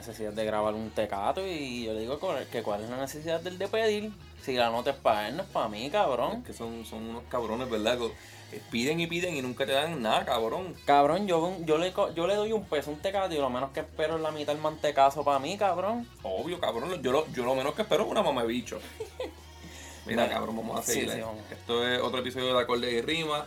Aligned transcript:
necesidad 0.00 0.32
de 0.32 0.44
grabar 0.44 0.74
un 0.74 0.90
tecato 0.90 1.46
y 1.46 1.84
yo 1.84 1.92
le 1.94 2.00
digo 2.00 2.18
que 2.50 2.62
cuál 2.62 2.82
es 2.82 2.90
la 2.90 2.96
necesidad 2.96 3.40
del 3.40 3.58
de 3.58 3.68
pedir. 3.68 4.10
Si 4.42 4.54
la 4.54 4.70
nota 4.70 4.90
es 4.90 4.96
para 4.96 5.28
él, 5.28 5.36
no 5.36 5.42
es 5.42 5.48
para 5.50 5.68
mí, 5.68 5.86
Es 5.86 5.92
cabrón. 5.92 6.42
que 6.42 6.52
son, 6.52 6.84
son 6.86 7.10
unos 7.10 7.22
cabrones, 7.28 7.68
¿verdad? 7.70 7.98
Que 7.98 8.56
eh, 8.56 8.60
piden 8.70 8.98
y 8.98 9.06
piden 9.06 9.36
y 9.36 9.42
nunca 9.42 9.66
te 9.66 9.72
dan 9.72 10.00
nada, 10.02 10.24
cabrón. 10.24 10.74
Cabrón, 10.86 11.26
yo, 11.28 11.56
yo, 11.66 11.76
le, 11.78 11.92
yo 12.14 12.26
le 12.26 12.34
doy 12.34 12.52
un 12.52 12.64
peso 12.64 12.90
a 12.90 12.94
un 12.94 13.00
tecato 13.00 13.34
y 13.34 13.38
lo 13.38 13.50
menos 13.50 13.70
que 13.72 13.80
espero 13.80 14.16
es 14.16 14.22
la 14.22 14.30
mitad 14.30 14.54
del 14.54 14.62
mantecazo 14.62 15.22
para 15.24 15.38
mí, 15.38 15.56
cabrón. 15.58 16.08
Obvio, 16.22 16.58
cabrón. 16.58 17.02
Yo 17.02 17.12
lo, 17.12 17.26
yo 17.32 17.44
lo 17.44 17.54
menos 17.54 17.74
que 17.74 17.82
espero 17.82 18.04
es 18.04 18.10
una 18.10 18.22
mamá 18.22 18.42
bicho. 18.44 18.80
Mira, 20.06 20.22
Bueno, 20.24 20.32
cabrón, 20.32 20.56
vamos 20.56 20.80
a 20.80 20.82
seguir. 20.82 21.10
sí. 21.10 21.20
Esto 21.52 21.86
es 21.86 22.00
otro 22.00 22.20
episodio 22.20 22.54
de 22.56 22.62
Acorde 22.62 22.90
y 22.90 23.02
Rima. 23.02 23.46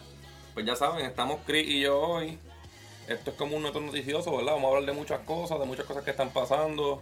Pues 0.53 0.65
ya 0.67 0.75
saben, 0.75 1.03
estamos 1.07 1.39
Chris 1.47 1.67
y 1.67 1.81
yo 1.81 1.99
hoy. 1.99 2.37
Esto 3.07 3.31
es 3.31 3.37
como 3.37 3.57
un 3.57 3.63
noto 3.63 3.81
noticioso, 3.81 4.35
¿verdad? 4.35 4.53
Vamos 4.53 4.65
a 4.65 4.75
hablar 4.75 4.85
de 4.93 4.97
muchas 4.99 5.19
cosas, 5.21 5.59
de 5.59 5.65
muchas 5.65 5.85
cosas 5.85 6.03
que 6.03 6.11
están 6.11 6.29
pasando. 6.29 7.01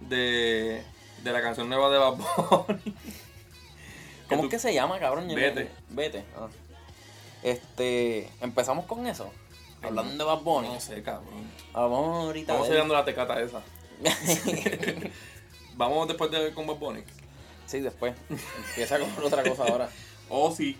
De, 0.00 0.82
de 1.22 1.32
la 1.32 1.42
canción 1.42 1.68
nueva 1.68 1.90
de 1.90 1.98
Bad 1.98 2.14
Bunny. 2.16 2.94
¿Cómo 4.28 4.44
es 4.44 4.50
que 4.50 4.58
se 4.58 4.72
llama, 4.74 4.98
cabrón? 4.98 5.28
Vete. 5.34 5.70
Vete. 5.90 6.24
ah. 6.36 6.48
Este, 7.42 8.30
empezamos 8.40 8.86
con 8.86 9.06
eso. 9.06 9.30
Hablando 9.82 10.24
de 10.24 10.24
Bad 10.24 10.40
Bunny. 10.42 10.68
No 10.68 10.80
sé, 10.80 11.02
cabrón. 11.02 11.50
Vamos 11.72 12.24
ahorita. 12.26 12.52
Vamos 12.52 12.68
sellando 12.68 12.94
la 12.94 13.04
tecata 13.04 13.40
esa. 13.40 13.62
Vamos 15.74 16.08
después 16.08 16.30
de 16.30 16.52
con 16.54 16.66
Bad 16.66 16.76
Bunny. 16.76 17.02
sí, 17.66 17.80
después. 17.80 18.14
Empieza 18.68 18.98
con 18.98 19.24
otra 19.24 19.42
cosa 19.42 19.64
ahora. 19.64 19.88
Ozzy 20.28 20.76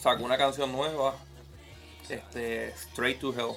sacó 0.00 0.24
una 0.24 0.36
canción 0.36 0.72
nueva. 0.72 1.14
Este, 2.10 2.68
Straight 2.70 3.20
to 3.20 3.32
Hell. 3.32 3.56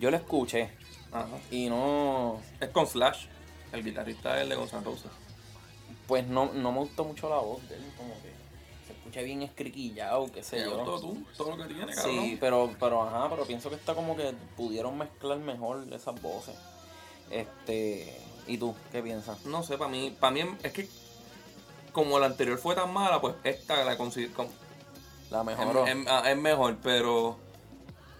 Yo 0.00 0.10
lo 0.10 0.16
escuché 0.16 0.70
Ajá. 1.12 1.26
y 1.50 1.68
no. 1.68 2.40
Es 2.60 2.68
con 2.70 2.86
Slash, 2.86 3.26
el 3.72 3.84
guitarrista 3.84 4.36
es 4.36 4.44
el 4.44 4.48
de 4.50 4.56
Guns 4.56 4.72
N' 4.72 4.84
Roses. 4.84 5.10
Pues 6.06 6.26
no, 6.26 6.52
no 6.52 6.72
me 6.72 6.78
gustó 6.78 7.04
mucho 7.04 7.28
la 7.28 7.36
voz 7.36 7.68
de 7.68 7.76
él, 7.76 7.84
como 7.96 8.14
que 8.14 8.30
se 8.86 8.92
escucha 8.92 9.20
bien 9.22 9.42
escriquillado, 9.42 10.30
qué 10.32 10.42
sé 10.42 10.56
¿Te 10.56 10.66
gustó 10.68 10.96
yo. 10.96 11.00
tú? 11.00 11.24
Todo 11.36 11.56
lo 11.56 11.62
que 11.68 11.74
tiene, 11.74 11.94
cabrón. 11.94 12.20
Sí, 12.20 12.38
pero, 12.40 12.74
pero 12.80 13.02
ajá, 13.02 13.28
pero 13.30 13.44
pienso 13.44 13.68
que 13.68 13.76
está 13.76 13.94
como 13.94 14.16
que 14.16 14.32
pudieron 14.56 14.96
mezclar 14.98 15.38
mejor 15.38 15.86
esas 15.92 16.20
voces. 16.20 16.56
Este, 17.30 18.18
¿y 18.46 18.58
tú 18.58 18.74
qué 18.90 19.02
piensas? 19.02 19.44
No 19.44 19.62
sé, 19.62 19.78
para 19.78 19.90
mí, 19.90 20.16
para 20.18 20.32
mí 20.32 20.42
es 20.62 20.72
que 20.72 20.88
como 21.92 22.18
la 22.18 22.26
anterior 22.26 22.58
fue 22.58 22.74
tan 22.74 22.92
mala, 22.92 23.20
pues 23.20 23.34
esta 23.44 23.84
la 23.84 23.96
considero 23.96 24.48
La 25.30 25.44
mejoró. 25.44 25.86
es- 25.86 25.96
ah, 26.08 26.22
es 26.30 26.36
mejor, 26.36 26.76
pero 26.82 27.36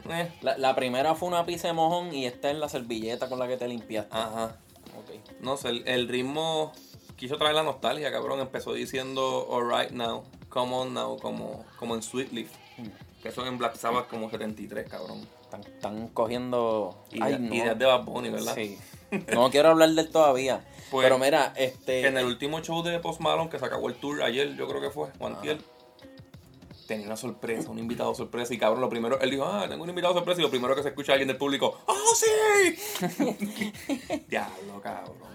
eh, 0.09 0.33
La, 0.43 0.57
la 0.59 0.75
primera 0.75 1.15
fue 1.15 1.29
una 1.29 1.45
pizza 1.47 1.69
de 1.69 1.75
mojón 1.75 2.15
y 2.15 2.27
esta 2.27 2.51
es 2.51 2.57
la 2.57 2.69
servilleta 2.69 3.29
con 3.29 3.39
la 3.39 3.49
que 3.49 3.57
te 3.57 3.69
limpiaste. 3.69 4.17
ajá. 4.17 4.57
Ok. 4.97 5.41
No 5.41 5.57
sé, 5.57 5.69
el, 5.69 5.89
el 5.89 6.09
ritmo 6.09 6.73
quiso 7.17 7.37
traer 7.37 7.55
la 7.55 7.63
nostalgia, 7.63 8.11
cabrón. 8.13 8.41
Empezó 8.41 8.73
diciendo 8.73 9.49
Alright 9.53 9.91
Now, 9.93 10.25
Come 10.49 10.75
On 10.75 10.95
Now, 10.95 11.19
como, 11.19 11.65
como 11.79 11.95
en 11.95 12.03
Sweet 12.03 12.33
Leaf. 12.33 12.51
Que 13.23 13.29
eso 13.29 13.47
en 13.47 13.59
Black 13.59 13.77
Sabbath 13.77 14.09
como 14.09 14.31
73, 14.31 14.89
cabrón. 14.89 15.27
Están, 15.43 15.61
están 15.63 16.09
cogiendo 16.09 16.97
Idea- 17.13 17.27
Ay, 17.27 17.37
no. 17.39 17.55
Ideas 17.55 17.79
de 17.79 17.85
Bad 17.85 18.05
Bunny, 18.05 18.31
¿verdad? 18.31 18.55
Sí. 18.55 18.79
No 19.35 19.51
quiero 19.51 19.71
hablar 19.71 19.91
de 19.91 20.03
él 20.03 20.11
todavía. 20.11 20.65
Pues, 20.91 21.05
pero 21.05 21.19
mira, 21.21 21.53
este. 21.57 22.05
En 22.09 22.17
el 22.19 22.25
último 22.27 22.61
show 22.63 22.83
de 22.83 22.99
Post 22.99 23.21
Malone 23.21 23.49
que 23.49 23.61
se 23.61 23.65
acabó 23.65 23.89
el 23.89 23.95
tour 23.95 24.25
ayer, 24.25 24.57
yo 24.57 24.67
creo 24.67 24.81
que 24.81 24.91
fue, 24.91 25.09
Juan 25.21 25.41
Tiel, 25.41 25.63
tenía 26.91 27.07
una 27.07 27.17
sorpresa, 27.17 27.71
un 27.71 27.79
invitado 27.79 28.13
sorpresa. 28.17 28.53
Y 28.53 28.59
cabrón, 28.59 28.81
lo 28.81 28.89
primero, 28.89 29.21
él 29.21 29.31
dijo, 29.31 29.45
ah, 29.45 29.67
tengo 29.69 29.85
un 29.85 29.89
invitado 29.89 30.13
sorpresa. 30.13 30.41
Y 30.41 30.43
lo 30.43 30.51
primero 30.51 30.75
que 30.75 30.83
se 30.83 30.89
escucha 30.89 31.13
alguien 31.13 31.29
del 31.29 31.37
público, 31.37 31.79
¡Oh, 31.87 32.15
sí! 32.17 33.73
Diablo, 34.29 34.81
cabrón. 34.83 35.31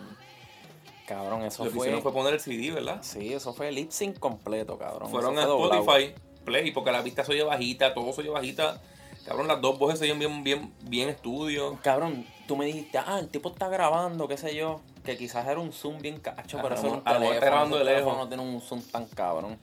Cabrón, 1.07 1.43
eso 1.43 1.63
Lo 1.63 1.69
que 1.69 1.75
fue. 1.77 1.85
hicieron 1.85 2.01
fue 2.01 2.11
poner 2.11 2.33
el 2.33 2.39
CD, 2.41 2.71
¿verdad? 2.71 2.99
Sí, 3.01 3.33
eso 3.33 3.53
fue 3.53 3.71
lip 3.71 3.91
sync 3.91 4.19
completo, 4.19 4.77
cabrón. 4.77 5.09
Fueron 5.09 5.38
a. 5.39 5.43
Spotify, 5.43 6.13
Play, 6.43 6.71
porque 6.71 6.91
la 6.91 7.01
vista 7.01 7.23
se 7.23 7.31
oye 7.31 7.43
bajita, 7.43 7.93
todo 7.93 8.11
se 8.11 8.22
oye 8.22 8.31
bajita. 8.31 8.81
Cabrón, 9.25 9.47
las 9.47 9.61
dos 9.61 9.79
voces 9.79 9.99
se 9.99 10.05
oyen 10.05 10.19
bien, 10.19 10.43
bien, 10.43 10.73
bien 10.81 11.09
estudio. 11.09 11.79
Cabrón, 11.81 12.27
tú 12.47 12.57
me 12.57 12.66
dijiste, 12.66 12.97
ah, 12.97 13.17
el 13.19 13.29
tipo 13.29 13.49
está 13.49 13.69
grabando, 13.69 14.27
qué 14.27 14.37
sé 14.37 14.55
yo. 14.55 14.81
Que 15.05 15.17
quizás 15.17 15.47
era 15.47 15.59
un 15.59 15.72
zoom 15.72 15.99
bien 15.99 16.19
cacho, 16.19 16.59
pero 16.61 16.75
eso 16.75 16.87
era 16.87 16.95
un 16.97 17.01
a 17.05 17.13
lo 17.13 17.19
mejor 17.19 17.19
teléfono. 17.19 17.33
está 17.33 17.45
grabando 17.45 17.77
de 17.77 17.83
lejos. 17.85 18.17
no 18.17 18.27
tienen 18.27 18.45
un 18.47 18.61
zoom 18.61 18.81
tan 18.81 19.05
cabrón. 19.05 19.57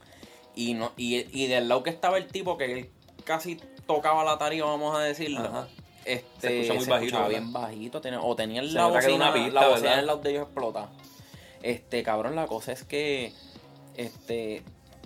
Y, 0.55 0.75
no, 0.75 0.93
y, 0.97 1.27
y 1.39 1.47
del 1.47 1.69
lado 1.69 1.83
que 1.83 1.91
estaba 1.91 2.19
el 2.19 2.27
tipo, 2.27 2.57
que 2.59 2.73
él 2.73 2.91
casi 3.25 3.57
tocaba 3.87 4.23
la 4.25 4.39
tarima, 4.39 4.67
vamos 4.67 4.97
a 4.97 5.01
decirlo. 5.01 5.41
Ajá. 5.41 5.69
Este, 6.05 6.49
Se 6.49 6.61
escucha 6.63 6.75
muy 6.75 6.85
bajito, 6.87 7.05
escuchaba 7.07 7.29
bien 7.29 7.53
bajito. 7.53 8.01
tenía- 8.01 8.21
o 8.21 8.35
tenía 8.37 8.61
Se 8.63 8.69
la 8.73 8.87
bocina, 8.89 9.15
una 9.15 9.33
pista, 9.35 9.61
la 9.61 9.69
bocina 9.69 9.93
en 9.95 9.99
el 10.01 10.07
lado 10.07 10.19
de 10.19 10.31
ellos 10.31 10.43
explota. 10.45 10.91
Este, 11.63 12.03
cabrón, 12.03 12.35
la 12.35 12.47
cosa 12.47 12.73
es 12.73 12.83
que 12.85 13.33
este 13.97 14.63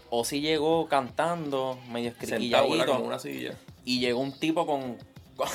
Ozzy 0.08 0.40
llegó 0.40 0.88
cantando, 0.88 1.78
medio 1.90 2.10
escriquilladito. 2.10 2.86
Como 2.86 3.04
una 3.04 3.18
silla. 3.18 3.54
Y 3.84 4.00
llegó 4.00 4.20
un 4.20 4.32
tipo 4.38 4.66
con. 4.66 4.96
con- 5.36 5.48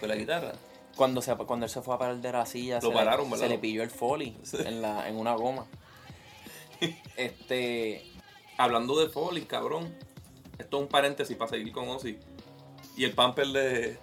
Con 0.00 0.08
la 0.08 0.14
guitarra. 0.16 0.52
Cuando, 0.94 1.22
se, 1.22 1.34
cuando 1.36 1.64
él 1.64 1.70
se 1.70 1.80
fue 1.80 1.94
a 1.94 1.98
parar 1.98 2.16
de 2.16 2.32
la 2.32 2.44
silla, 2.44 2.80
Lo 2.82 2.88
se, 2.90 2.94
pararon, 2.94 3.30
le, 3.30 3.36
se 3.38 3.48
le 3.48 3.58
pilló 3.58 3.82
el 3.82 3.90
foley 3.90 4.36
Sí. 4.42 4.58
en, 4.64 4.82
la, 4.82 5.08
en 5.08 5.16
una 5.16 5.32
goma. 5.34 5.66
Este. 7.16 8.04
Hablando 8.62 8.98
de 8.98 9.08
Foley, 9.08 9.44
cabrón. 9.44 9.92
Esto 10.58 10.76
es 10.76 10.82
un 10.82 10.88
paréntesis 10.88 11.36
para 11.36 11.50
seguir 11.50 11.72
con 11.72 11.88
Ozzy. 11.88 12.18
Y 12.96 13.04
el 13.04 13.12
pamper 13.12 13.48
de. 13.48 13.98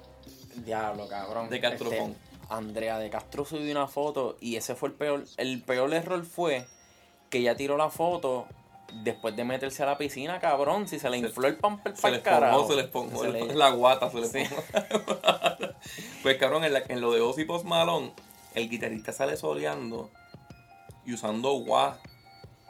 Diablo, 0.66 1.08
cabrón. 1.08 1.50
De 1.50 1.59
Castro 1.62 1.92
Este. 1.92 2.14
Andrea 2.50 2.97
de 2.97 3.09
Castro 3.09 3.46
subió 3.46 3.72
una 3.72 3.88
foto 3.88 4.36
y 4.42 4.56
ese 4.56 4.75
fue 4.75 4.90
el 4.90 4.96
peor. 4.96 5.24
El 5.38 5.62
peor 5.62 5.94
error 5.94 6.25
fue 6.25 6.66
que 7.30 7.38
ella 7.40 7.56
tiró 7.56 7.78
la 7.78 7.90
foto 7.90 8.47
después 9.03 9.36
de 9.36 9.44
meterse 9.46 9.84
a 9.84 9.86
la 9.86 9.97
piscina, 9.97 10.40
cabrón. 10.40 10.88
Si 10.88 10.97
se 11.00 11.09
le 11.12 11.18
infló 11.20 11.47
el 11.47 11.58
pamper 11.58 11.94
para 11.94 12.16
el 12.16 12.22
carajo. 12.24 12.68
se 12.68 12.76
le 12.76 12.81
esponjó 12.81 13.22
Se 13.24 13.30
le- 13.31 13.53
la 13.56 13.70
guata, 13.70 14.09
se 14.09 14.20
le 14.20 14.28
Sí. 14.28 14.40
pues 16.24 16.38
cabrón, 16.38 16.64
en, 16.66 16.74
la- 16.74 16.84
en 16.88 17.00
lo 17.02 17.12
de 17.14 17.22
Ozzy 17.22 17.46
Post 17.46 17.66
Malone, 17.66 18.14
el 18.56 18.70
guitarrista 18.70 19.14
sale 19.14 19.38
soleando 19.38 20.09
y 21.06 21.14
usando 21.14 21.52
gua. 21.53 22.00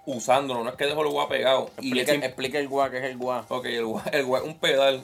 Usándolo, 0.05 0.63
no 0.63 0.69
es 0.71 0.75
que 0.75 0.85
dejó 0.85 1.01
el 1.03 1.09
gua 1.09 1.29
pegado. 1.29 1.69
Y 1.79 1.87
Explica, 1.99 2.11
ese- 2.13 2.25
explica 2.25 2.59
el 2.59 2.67
guá, 2.67 2.89
que 2.89 2.97
es 2.97 3.03
el 3.03 3.17
guá. 3.17 3.45
Ok, 3.49 3.65
el 3.65 3.85
gua, 3.85 4.03
el 4.11 4.25
gua 4.25 4.39
es 4.39 4.45
un 4.45 4.57
pedal 4.57 5.03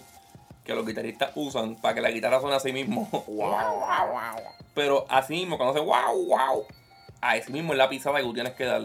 que 0.63 0.73
los 0.73 0.85
guitarristas 0.85 1.31
usan 1.35 1.75
para 1.75 1.93
que 1.93 2.01
la 2.01 2.09
guitarra 2.09 2.39
suene 2.41 2.55
a 2.55 2.59
sí 2.59 2.73
mismo. 2.73 3.07
Pero 4.73 5.05
así 5.09 5.33
mismo, 5.33 5.57
cuando 5.57 5.73
hace 5.73 5.85
wow, 5.85 6.25
wow, 6.25 6.65
a 7.21 7.37
ese 7.37 7.51
mismo 7.51 7.73
es 7.73 7.77
la 7.77 7.87
pisada 7.87 8.17
que 8.17 8.23
tú 8.23 8.33
tienes 8.33 8.53
que 8.53 8.65
dar. 8.65 8.81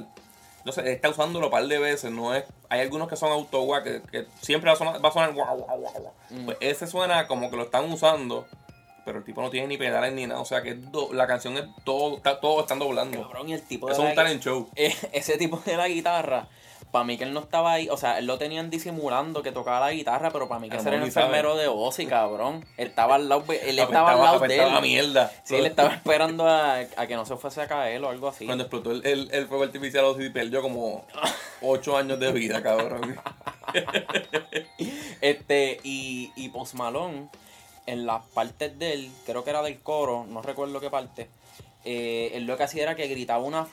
Entonces, 0.58 0.86
está 0.86 1.08
usándolo 1.08 1.46
un 1.46 1.50
par 1.50 1.64
de 1.66 1.78
veces, 1.78 2.10
no 2.12 2.34
es. 2.34 2.44
Hay 2.68 2.80
algunos 2.80 3.08
que 3.08 3.16
son 3.16 3.32
auto 3.32 3.66
que, 3.82 4.02
que 4.12 4.26
siempre 4.42 4.68
va 4.68 4.74
a 4.74 4.76
sonar, 4.76 5.02
va 5.04 5.08
a 5.08 5.12
sonar 5.12 5.32
guau, 5.32 5.56
guau, 5.56 5.78
guau, 5.80 5.92
guau. 5.94 6.12
Mm. 6.28 6.44
Pues 6.44 6.58
ese 6.60 6.86
suena 6.86 7.26
como 7.26 7.50
que 7.50 7.56
lo 7.56 7.62
están 7.64 7.90
usando, 7.90 8.46
pero 9.10 9.18
el 9.20 9.24
tipo 9.24 9.42
no 9.42 9.50
tiene 9.50 9.66
ni 9.68 9.76
pedales 9.76 10.12
ni 10.12 10.26
nada. 10.26 10.40
O 10.40 10.44
sea 10.44 10.62
que 10.62 10.74
do- 10.74 11.12
la 11.12 11.26
canción 11.26 11.56
es 11.56 11.64
todo, 11.84 12.16
está 12.16 12.40
todo 12.40 12.60
están 12.60 12.78
doblando. 12.78 13.22
Cabrón, 13.22 13.48
y 13.48 13.52
el 13.54 13.62
tipo 13.62 13.88
Eso 13.90 14.02
de 14.02 14.08
es 14.08 14.10
un 14.10 14.16
la- 14.16 14.22
talent 14.24 14.42
show. 14.42 14.68
Eh, 14.76 14.94
ese 15.12 15.36
tipo 15.38 15.60
de 15.64 15.76
la 15.76 15.88
guitarra, 15.88 16.48
para 16.90 17.04
mí 17.04 17.16
que 17.16 17.22
él 17.24 17.32
no 17.32 17.38
estaba 17.40 17.72
ahí, 17.74 17.88
o 17.88 17.96
sea, 17.96 18.18
él 18.18 18.26
lo 18.26 18.36
tenían 18.36 18.68
disimulando 18.68 19.42
que 19.44 19.52
tocaba 19.52 19.78
la 19.86 19.92
guitarra, 19.92 20.30
pero 20.32 20.48
para 20.48 20.60
mí 20.60 20.68
que 20.68 20.76
A 20.76 20.80
ese 20.80 20.88
era 20.88 20.96
el 21.04 21.12
sabe. 21.12 21.26
enfermero 21.26 21.56
de 21.56 21.68
Ozzy, 21.68 22.06
cabrón. 22.06 22.64
Él 22.76 22.88
estaba 22.88 23.14
al 23.14 23.28
lado, 23.28 23.44
él 23.48 23.78
estaba 23.78 24.10
al 24.12 24.18
lado 24.18 24.40
de 24.40 24.56
él. 24.56 24.68
a 24.68 24.80
mierda. 24.80 25.30
Sí, 25.44 25.54
él 25.54 25.66
estaba 25.66 25.94
esperando 25.94 26.48
a, 26.48 26.78
a 26.80 27.06
que 27.06 27.14
no 27.14 27.24
se 27.24 27.36
fuese 27.36 27.60
a 27.62 27.68
caer 27.68 28.02
o 28.02 28.08
algo 28.08 28.26
así. 28.28 28.44
Cuando 28.46 28.64
explotó 28.64 28.90
el, 28.90 29.06
el, 29.06 29.28
el 29.32 29.46
fuego 29.46 29.62
artificial, 29.64 30.04
Ozzy 30.06 30.30
perdió 30.30 30.62
como 30.62 31.04
8 31.62 31.96
años 31.96 32.18
de 32.18 32.32
vida, 32.32 32.60
cabrón. 32.62 33.16
Este, 35.20 35.78
y, 35.84 36.32
y 36.36 36.48
Post 36.48 36.74
Malone, 36.74 37.28
en 37.92 38.06
las 38.06 38.24
partes 38.26 38.78
de 38.78 38.92
él, 38.94 39.10
creo 39.26 39.44
que 39.44 39.50
era 39.50 39.62
del 39.62 39.80
coro, 39.80 40.26
no 40.28 40.42
recuerdo 40.42 40.80
qué 40.80 40.90
parte, 40.90 41.28
eh, 41.84 42.30
él 42.34 42.44
lo 42.46 42.56
que 42.56 42.64
hacía 42.64 42.82
era 42.84 42.94
que 42.96 43.06
gritaba 43.08 43.42
una. 43.42 43.66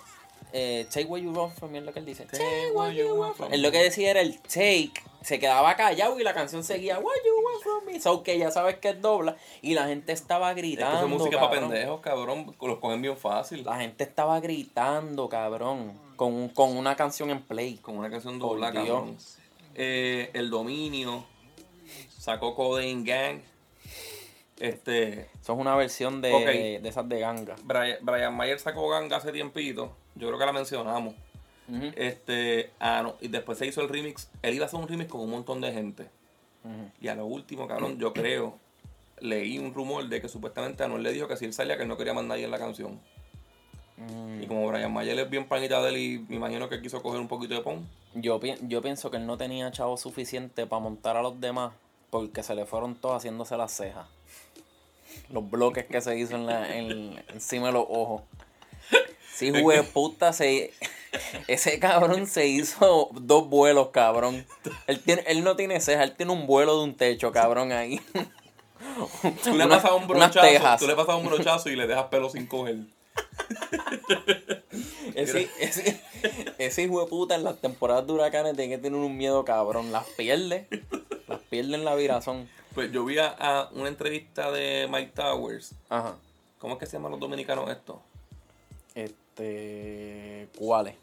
Eh, 0.54 0.88
take 0.90 1.06
what 1.06 1.20
you 1.20 1.32
want 1.32 1.54
from 1.56 1.72
me, 1.72 1.80
es 1.80 1.84
lo 1.84 1.92
que 1.92 2.00
él 2.00 2.06
dice. 2.06 2.26
Take 2.26 2.72
what 2.74 2.92
you 2.92 3.14
want 3.16 3.36
from 3.36 3.50
me. 3.50 3.56
Él 3.56 3.62
lo 3.62 3.70
que 3.70 3.80
decía 3.80 4.12
era 4.12 4.22
el 4.22 4.40
take, 4.40 4.94
se 5.22 5.40
quedaba 5.40 5.76
callado 5.76 6.18
y 6.20 6.24
la 6.24 6.34
canción 6.34 6.64
seguía 6.64 7.00
what 7.00 7.16
you 7.26 7.44
want 7.46 7.64
from 7.64 7.86
me. 7.86 8.00
So 8.00 8.24
que 8.24 8.38
ya 8.40 8.50
sabes 8.50 8.78
que 8.78 8.90
es 8.90 9.02
dobla. 9.02 9.36
Y 9.62 9.74
la 9.74 9.88
gente 9.88 10.14
estaba 10.14 10.50
Es 10.52 10.56
que 10.56 10.62
gritando. 10.62 11.02
es 11.06 11.08
música 11.10 11.38
para 11.40 11.60
pendejos, 11.60 12.00
cabrón. 12.00 12.56
Los 12.62 12.78
cogen 12.80 13.02
bien 13.02 13.18
fácil. 13.18 13.66
La 13.66 13.78
gente 13.78 14.06
estaba 14.06 14.40
gritando, 14.40 15.28
cabrón. 15.28 16.00
Con, 16.16 16.48
con 16.50 16.78
una 16.78 16.96
canción 16.96 17.30
en 17.30 17.42
play. 17.42 17.76
Con 17.76 17.98
una 17.98 18.10
canción 18.10 18.40
Dios. 18.40 18.58
cabrón. 18.62 19.18
Eh, 19.76 20.30
el 20.34 20.50
dominio. 20.50 21.26
Sacó 22.18 22.56
Codeine 22.56 23.04
Gang. 23.04 23.42
Este. 24.60 25.30
Eso 25.42 25.54
es 25.54 25.60
una 25.60 25.76
versión 25.76 26.22
de, 26.22 26.80
de 26.82 26.90
esas 26.90 27.08
de 27.08 27.20
ganga. 27.20 27.56
Brian, 27.64 27.98
Brian 28.02 28.36
Mayer 28.36 28.60
sacó 28.60 28.90
Ganga 28.90 29.18
hace 29.18 29.32
tiempito. 29.32 29.92
Yo 30.16 30.28
creo 30.28 30.40
que 30.40 30.46
la 30.46 30.54
mencionamos. 30.54 31.14
Este. 31.96 32.72
Ah, 32.80 33.02
no. 33.04 33.16
Y 33.22 33.28
después 33.28 33.58
se 33.58 33.68
hizo 33.68 33.82
el 33.82 33.90
remix. 33.90 34.30
Él 34.42 34.56
iba 34.56 34.66
a 34.66 34.68
hacer 34.68 34.80
un 34.80 34.88
remix 34.88 35.10
con 35.12 35.22
un 35.22 35.30
montón 35.30 35.62
de 35.62 35.72
gente. 35.72 36.08
Y 37.00 37.08
a 37.08 37.16
lo 37.16 37.26
último, 37.26 37.68
cabrón, 37.68 37.98
yo 37.98 38.12
creo 38.14 38.58
leí 39.20 39.58
un 39.58 39.74
rumor 39.74 40.08
de 40.08 40.22
que 40.22 40.28
supuestamente 40.28 40.84
Anuel 40.84 41.04
le 41.04 41.12
dijo 41.12 41.28
que 41.28 41.38
si 41.38 41.46
él 41.46 41.54
salía 41.54 41.76
que 41.76 41.84
él 41.84 41.88
no 41.88 41.98
quería 41.98 42.14
más 42.14 42.24
nadie 42.26 42.46
en 42.46 42.52
la 42.52 42.60
canción. 42.60 43.00
Mm, 43.98 44.44
Y 44.44 44.48
como 44.48 44.68
Brian 44.68 44.94
Mayer 44.94 45.18
es 45.18 45.30
bien 45.30 45.48
panita 45.48 45.82
de 45.82 45.90
él 45.90 45.98
y 45.98 46.20
me 46.30 46.36
imagino 46.36 46.70
que 46.70 46.82
quiso 46.82 47.02
coger 47.02 47.20
un 47.20 47.28
poquito 47.28 47.56
de 47.56 47.62
pon. 47.62 47.88
yo, 48.14 48.40
yo 48.62 48.82
pienso 48.82 49.10
que 49.10 49.18
él 49.18 49.26
no 49.26 49.38
tenía 49.38 49.72
chavo 49.72 49.98
suficiente 49.98 50.68
para 50.68 50.82
montar 50.82 51.18
a 51.18 51.22
los 51.22 51.40
demás 51.40 51.74
porque 52.10 52.44
se 52.44 52.54
le 52.54 52.66
fueron 52.66 52.96
todos 52.96 53.18
haciéndose 53.18 53.58
las 53.58 53.72
cejas. 53.76 54.08
Los 55.30 55.50
bloques 55.50 55.86
que 55.86 56.02
se 56.02 56.18
hizo 56.18 56.36
en 56.36 56.46
la, 56.46 56.76
en- 56.76 57.24
encima 57.34 57.68
de 57.68 57.74
los 57.74 57.86
ojos. 57.90 58.22
Sí, 59.34 59.52
de 59.52 59.84
puta, 59.84 60.34
se, 60.34 60.74
ese 61.48 61.80
cabrón 61.80 62.26
se 62.26 62.48
hizo 62.48 63.10
dos 63.14 63.48
vuelos, 63.50 63.90
cabrón. 63.90 64.46
Él, 64.88 65.00
tiene, 65.02 65.24
él 65.28 65.44
no 65.44 65.56
tiene 65.56 65.80
cejas, 65.80 66.10
él 66.10 66.16
tiene 66.16 66.32
un 66.32 66.48
vuelo 66.48 66.78
de 66.80 66.84
un 66.86 66.96
techo, 66.96 67.32
cabrón, 67.32 67.72
ahí. 67.72 68.02
Tú 69.44 69.56
le 69.56 69.68
pasas 69.68 69.92
un 69.92 70.08
brochazo, 70.08 70.40
tú 70.80 70.88
le 70.88 70.96
pasas 70.96 71.16
un 71.16 71.26
brochazo 71.28 71.70
y 71.70 71.76
le 71.76 71.86
dejas 71.86 72.06
pelo 72.06 72.30
sin 72.30 72.48
coger. 72.48 72.78
Ese, 75.16 75.50
ese, 75.60 76.02
ese 76.58 76.84
hijo 76.84 77.02
de 77.02 77.08
puta 77.08 77.36
en 77.36 77.44
las 77.44 77.60
temporadas 77.60 78.06
de 78.08 78.14
huracanes 78.14 78.56
tiene 78.56 78.76
que 78.76 78.82
tener 78.82 79.00
un 79.00 79.18
miedo 79.18 79.44
cabrón. 79.46 79.92
Las 79.92 80.06
pierde. 80.18 80.68
Las 81.28 81.40
pierde 81.50 81.76
en 81.76 81.86
la 81.86 81.96
virazón. 81.96 82.48
Pues 82.78 82.92
yo 82.92 83.04
vi 83.06 83.18
a, 83.18 83.30
a 83.40 83.70
una 83.72 83.88
entrevista 83.90 84.52
de 84.52 84.88
Mike 84.88 85.14
Towers. 85.16 85.74
Ajá. 85.90 86.14
¿Cómo 86.60 86.76
es 86.76 86.80
que 86.80 86.86
se 86.86 86.92
llaman 86.98 87.10
los 87.10 87.20
dominicanos 87.20 87.68
esto? 87.72 88.04
Este. 88.94 90.48
¿Cuáles? 90.56 90.94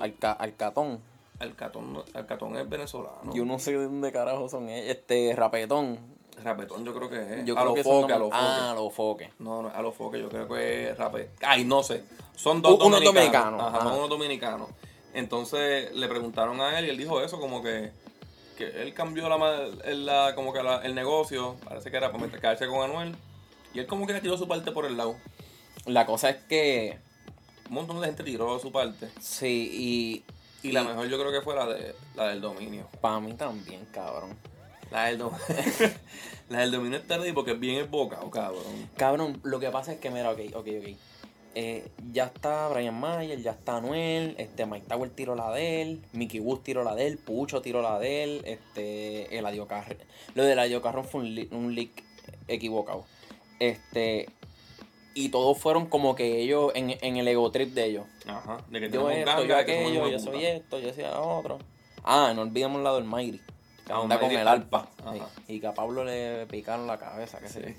Alca, 0.00 0.32
Alcatón. 0.32 0.98
Alcatón, 1.38 2.02
Alcatón 2.14 2.56
es 2.56 2.68
venezolano. 2.68 3.32
Yo 3.32 3.44
no 3.44 3.60
sé 3.60 3.78
de 3.78 3.84
dónde 3.84 4.10
carajo 4.10 4.48
son 4.48 4.68
ellos. 4.70 4.90
Este, 4.90 5.32
Rapetón. 5.36 6.00
Rapetón 6.42 6.84
yo 6.84 6.92
creo 6.96 7.08
que 7.08 7.38
es. 7.38 7.44
Yo 7.44 7.56
a 7.56 7.64
los 7.64 7.80
foques, 7.80 8.16
a 8.16 8.18
los 8.18 8.30
foques. 8.30 8.40
Ah, 8.42 8.72
los 8.74 8.92
foques. 8.92 9.30
No, 9.38 9.62
no, 9.62 9.68
a 9.68 9.82
los 9.82 9.94
foques 9.94 10.20
yo 10.20 10.28
creo 10.28 10.48
que 10.48 10.90
es 10.90 10.98
rapetón. 10.98 11.32
Ay, 11.42 11.64
no 11.64 11.84
sé. 11.84 12.02
Son 12.34 12.60
dos 12.60 12.72
unos 12.84 13.04
dominicanos. 13.04 13.14
dominicanos, 13.14 13.60
Ajá, 13.60 13.76
ajá. 13.76 13.88
son 13.88 13.98
unos 13.98 14.10
dominicanos. 14.10 14.68
Entonces 15.14 15.94
le 15.94 16.08
preguntaron 16.08 16.60
a 16.60 16.76
él 16.80 16.86
y 16.86 16.88
él 16.88 16.98
dijo 16.98 17.20
eso 17.20 17.38
como 17.38 17.62
que 17.62 17.92
que 18.60 18.82
él 18.82 18.94
cambió 18.94 19.28
la, 19.28 19.36
la- 19.92 20.34
como 20.36 20.52
que 20.52 20.62
la- 20.62 20.82
el 20.84 20.94
negocio, 20.94 21.56
parece 21.64 21.90
que 21.90 21.96
era 21.96 22.12
para 22.12 22.24
meter- 22.24 22.40
caerse 22.40 22.66
con 22.68 22.82
Anuel. 22.88 23.16
Y 23.74 23.78
él 23.80 23.86
como 23.86 24.06
que 24.06 24.12
le 24.12 24.20
tiró 24.20 24.36
su 24.36 24.46
parte 24.46 24.70
por 24.72 24.84
el 24.86 24.96
lado. 24.96 25.16
La 25.86 26.06
cosa 26.06 26.30
es 26.30 26.36
que. 26.44 26.98
Un 27.68 27.74
montón 27.74 28.00
de 28.00 28.06
gente 28.06 28.22
tiró 28.24 28.58
su 28.58 28.70
parte. 28.72 29.08
Sí, 29.20 29.70
y. 30.62 30.68
Y 30.68 30.72
la 30.72 30.84
mejor 30.84 31.08
yo 31.08 31.18
creo 31.18 31.32
que 31.32 31.40
fue 31.40 31.54
la, 31.54 31.66
de, 31.66 31.94
la 32.16 32.28
del 32.28 32.40
dominio. 32.40 32.86
Para 33.00 33.18
mí 33.20 33.32
también, 33.32 33.84
cabrón. 33.92 34.36
La 34.90 35.04
del, 35.06 35.18
do- 35.18 35.32
la 36.50 36.60
del 36.60 36.72
dominio 36.72 36.98
está 36.98 37.16
ready 37.16 37.32
porque 37.32 37.52
es 37.52 37.60
bien 37.60 37.78
embocado, 37.78 38.28
cabrón. 38.30 38.90
Cabrón, 38.96 39.40
lo 39.44 39.58
que 39.60 39.70
pasa 39.70 39.92
es 39.92 40.00
que, 40.00 40.10
mira, 40.10 40.30
ok, 40.30 40.40
ok, 40.54 40.66
ok. 40.80 40.96
Eh, 41.56 41.88
ya 42.12 42.26
está 42.26 42.68
Brian 42.68 42.98
Mayer, 42.98 43.40
ya 43.42 43.50
está 43.50 43.78
Anuel, 43.78 44.36
este 44.38 44.66
Mike 44.66 44.86
Tower 44.88 45.10
tiró 45.10 45.34
la 45.34 45.50
de 45.52 45.82
él, 45.82 46.02
Mickey 46.12 46.38
Wood 46.38 46.60
tiró 46.60 46.84
la 46.84 46.94
de 46.94 47.08
él, 47.08 47.18
Pucho 47.18 47.60
tiró 47.60 47.82
la 47.82 47.98
de 47.98 48.22
él, 48.22 48.42
este, 48.44 49.36
el 49.36 49.66
Carrón. 49.66 49.96
Lo 50.34 50.44
del 50.44 50.52
Eladio 50.52 50.80
Carrón 50.80 51.04
fue 51.04 51.22
un, 51.22 51.34
li- 51.34 51.48
un 51.50 51.74
leak 51.74 52.04
equivocado. 52.46 53.04
Este, 53.58 54.28
y 55.14 55.30
todos 55.30 55.58
fueron 55.58 55.86
como 55.86 56.14
que 56.14 56.40
ellos, 56.40 56.70
en, 56.76 56.96
en 57.00 57.16
el 57.16 57.26
ego 57.26 57.50
trip 57.50 57.74
de 57.74 57.84
ellos. 57.86 58.04
Ajá. 58.26 58.58
De 58.70 58.80
que 58.80 58.90
Yo 58.90 59.10
esto, 59.10 59.44
yo 59.44 59.56
aquello, 59.56 60.08
yo 60.08 60.18
soy 60.20 60.44
esto, 60.44 60.78
yo 60.78 60.94
soy 60.94 61.04
otro. 61.12 61.58
Ah, 62.04 62.32
no 62.34 62.42
olvidemos 62.42 62.80
la 62.82 62.94
del 62.94 63.04
Mayri. 63.04 63.40
Que 63.86 63.92
Ah, 63.92 64.00
anda 64.02 64.20
con 64.20 64.30
el 64.30 64.46
alpa. 64.46 64.88
Sí. 65.12 65.54
Y 65.54 65.60
que 65.60 65.66
a 65.66 65.74
Pablo 65.74 66.04
le 66.04 66.46
picaron 66.46 66.86
la 66.86 66.96
cabeza, 66.98 67.40
que 67.40 67.48
Sí. 67.48 67.54
sé. 67.54 67.76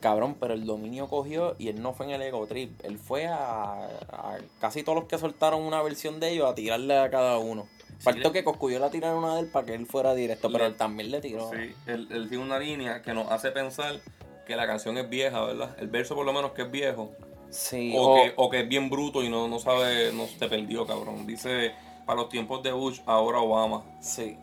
Cabrón, 0.00 0.36
pero 0.38 0.54
el 0.54 0.64
dominio 0.64 1.08
cogió 1.08 1.56
y 1.58 1.68
él 1.68 1.82
no 1.82 1.92
fue 1.92 2.06
en 2.06 2.12
el 2.12 2.22
ego 2.22 2.46
trip. 2.46 2.70
Él 2.84 2.98
fue 2.98 3.26
a, 3.26 3.86
a 4.08 4.38
casi 4.60 4.82
todos 4.84 4.96
los 4.96 5.04
que 5.08 5.18
soltaron 5.18 5.60
una 5.62 5.82
versión 5.82 6.20
de 6.20 6.30
ellos 6.30 6.48
a 6.48 6.54
tirarle 6.54 6.96
a 6.98 7.10
cada 7.10 7.38
uno. 7.38 7.66
Faltó 7.98 8.28
le- 8.28 8.32
que 8.32 8.44
Coscuyo 8.44 8.78
le 8.78 8.90
tirara 8.90 9.16
una 9.16 9.34
de 9.34 9.40
él 9.40 9.50
para 9.50 9.66
que 9.66 9.74
él 9.74 9.86
fuera 9.86 10.14
directo, 10.14 10.52
pero 10.52 10.64
Le- 10.64 10.70
él 10.70 10.76
también 10.76 11.10
le 11.10 11.20
tiró. 11.20 11.50
Sí, 11.50 11.74
él, 11.86 12.06
él 12.12 12.28
tiene 12.28 12.44
una 12.44 12.60
línea 12.60 13.02
que 13.02 13.12
nos 13.12 13.28
hace 13.32 13.50
pensar 13.50 13.98
que 14.46 14.54
la 14.54 14.68
canción 14.68 14.96
es 14.98 15.10
vieja, 15.10 15.44
¿verdad? 15.44 15.76
El 15.80 15.88
verso 15.88 16.14
por 16.14 16.24
lo 16.24 16.32
menos 16.32 16.52
que 16.52 16.62
es 16.62 16.70
viejo. 16.70 17.10
Sí, 17.50 17.92
O, 17.96 18.02
o- 18.12 18.14
que, 18.22 18.32
o 18.36 18.50
que 18.50 18.60
es 18.60 18.68
bien 18.68 18.88
bruto 18.90 19.24
y 19.24 19.28
no, 19.28 19.48
no 19.48 19.58
sabe, 19.58 20.12
no 20.12 20.26
se 20.26 20.48
perdió, 20.48 20.86
cabrón. 20.86 21.26
Dice, 21.26 21.72
para 22.06 22.20
los 22.20 22.28
tiempos 22.28 22.62
de 22.62 22.70
Bush, 22.70 23.00
ahora 23.04 23.40
Obama. 23.40 23.82
sí. 24.00 24.36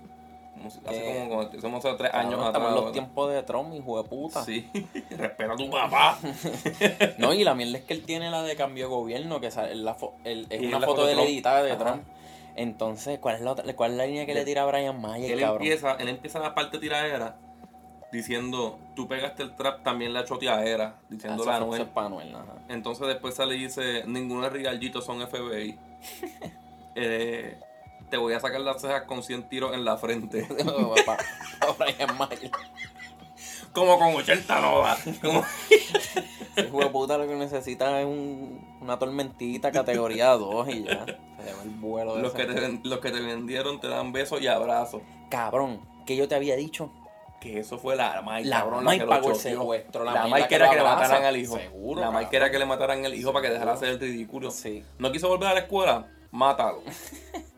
Hace 0.66 0.80
Eh, 0.90 1.28
como, 1.30 1.30
como 1.50 1.58
hacemos 1.58 1.86
hace 1.86 1.98
tres 1.98 2.14
años 2.14 2.34
estamos 2.34 2.50
atrás. 2.50 2.68
en 2.70 2.76
los 2.76 2.92
tiempos 2.92 3.32
de 3.32 3.44
Trump, 3.44 3.74
hijo 3.74 4.02
de 4.02 4.10
puta. 4.10 4.44
Sí, 4.44 4.70
respeta 5.12 5.54
a 5.54 5.56
tu 5.56 5.70
papá. 5.72 6.18
No, 7.18 7.34
y 7.34 7.44
la 7.44 7.54
mierda 7.54 7.78
es 7.78 7.84
que 7.84 7.94
él 7.94 8.04
tiene 8.04 8.32
la 8.32 8.42
de 8.44 8.56
cambio 8.56 8.86
de 8.86 8.90
gobierno, 8.90 9.40
que 9.42 9.52
sale- 9.52 9.76
la 9.76 9.96
fo- 9.98 10.14
el- 10.24 10.48
es 10.50 10.62
una 10.62 10.80
la 10.80 10.88
foto 10.88 11.06
de 11.06 11.14
Trump. 11.14 11.28
editada 11.28 11.62
de 11.64 11.72
Ajá. 11.74 11.84
Trump. 11.84 12.04
Entonces, 12.56 13.20
¿cuál 13.20 13.36
es 13.36 13.42
la, 13.42 13.52
otra- 13.52 13.74
cuál 13.76 13.92
es 13.92 13.98
la 13.98 14.06
línea 14.06 14.26
que 14.26 14.34
le 14.34 14.46
tira 14.46 14.64
a 14.64 14.66
Brian 14.66 15.00
Mayer, 15.02 15.32
él 15.34 15.40
cabrón? 15.42 15.62
empieza, 15.62 15.94
él 16.00 16.08
empieza 16.08 16.40
la 16.40 16.56
parte 16.56 16.80
tiradera 16.80 17.36
diciendo, 18.12 18.80
tú 18.96 19.08
pegaste 19.10 19.44
el 19.44 19.56
trap, 19.56 19.84
también 19.84 20.14
la 20.14 20.24
choteadera, 20.24 20.96
Ah, 20.98 21.02
diciendo 21.10 21.44
eso 21.44 21.52
la 21.52 21.58
ajá. 21.58 22.54
Entonces 22.70 23.08
después 23.08 23.36
sale 23.36 23.56
y 23.58 23.64
dice, 23.66 24.04
ninguno 24.08 24.44
de 24.44 24.50
Rigallitos 24.52 25.06
son 25.06 25.20
FBI. 25.28 25.78
Eh, 26.98 27.60
te 28.10 28.18
voy 28.18 28.34
a 28.34 28.40
sacar 28.40 28.62
las 28.62 28.82
cejas 28.82 29.04
con 29.04 29.24
100 29.24 29.50
tiros 29.50 29.74
en 29.74 29.86
la 29.86 29.98
frente. 29.98 30.48
Como 33.74 34.00
con 34.00 34.16
80 34.16 34.62
novas. 34.62 35.04
Como... 35.22 35.44
Ese 36.56 36.70
de 36.72 36.86
puta 36.90 37.18
lo 37.18 37.28
que 37.28 37.36
necesita 37.36 38.00
es 38.00 38.06
un- 38.06 38.78
una 38.80 38.98
tormentita 38.98 39.72
categoría 39.72 40.30
2 40.32 40.70
y 40.70 40.84
ya. 40.84 41.06
Se 41.06 41.16
el 41.64 41.70
vuelo 41.82 42.16
de 42.16 42.22
Los, 42.22 42.34
que 42.34 42.46
te, 42.46 42.80
los 42.84 43.00
que 43.00 43.12
te 43.12 43.20
vendieron 43.20 43.82
te 43.82 43.90
dan 43.90 44.14
besos 44.14 44.42
y 44.42 44.48
abrazos. 44.48 45.02
Cabrón, 45.30 45.82
que 46.06 46.16
yo 46.16 46.30
te 46.30 46.36
había 46.36 46.56
dicho. 46.56 46.92
Que 47.42 47.60
eso 47.60 47.78
fue 47.78 47.96
la 47.98 48.24
Mike, 48.26 48.48
La 48.48 48.60
cabrón, 48.62 48.86
Mike 48.86 49.00
que 49.00 49.04
lo 49.04 49.10
pagó 49.10 49.30
el 49.32 49.36
secuestro, 49.36 50.04
la 50.06 50.14
La, 50.14 50.24
Mike 50.24 50.40
la 50.40 50.48
que 50.48 50.56
era 50.56 50.70
que 50.70 50.76
le 50.78 50.84
mataran 50.84 51.26
al 51.26 51.38
hijo. 51.38 51.58
Seguro, 51.58 52.02
La 52.02 52.12
Mike 52.12 52.38
era 52.38 52.50
que 52.50 52.60
le 52.60 52.66
mataran 52.66 53.06
al 53.06 53.14
hijo 53.14 53.34
para 53.34 53.46
que 53.46 53.54
dejara 53.54 53.72
de 53.72 53.78
hacer 53.78 53.90
el 53.90 54.00
ridículo. 54.00 54.50
Sí. 54.50 54.84
No 54.98 55.12
quiso 55.12 55.28
volver 55.28 55.50
a 55.50 55.54
la 55.54 55.60
escuela, 55.60 56.08
mátalo. 56.32 56.82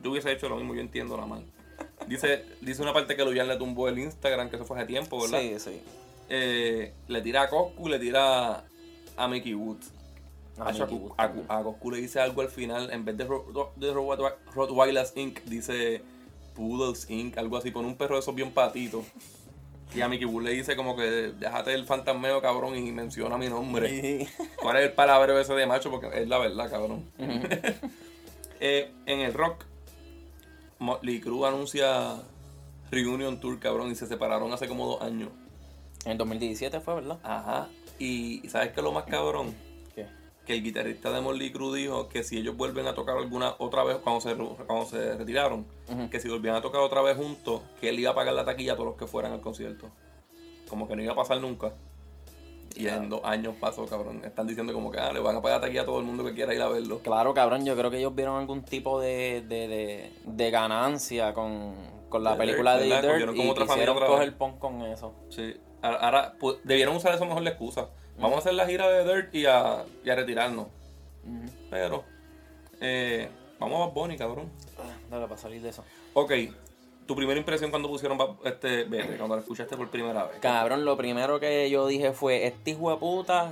Yo 0.03 0.11
hubiese 0.11 0.31
hecho 0.31 0.47
lo 0.49 0.55
mismo, 0.57 0.73
yo 0.75 0.81
entiendo 0.81 1.17
la 1.17 1.25
Mike. 1.25 1.47
Dice, 2.07 2.45
dice 2.61 2.81
una 2.81 2.93
parte 2.93 3.15
que 3.15 3.23
Luyan 3.25 3.47
le 3.47 3.57
tumbó 3.57 3.87
el 3.89 3.99
Instagram, 3.99 4.49
que 4.49 4.55
eso 4.55 4.65
fue 4.65 4.77
hace 4.77 4.87
tiempo, 4.87 5.21
¿verdad? 5.21 5.39
Sí, 5.41 5.59
sí. 5.59 5.81
eh, 6.29 6.93
le 7.07 7.21
tira 7.21 7.43
a 7.43 7.49
Coscu 7.49 7.87
y 7.87 7.91
le 7.91 7.99
tira 7.99 8.63
a 9.17 9.27
Mickey 9.27 9.53
Woods. 9.53 9.91
A 10.57 10.63
A, 10.69 10.71
Mickey 10.71 10.81
Chacu- 10.81 10.99
Woods 11.01 11.45
a- 11.49 11.63
Coscu 11.63 11.91
le 11.91 11.97
dice 11.97 12.19
algo 12.19 12.41
al 12.41 12.49
final, 12.49 12.89
en 12.91 13.05
vez 13.05 13.17
de, 13.17 13.25
Ro- 13.25 13.73
de 13.75 13.91
Ro- 13.93 14.15
Rottweilers 14.53 15.13
Inc., 15.17 15.41
dice 15.43 16.01
Poodles 16.55 17.09
Inc., 17.09 17.37
algo 17.37 17.57
así, 17.57 17.71
con 17.71 17.85
un 17.85 17.95
perro 17.95 18.15
de 18.15 18.21
esos 18.21 18.33
bien 18.33 18.51
patitos. 18.51 19.05
Y 19.95 20.01
a 20.01 20.09
Mickey 20.09 20.25
Woods 20.25 20.45
le 20.45 20.51
dice 20.51 20.75
como 20.75 20.95
que 20.97 21.03
déjate 21.39 21.73
el 21.73 21.85
fantasmeo, 21.85 22.41
cabrón, 22.41 22.75
y 22.75 22.91
menciona 22.91 23.37
mi 23.37 23.47
nombre. 23.49 24.27
¿Cuál 24.61 24.77
es 24.77 24.83
el 24.85 24.91
palabreo 24.93 25.39
ese 25.39 25.53
de 25.53 25.65
macho? 25.65 25.89
Porque 25.91 26.09
es 26.21 26.27
la 26.27 26.37
verdad, 26.39 26.69
cabrón. 26.69 27.05
Eh, 28.59 28.91
en 29.05 29.19
el 29.19 29.33
rock, 29.35 29.65
Motley 30.79 31.19
Crue 31.19 31.47
anuncia 31.47 32.21
Reunion 32.91 33.39
Tour, 33.39 33.59
cabrón, 33.59 33.91
y 33.91 33.95
se 33.95 34.07
separaron 34.07 34.51
hace 34.53 34.67
como 34.67 34.87
dos 34.87 35.01
años. 35.01 35.29
En 36.05 36.13
el 36.13 36.17
2017 36.17 36.79
fue, 36.79 36.95
¿verdad? 36.95 37.19
Ajá. 37.23 37.69
Y 37.99 38.47
¿sabes 38.47 38.71
qué 38.71 38.79
es 38.79 38.83
lo 38.83 38.91
más 38.91 39.05
cabrón? 39.05 39.53
¿Qué? 39.95 40.07
Que 40.45 40.53
el 40.53 40.63
guitarrista 40.63 41.11
de 41.11 41.19
Motley 41.21 41.51
Crue 41.51 41.79
dijo 41.79 42.07
que 42.07 42.23
si 42.23 42.37
ellos 42.37 42.55
vuelven 42.55 42.87
a 42.87 42.93
tocar 42.93 43.17
alguna 43.17 43.55
otra 43.57 43.83
vez 43.83 43.97
cuando 43.97 44.21
se, 44.21 44.35
cuando 44.35 44.85
se 44.85 45.17
retiraron, 45.17 45.65
que 46.09 46.19
si 46.19 46.29
volvían 46.29 46.55
a 46.55 46.61
tocar 46.61 46.81
otra 46.81 47.01
vez 47.01 47.17
juntos, 47.17 47.61
que 47.81 47.89
él 47.89 47.99
iba 47.99 48.11
a 48.11 48.15
pagar 48.15 48.33
la 48.33 48.45
taquilla 48.45 48.73
a 48.73 48.75
todos 48.75 48.89
los 48.89 48.97
que 48.97 49.07
fueran 49.07 49.33
al 49.33 49.41
concierto. 49.41 49.89
Como 50.69 50.87
que 50.87 50.95
no 50.95 51.01
iba 51.01 51.13
a 51.13 51.15
pasar 51.15 51.41
nunca. 51.41 51.73
Y 52.77 52.87
en 52.87 53.09
dos 53.09 53.21
años 53.23 53.55
pasó, 53.59 53.85
cabrón. 53.85 54.21
Están 54.23 54.45
diciendo 54.45 54.71
como 54.73 54.91
que 54.91 54.99
ah, 54.99 55.11
le 55.11 55.19
van 55.19 55.35
a 55.35 55.41
pagar 55.41 55.61
taquilla 55.61 55.81
a 55.81 55.85
todo 55.85 55.99
el 55.99 56.05
mundo 56.05 56.23
que 56.23 56.33
quiera 56.33 56.53
ir 56.53 56.61
a 56.61 56.67
verlo. 56.67 56.99
Claro, 56.99 57.33
cabrón, 57.33 57.65
yo 57.65 57.75
creo 57.75 57.89
que 57.89 57.97
ellos 57.97 58.13
vieron 58.13 58.37
algún 58.37 58.63
tipo 58.63 59.01
de, 59.01 59.41
de, 59.47 59.67
de, 59.67 60.11
de 60.25 60.51
ganancia 60.51 61.33
con, 61.33 61.73
con 62.09 62.23
la 62.23 62.33
De 62.33 62.37
película 62.37 62.77
Dirt, 62.77 63.01
de. 63.01 63.17
Dirt 63.17 63.35
y 63.35 63.49
otra 63.49 63.65
familia 63.65 63.93
quisieron 63.93 64.11
coger 64.15 64.37
pon 64.37 64.59
con 64.59 64.81
eso. 64.83 65.13
Sí. 65.29 65.55
Ahora, 65.81 66.33
pues, 66.39 66.57
debieron 66.63 66.95
usar 66.95 67.13
eso 67.15 67.25
mejor 67.25 67.41
la 67.43 67.49
excusa. 67.51 67.89
Vamos 68.19 68.37
a 68.37 68.39
hacer 68.39 68.53
la 68.53 68.65
gira 68.65 68.87
de 68.89 69.03
Dirt 69.03 69.33
y 69.35 69.45
a, 69.45 69.83
y 70.03 70.09
a 70.09 70.15
retirarnos. 70.15 70.67
Pero, 71.69 72.03
eh, 72.81 73.29
vamos 73.59 73.87
a 73.87 73.93
Bunny, 73.93 74.17
cabrón. 74.17 74.49
Ah, 74.79 74.93
Dale, 75.09 75.27
para 75.27 75.39
salir 75.39 75.61
de 75.61 75.69
eso. 75.69 75.83
Ok, 76.13 76.31
tu 77.07 77.15
primera 77.15 77.39
impresión 77.39 77.69
cuando 77.71 77.87
pusieron 77.89 78.17
este 78.43 78.83
Vete, 78.83 79.17
cuando 79.17 79.35
la 79.35 79.41
escuchaste 79.41 79.75
por 79.77 79.89
primera 79.89 80.25
vez. 80.25 80.39
Cabrón, 80.39 80.85
lo 80.85 80.95
primero 80.97 81.39
que 81.39 81.69
yo 81.69 81.87
dije 81.87 82.11
fue, 82.11 82.45
este 82.45 82.71
hijo 82.71 82.91
de 82.91 82.97
puta 82.97 83.51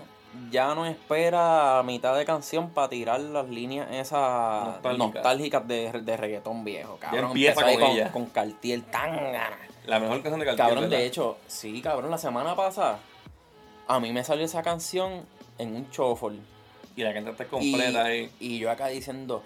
ya 0.51 0.75
no 0.75 0.85
espera 0.85 1.79
a 1.79 1.83
mitad 1.83 2.15
de 2.17 2.25
canción 2.25 2.69
para 2.71 2.89
tirar 2.89 3.21
las 3.21 3.47
líneas 3.49 3.87
esas 3.89 4.65
Nostálgicas. 4.67 5.13
nostálgicas 5.15 5.67
de, 5.67 5.91
de 6.01 6.17
reggaetón 6.17 6.65
viejo, 6.65 6.97
cabrón. 6.99 7.27
empieza 7.27 7.61
Empezó 7.61 7.67
ahí 7.67 7.75
con 7.77 7.87
con, 7.87 7.95
ella. 7.97 8.11
con 8.11 8.25
Cartier 8.27 8.81
Tangana. 8.83 9.57
La 9.85 9.99
mejor 9.99 10.17
canción 10.21 10.39
de 10.39 10.45
Cartier, 10.47 10.67
Cabrón, 10.67 10.83
¿verdad? 10.85 10.97
de 10.97 11.05
hecho, 11.05 11.37
sí, 11.47 11.81
cabrón, 11.81 12.11
la 12.11 12.17
semana 12.17 12.55
pasada 12.55 12.99
A 13.87 13.99
mí 13.99 14.11
me 14.11 14.23
salió 14.23 14.43
esa 14.43 14.61
canción 14.63 15.21
en 15.57 15.75
un 15.75 15.87
shuffle. 15.91 16.39
Y 16.97 17.03
la 17.03 17.13
cantaste 17.13 17.45
completa 17.45 18.11
y, 18.11 18.21
ahí. 18.23 18.31
y 18.39 18.57
yo 18.59 18.71
acá 18.71 18.87
diciendo, 18.87 19.41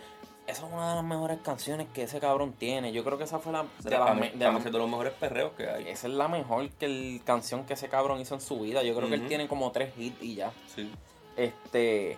esa 0.50 0.66
es 0.66 0.74
una 0.74 0.90
de 0.90 0.96
las 0.96 1.04
mejores 1.04 1.40
canciones 1.44 1.88
que 1.94 2.04
ese 2.04 2.20
cabrón 2.20 2.54
tiene. 2.54 2.92
Yo 2.92 3.04
creo 3.04 3.18
que 3.18 3.24
esa 3.26 3.40
fue 3.40 3.52
la... 3.54 3.66
De, 3.84 3.90
la, 3.92 4.14
de, 4.14 4.72
los 4.72 4.90
mejores 4.90 5.14
perreos 5.14 5.52
que 5.54 5.70
hay. 5.70 5.88
esa 5.88 6.08
es 6.08 6.14
la 6.14 6.28
mejor 6.28 6.70
que 6.72 6.86
el 6.86 7.22
canción 7.24 7.66
que 7.66 7.74
ese 7.74 7.90
cabrón 7.90 8.20
hizo 8.20 8.36
en 8.36 8.42
su 8.42 8.60
vida. 8.60 8.84
Yo 8.84 8.96
creo 8.96 9.08
que 9.10 9.16
él 9.16 9.28
tiene 9.28 9.48
como 9.48 9.72
tres 9.72 9.94
hits 9.98 10.22
y 10.22 10.36
ya. 10.36 10.52
Sí. 10.76 10.90
Este... 11.38 12.18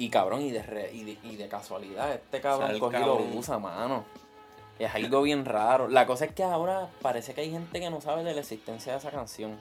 Y 0.00 0.10
cabrón, 0.10 0.42
y 0.42 0.50
de, 0.52 0.62
re- 0.62 0.92
y 0.92 1.02
de, 1.02 1.18
y 1.24 1.36
de 1.36 1.48
casualidad, 1.48 2.12
este 2.12 2.40
cabrón 2.40 2.70
el 2.70 2.78
cogió 2.78 2.98
y 2.98 3.02
cabrón. 3.02 3.30
usa, 3.34 3.58
mano. 3.58 4.04
Es 4.78 4.94
algo 4.94 5.22
bien 5.22 5.44
raro. 5.44 5.88
La 5.88 6.06
cosa 6.06 6.26
es 6.26 6.32
que 6.34 6.44
ahora 6.44 6.88
parece 7.02 7.34
que 7.34 7.40
hay 7.40 7.50
gente 7.50 7.80
que 7.80 7.90
no 7.90 8.00
sabe 8.00 8.22
de 8.22 8.32
la 8.32 8.40
existencia 8.40 8.92
de 8.92 8.98
esa 8.98 9.10
canción. 9.10 9.58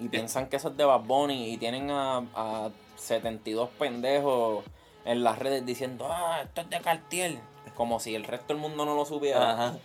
Y 0.00 0.08
piensan 0.08 0.48
que 0.48 0.56
eso 0.56 0.68
es 0.70 0.76
de 0.76 0.84
Bad 0.84 1.02
Bunny 1.02 1.52
y 1.52 1.56
tienen 1.58 1.90
a, 1.90 2.24
a 2.34 2.70
72 2.96 3.68
pendejos 3.78 4.64
en 5.08 5.24
las 5.24 5.38
redes 5.38 5.64
diciendo, 5.64 6.06
ah, 6.10 6.42
esto 6.44 6.60
es 6.60 6.70
de 6.70 6.80
Cartier. 6.80 7.38
Como 7.74 7.98
si 7.98 8.14
el 8.14 8.24
resto 8.24 8.52
del 8.52 8.58
mundo 8.58 8.84
no 8.84 8.94
lo 8.94 9.06
supiera. 9.06 9.52
Ajá. 9.52 9.78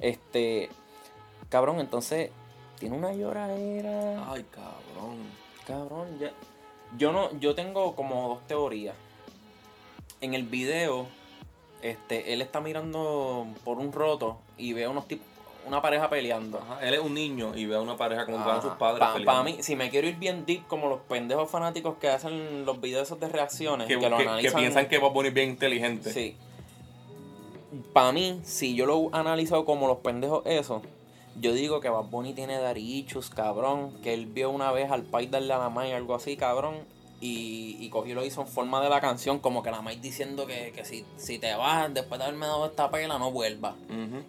Este, 0.00 0.70
cabrón, 1.48 1.80
entonces, 1.80 2.30
tiene 2.78 2.96
una 2.96 3.12
lloradera. 3.12 4.30
Ay, 4.30 4.46
cabrón. 4.50 5.18
Cabrón, 5.66 6.18
ya. 6.20 6.30
Yo 6.96 7.10
no, 7.10 7.36
yo 7.40 7.56
tengo 7.56 7.96
como 7.96 8.28
dos 8.28 8.46
teorías. 8.46 8.94
En 10.20 10.34
el 10.34 10.44
video, 10.44 11.08
este, 11.82 12.32
él 12.32 12.40
está 12.40 12.60
mirando 12.60 13.48
por 13.64 13.78
un 13.78 13.92
roto 13.92 14.38
y 14.56 14.72
ve 14.72 14.84
a 14.84 14.90
unos 14.90 15.08
tipos, 15.08 15.26
una 15.70 15.80
pareja 15.82 16.10
peleando. 16.10 16.58
Ajá. 16.58 16.86
Él 16.86 16.94
es 16.94 17.00
un 17.00 17.14
niño 17.14 17.52
y 17.56 17.64
ve 17.66 17.76
a 17.76 17.80
una 17.80 17.96
pareja 17.96 18.26
con 18.26 18.42
todos 18.42 18.62
sus 18.62 18.72
padres 18.74 18.98
Para 19.00 19.14
peleando. 19.14 19.44
mí, 19.44 19.56
si 19.62 19.76
me 19.76 19.88
quiero 19.90 20.06
ir 20.08 20.16
bien 20.16 20.44
deep, 20.44 20.66
como 20.66 20.88
los 20.88 21.00
pendejos 21.00 21.48
fanáticos 21.50 21.96
que 21.98 22.08
hacen 22.08 22.64
los 22.66 22.80
videos 22.80 23.04
esos 23.08 23.18
de 23.20 23.28
reacciones, 23.28 23.86
que, 23.88 23.98
que, 23.98 24.08
lo 24.10 24.16
que- 24.16 24.24
que 24.24 24.28
analizan. 24.28 24.60
piensan 24.60 24.88
que 24.88 24.98
Bad 24.98 25.10
Bunny 25.12 25.28
es 25.28 25.34
bien 25.34 25.50
inteligente. 25.50 26.12
Sí. 26.12 26.36
Para 27.92 28.12
mí, 28.12 28.40
si 28.42 28.74
yo 28.74 28.86
lo 28.86 29.10
analizo 29.12 29.64
como 29.64 29.86
los 29.86 29.98
pendejos 29.98 30.42
eso, 30.44 30.82
yo 31.40 31.52
digo 31.52 31.80
que 31.80 31.88
Bad 31.88 32.04
Bunny 32.06 32.32
tiene 32.34 32.58
darichus, 32.58 33.30
cabrón. 33.30 33.92
Que 34.02 34.12
él 34.12 34.26
vio 34.26 34.50
una 34.50 34.72
vez 34.72 34.90
al 34.90 35.02
país 35.04 35.30
darle 35.30 35.52
a 35.54 35.58
la 35.58 35.68
May 35.70 35.92
algo 35.92 36.14
así, 36.16 36.36
cabrón. 36.36 36.74
Y, 37.22 37.76
y 37.80 37.90
cogió 37.90 38.12
y 38.12 38.14
lo 38.14 38.24
hizo 38.24 38.40
en 38.40 38.46
forma 38.48 38.80
de 38.82 38.88
la 38.88 39.00
canción, 39.02 39.40
como 39.40 39.62
que 39.62 39.70
la 39.70 39.82
May 39.82 39.96
diciendo 39.96 40.46
que, 40.46 40.72
que 40.72 40.86
si, 40.86 41.04
si 41.18 41.38
te 41.38 41.54
vas 41.54 41.92
después 41.92 42.18
de 42.18 42.24
haberme 42.24 42.46
dado 42.46 42.64
esta 42.64 42.90
pela, 42.90 43.18
no 43.18 43.30
vuelvas. 43.30 43.74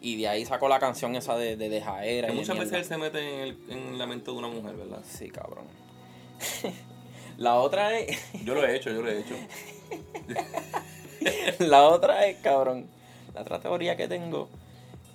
Y 0.01 0.17
de 0.17 0.27
ahí 0.27 0.45
sacó 0.45 0.67
la 0.67 0.77
canción 0.79 1.15
esa 1.15 1.37
de, 1.37 1.55
de 1.55 1.69
dejaera. 1.69 2.27
Que 2.27 2.33
y 2.33 2.35
de 2.35 2.41
muchas 2.41 2.57
veces 2.59 2.73
él 2.73 2.83
se 2.85 2.97
mete 2.97 3.19
en, 3.19 3.39
el, 3.39 3.57
en 3.69 3.97
la 3.97 4.07
mente 4.07 4.25
de 4.31 4.37
una 4.37 4.49
mujer, 4.49 4.75
¿verdad? 4.75 4.99
Sí, 5.09 5.29
cabrón. 5.29 5.63
la 7.37 7.55
otra 7.55 7.97
es. 7.97 8.17
Yo 8.43 8.55
lo 8.55 8.65
he 8.65 8.75
hecho, 8.75 8.89
yo 8.91 9.01
lo 9.01 9.09
he 9.09 9.19
hecho. 9.19 9.35
la 11.59 11.83
otra 11.87 12.25
es, 12.27 12.37
cabrón. 12.41 12.87
La 13.33 13.41
otra 13.41 13.59
teoría 13.59 13.95
que 13.95 14.07
tengo 14.07 14.49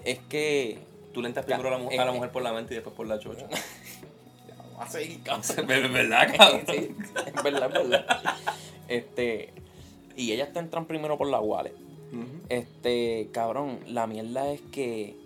es 0.05 0.19
que. 0.31 0.79
Tú 1.13 1.23
le 1.23 1.29
entras 1.29 1.47
primero 1.47 1.69
a 1.69 1.73
la, 1.73 1.79
mu- 1.79 1.91
Eh, 1.91 1.99
a 1.99 2.05
la 2.05 2.13
mujer 2.13 2.31
por 2.31 2.43
la 2.43 2.53
mente 2.53 2.75
y 2.75 2.77
después 2.77 2.95
por 2.95 3.07
la 3.07 3.19
chocha. 3.19 3.47
Va 4.79 4.85
a 4.85 4.89
seguir, 4.91 5.23
cabrón. 5.23 5.43
¿Es 5.71 5.93
verdad, 5.93 6.35
cabrón? 6.37 6.63
Sí, 6.69 6.95
es 7.35 7.43
verdad, 7.43 7.77
es 7.77 7.89
verdad. 7.89 8.07
Este. 8.89 9.53
Y 10.17 10.33
ellas 10.33 10.53
te 10.53 10.59
entran 10.59 10.87
primero 10.87 11.17
por 11.19 11.29
la 11.29 11.41
wallet. 11.41 11.75
Este, 12.49 13.29
cabrón, 13.33 13.81
la 13.89 14.07
mierda 14.07 14.51
es 14.51 14.61
que. 14.73 15.17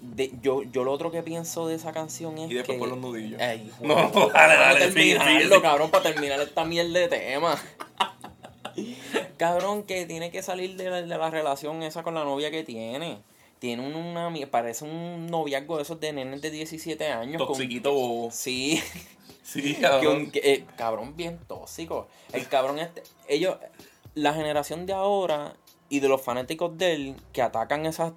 de- 0.00 0.32
yo, 0.42 0.62
yo 0.62 0.82
lo 0.84 0.92
otro 0.92 1.10
que 1.10 1.22
pienso 1.22 1.68
de 1.68 1.74
esa 1.76 1.92
canción 1.92 2.38
es 2.38 2.50
Y 2.50 2.54
después 2.54 2.76
que. 2.76 2.80
por 2.80 2.88
los 2.88 2.98
nudillos. 2.98 3.40
No, 3.82 3.94
dale, 4.32 4.54
dale, 4.54 4.92
sigue. 4.92 5.18
cabrón, 5.62 5.90
para 5.90 6.04
terminar 6.12 6.40
esta 6.40 6.64
mierda 6.64 6.98
de 7.00 7.08
tema. 7.08 7.56
cabrón, 9.36 9.82
que 9.84 10.06
tiene 10.06 10.30
que 10.30 10.42
salir 10.42 10.76
de 10.76 10.90
la, 10.90 11.02
de 11.02 11.06
la 11.18 11.30
relación 11.30 11.82
esa 11.82 12.02
con 12.02 12.14
la 12.14 12.24
novia 12.24 12.50
que 12.50 12.64
tiene. 12.64 13.18
Tiene 13.58 13.86
un- 13.86 13.94
una. 13.96 14.32
Parece 14.50 14.84
un 14.84 15.26
noviazgo 15.26 15.76
de 15.76 15.82
esos 15.82 15.98
de 16.00 16.12
nenes 16.12 16.40
de 16.42 16.50
17 16.50 17.08
años. 17.08 17.38
con- 17.38 17.48
Toxiquito 17.48 17.92
bobo. 17.92 18.30
Sí. 18.30 18.82
Sí, 19.42 19.76
cabrón. 19.76 20.30
que- 20.30 20.40
eh, 20.44 20.66
cabrón 20.76 21.16
bien 21.16 21.38
tóxico. 21.48 22.06
El 22.34 22.46
cabrón 22.48 22.78
este, 22.78 23.02
ellos, 23.28 23.56
la 24.14 24.34
generación 24.34 24.84
de 24.84 24.92
ahora 24.92 25.54
y 25.88 26.00
de 26.00 26.08
los 26.08 26.20
fanáticos 26.20 26.76
de 26.76 26.92
él 26.92 27.16
que 27.32 27.40
atacan 27.40 27.86
esa, 27.86 28.12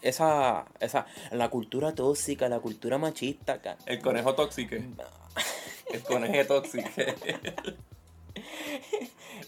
esa, 0.00 0.64
esa, 0.78 1.06
la 1.32 1.48
cultura 1.50 1.92
tóxica, 1.92 2.48
la 2.48 2.60
cultura 2.60 2.98
machista. 2.98 3.60
El 3.84 4.00
conejo 4.00 4.36
tóxico. 4.36 4.76
El 5.92 6.02
conejo 6.04 6.46
tóxico. 6.46 6.88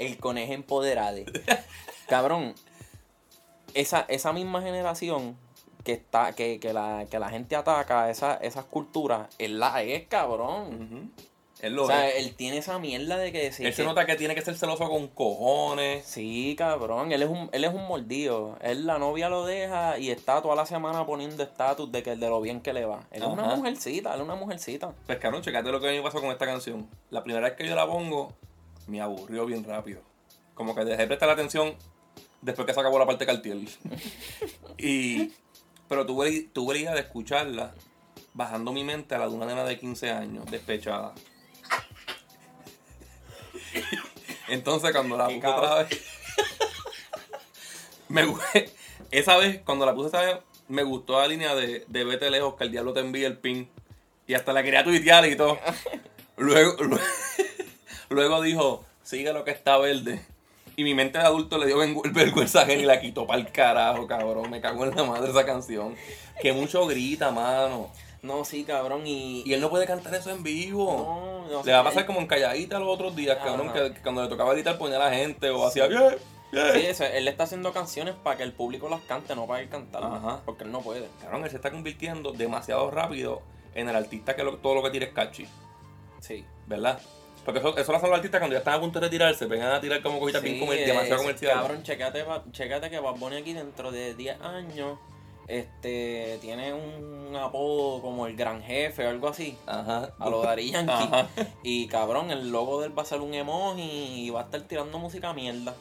El 0.00 0.18
conejo 0.18 0.52
empoderado. 0.52 1.18
Cabrón, 2.08 2.54
esa, 3.74 4.00
esa 4.08 4.32
misma 4.32 4.62
generación 4.62 5.36
que 5.84 5.92
está, 5.92 6.32
que, 6.34 6.60
que 6.60 6.72
la, 6.72 7.06
que 7.10 7.18
la 7.18 7.30
gente 7.30 7.56
ataca 7.56 8.10
esa, 8.10 8.34
esas 8.36 8.64
culturas, 8.64 9.28
él 9.38 9.58
la 9.58 9.82
es, 9.82 10.06
cabrón. 10.08 11.12
Él 11.60 11.74
lo 11.74 11.84
O 11.84 11.86
sea, 11.88 12.08
es. 12.08 12.24
él 12.24 12.34
tiene 12.36 12.58
esa 12.58 12.78
mierda 12.78 13.16
de 13.16 13.32
que 13.32 13.50
si 13.52 13.64
Él 13.64 13.72
se 13.72 13.82
que- 13.82 13.88
nota 13.88 14.06
que 14.06 14.14
tiene 14.14 14.34
que 14.36 14.42
ser 14.42 14.56
celoso 14.56 14.88
con 14.88 15.08
cojones. 15.08 16.04
Sí, 16.06 16.54
cabrón, 16.56 17.10
él 17.10 17.22
es 17.22 17.28
un, 17.28 17.48
él 17.52 17.64
es 17.64 17.74
un 17.74 17.84
mordido. 17.88 18.56
Él 18.60 18.86
la 18.86 18.98
novia 18.98 19.28
lo 19.28 19.44
deja 19.44 19.98
y 19.98 20.10
está 20.10 20.40
toda 20.40 20.54
la 20.54 20.66
semana 20.66 21.04
poniendo 21.04 21.42
estatus 21.42 21.90
de 21.90 22.02
que 22.04 22.14
de 22.14 22.28
lo 22.28 22.40
bien 22.40 22.60
que 22.60 22.72
le 22.72 22.84
va. 22.84 23.00
Él 23.10 23.22
es 23.22 23.28
una 23.28 23.56
mujercita, 23.56 24.10
él 24.14 24.20
es 24.20 24.24
una 24.24 24.36
mujercita. 24.36 24.92
Pues 25.06 25.18
cabrón, 25.18 25.42
checate 25.42 25.72
lo 25.72 25.80
que 25.80 25.88
a 25.88 25.90
mí 25.90 25.96
me 25.96 26.02
pasó 26.04 26.20
con 26.20 26.30
esta 26.30 26.46
canción. 26.46 26.88
La 27.10 27.24
primera 27.24 27.48
vez 27.48 27.56
que 27.56 27.66
yo 27.66 27.74
la 27.74 27.86
pongo, 27.88 28.32
me 28.86 29.00
aburrió 29.00 29.44
bien 29.44 29.64
rápido. 29.64 30.02
Como 30.54 30.76
que 30.76 30.84
dejé 30.84 31.02
de 31.02 31.06
prestar 31.08 31.30
atención 31.30 31.74
después 32.40 32.66
que 32.66 32.74
se 32.74 32.80
acabó 32.80 32.98
la 32.98 33.06
parte 33.06 33.26
cartiel. 33.26 33.68
y. 34.78 35.32
Pero 35.88 36.04
tuve, 36.04 36.48
tuve 36.52 36.74
la 36.74 36.80
idea 36.80 36.94
de 36.94 37.00
escucharla 37.00 37.72
bajando 38.34 38.72
mi 38.72 38.84
mente 38.84 39.14
a 39.14 39.18
la 39.18 39.28
de 39.28 39.34
una 39.34 39.46
nena 39.46 39.64
de 39.64 39.78
15 39.78 40.10
años, 40.10 40.44
despechada. 40.50 41.14
Entonces 44.48 44.92
cuando 44.92 45.16
la 45.16 45.26
puse 45.26 45.46
otra 45.46 45.74
vez. 45.82 46.04
me, 48.08 48.26
esa 49.10 49.36
vez, 49.38 49.60
cuando 49.64 49.86
la 49.86 49.94
puse 49.94 50.08
esa 50.08 50.20
vez, 50.20 50.36
me 50.68 50.82
gustó 50.82 51.18
la 51.20 51.26
línea 51.26 51.54
de, 51.54 51.84
de 51.88 52.04
vete 52.04 52.30
lejos, 52.30 52.54
que 52.54 52.64
el 52.64 52.70
diablo 52.70 52.92
te 52.92 53.00
envíe 53.00 53.24
el 53.24 53.38
pin. 53.38 53.68
Y 54.26 54.34
hasta 54.34 54.52
la 54.52 54.62
quería 54.62 54.84
tuitear 54.84 55.26
y 55.26 55.36
todo. 55.36 55.58
Luego, 56.36 56.82
luego, 56.84 57.04
luego 58.10 58.42
dijo, 58.42 58.84
sigue 59.02 59.32
lo 59.32 59.44
que 59.44 59.50
está 59.50 59.78
verde. 59.78 60.24
Y 60.78 60.84
mi 60.84 60.94
mente 60.94 61.18
de 61.18 61.24
adulto 61.24 61.58
le 61.58 61.66
dio 61.66 61.76
vergüenza 62.12 62.72
y 62.72 62.84
la 62.84 63.00
quitó 63.00 63.26
para 63.26 63.40
el 63.40 63.50
carajo, 63.50 64.06
cabrón. 64.06 64.48
Me 64.48 64.60
cago 64.60 64.84
en 64.84 64.94
la 64.94 65.02
madre 65.02 65.28
esa 65.30 65.44
canción. 65.44 65.96
Que 66.40 66.52
mucho 66.52 66.86
grita, 66.86 67.32
mano. 67.32 67.88
No, 68.22 68.44
sí, 68.44 68.62
cabrón, 68.62 69.04
y... 69.04 69.42
Y 69.44 69.54
él 69.54 69.60
no 69.60 69.70
puede 69.70 69.86
cantar 69.86 70.14
eso 70.14 70.30
en 70.30 70.44
vivo. 70.44 70.86
No, 71.50 71.52
no, 71.58 71.64
le 71.64 71.72
va 71.72 71.80
a 71.80 71.84
pasar 71.84 72.02
él- 72.02 72.06
como 72.06 72.20
en 72.20 72.28
calladita 72.28 72.78
los 72.78 72.88
otros 72.88 73.16
días, 73.16 73.38
cabrón, 73.38 73.72
que, 73.72 73.92
que 73.92 74.00
cuando 74.02 74.22
le 74.22 74.28
tocaba 74.28 74.52
gritar 74.54 74.78
ponía 74.78 74.96
a 74.96 75.10
la 75.10 75.16
gente 75.16 75.50
o 75.50 75.66
hacía 75.66 75.88
yeah. 75.88 76.12
Sí, 76.72 76.86
eso, 76.86 77.04
él 77.04 77.26
está 77.26 77.42
haciendo 77.44 77.72
canciones 77.72 78.14
para 78.14 78.36
que 78.36 78.42
el 78.44 78.52
público 78.52 78.88
las 78.88 79.00
cante, 79.02 79.34
no 79.34 79.46
para 79.48 79.60
él 79.62 79.68
cantarlas. 79.68 80.12
Ajá. 80.22 80.40
Porque 80.46 80.62
él 80.62 80.70
no 80.70 80.80
puede. 80.80 81.08
Cabrón, 81.20 81.42
él 81.42 81.50
se 81.50 81.56
está 81.56 81.72
convirtiendo 81.72 82.30
demasiado 82.32 82.88
rápido 82.92 83.42
en 83.74 83.88
el 83.88 83.96
artista 83.96 84.36
que 84.36 84.44
lo- 84.44 84.58
todo 84.58 84.76
lo 84.76 84.82
que 84.84 84.90
tira 84.90 85.06
es 85.06 85.12
catchy, 85.12 85.46
Sí. 86.20 86.44
¿verdad? 86.66 87.00
Porque 87.48 87.60
eso, 87.60 87.78
eso 87.78 87.92
lo 87.92 87.96
hacen 87.98 88.10
los 88.10 88.16
artistas 88.18 88.40
cuando 88.40 88.52
ya 88.54 88.58
están 88.58 88.74
a 88.74 88.80
punto 88.80 89.00
de 89.00 89.06
retirarse, 89.06 89.46
vengan 89.46 89.72
a 89.72 89.80
tirar 89.80 90.02
como 90.02 90.20
cositas 90.20 90.42
bien 90.42 90.56
Sí, 90.56 90.60
comer- 90.60 90.80
es- 90.80 90.86
demasiado 90.86 91.22
comerciales. 91.22 91.56
Cabrón, 91.62 91.82
checate, 91.82 92.24
chécate 92.52 92.90
que 92.90 92.98
Bad 92.98 93.14
Bunny 93.16 93.36
aquí 93.36 93.54
dentro 93.54 93.90
de 93.90 94.14
10 94.14 94.38
años 94.42 94.98
este 95.46 96.38
tiene 96.42 96.74
un 96.74 97.34
apodo 97.34 98.02
como 98.02 98.26
el 98.26 98.36
gran 98.36 98.62
jefe 98.62 99.06
o 99.06 99.08
algo 99.08 99.28
así. 99.28 99.56
Ajá. 99.66 100.10
A 100.18 100.28
lo 100.28 100.42
Daddy 100.42 100.72
Yankee. 100.72 100.92
Ajá. 101.10 101.28
Y 101.62 101.86
cabrón, 101.88 102.30
el 102.30 102.50
logo 102.50 102.80
de 102.82 102.88
él 102.88 102.98
va 102.98 103.02
a 103.02 103.06
ser 103.06 103.22
un 103.22 103.32
emoji 103.32 104.26
y 104.26 104.30
va 104.30 104.42
a 104.42 104.44
estar 104.44 104.60
tirando 104.62 104.98
música 104.98 105.32
mierda. 105.32 105.74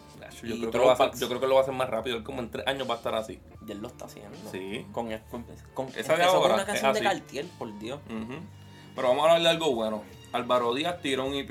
Yo 0.44 0.56
creo, 0.58 0.72
que 0.72 0.78
lo 0.78 0.86
va 0.86 0.92
a 0.92 0.94
hacer, 0.94 1.20
yo 1.20 1.28
creo 1.28 1.40
que 1.42 1.48
lo 1.48 1.56
va 1.56 1.60
a 1.62 1.64
hacer 1.64 1.74
más 1.74 1.90
rápido, 1.90 2.16
él 2.18 2.24
como 2.24 2.40
en 2.42 2.50
tres 2.52 2.66
años 2.68 2.90
va 2.90 2.94
a 2.94 2.98
estar 2.98 3.14
así. 3.16 3.40
Y 3.68 3.72
él 3.72 3.80
lo 3.80 3.88
está 3.88 4.06
haciendo. 4.06 4.38
Sí. 4.52 4.86
Con, 4.94 5.10
con, 5.30 5.46
con- 5.74 5.88
Esa 5.96 6.16
de 6.16 6.26
con 6.28 6.52
una 6.54 6.66
canción 6.66 6.94
de. 6.94 7.02
Cartier, 7.02 7.46
por 7.60 7.78
Dios. 7.80 8.00
Pero 8.96 9.08
vamos 9.10 9.24
a 9.26 9.32
hablar 9.34 9.42
de 9.44 9.50
algo 9.50 9.76
bueno. 9.76 10.04
Álvaro 10.32 10.74
Díaz 10.74 11.02
tiró 11.02 11.26
un 11.26 11.34
EP. 11.36 11.50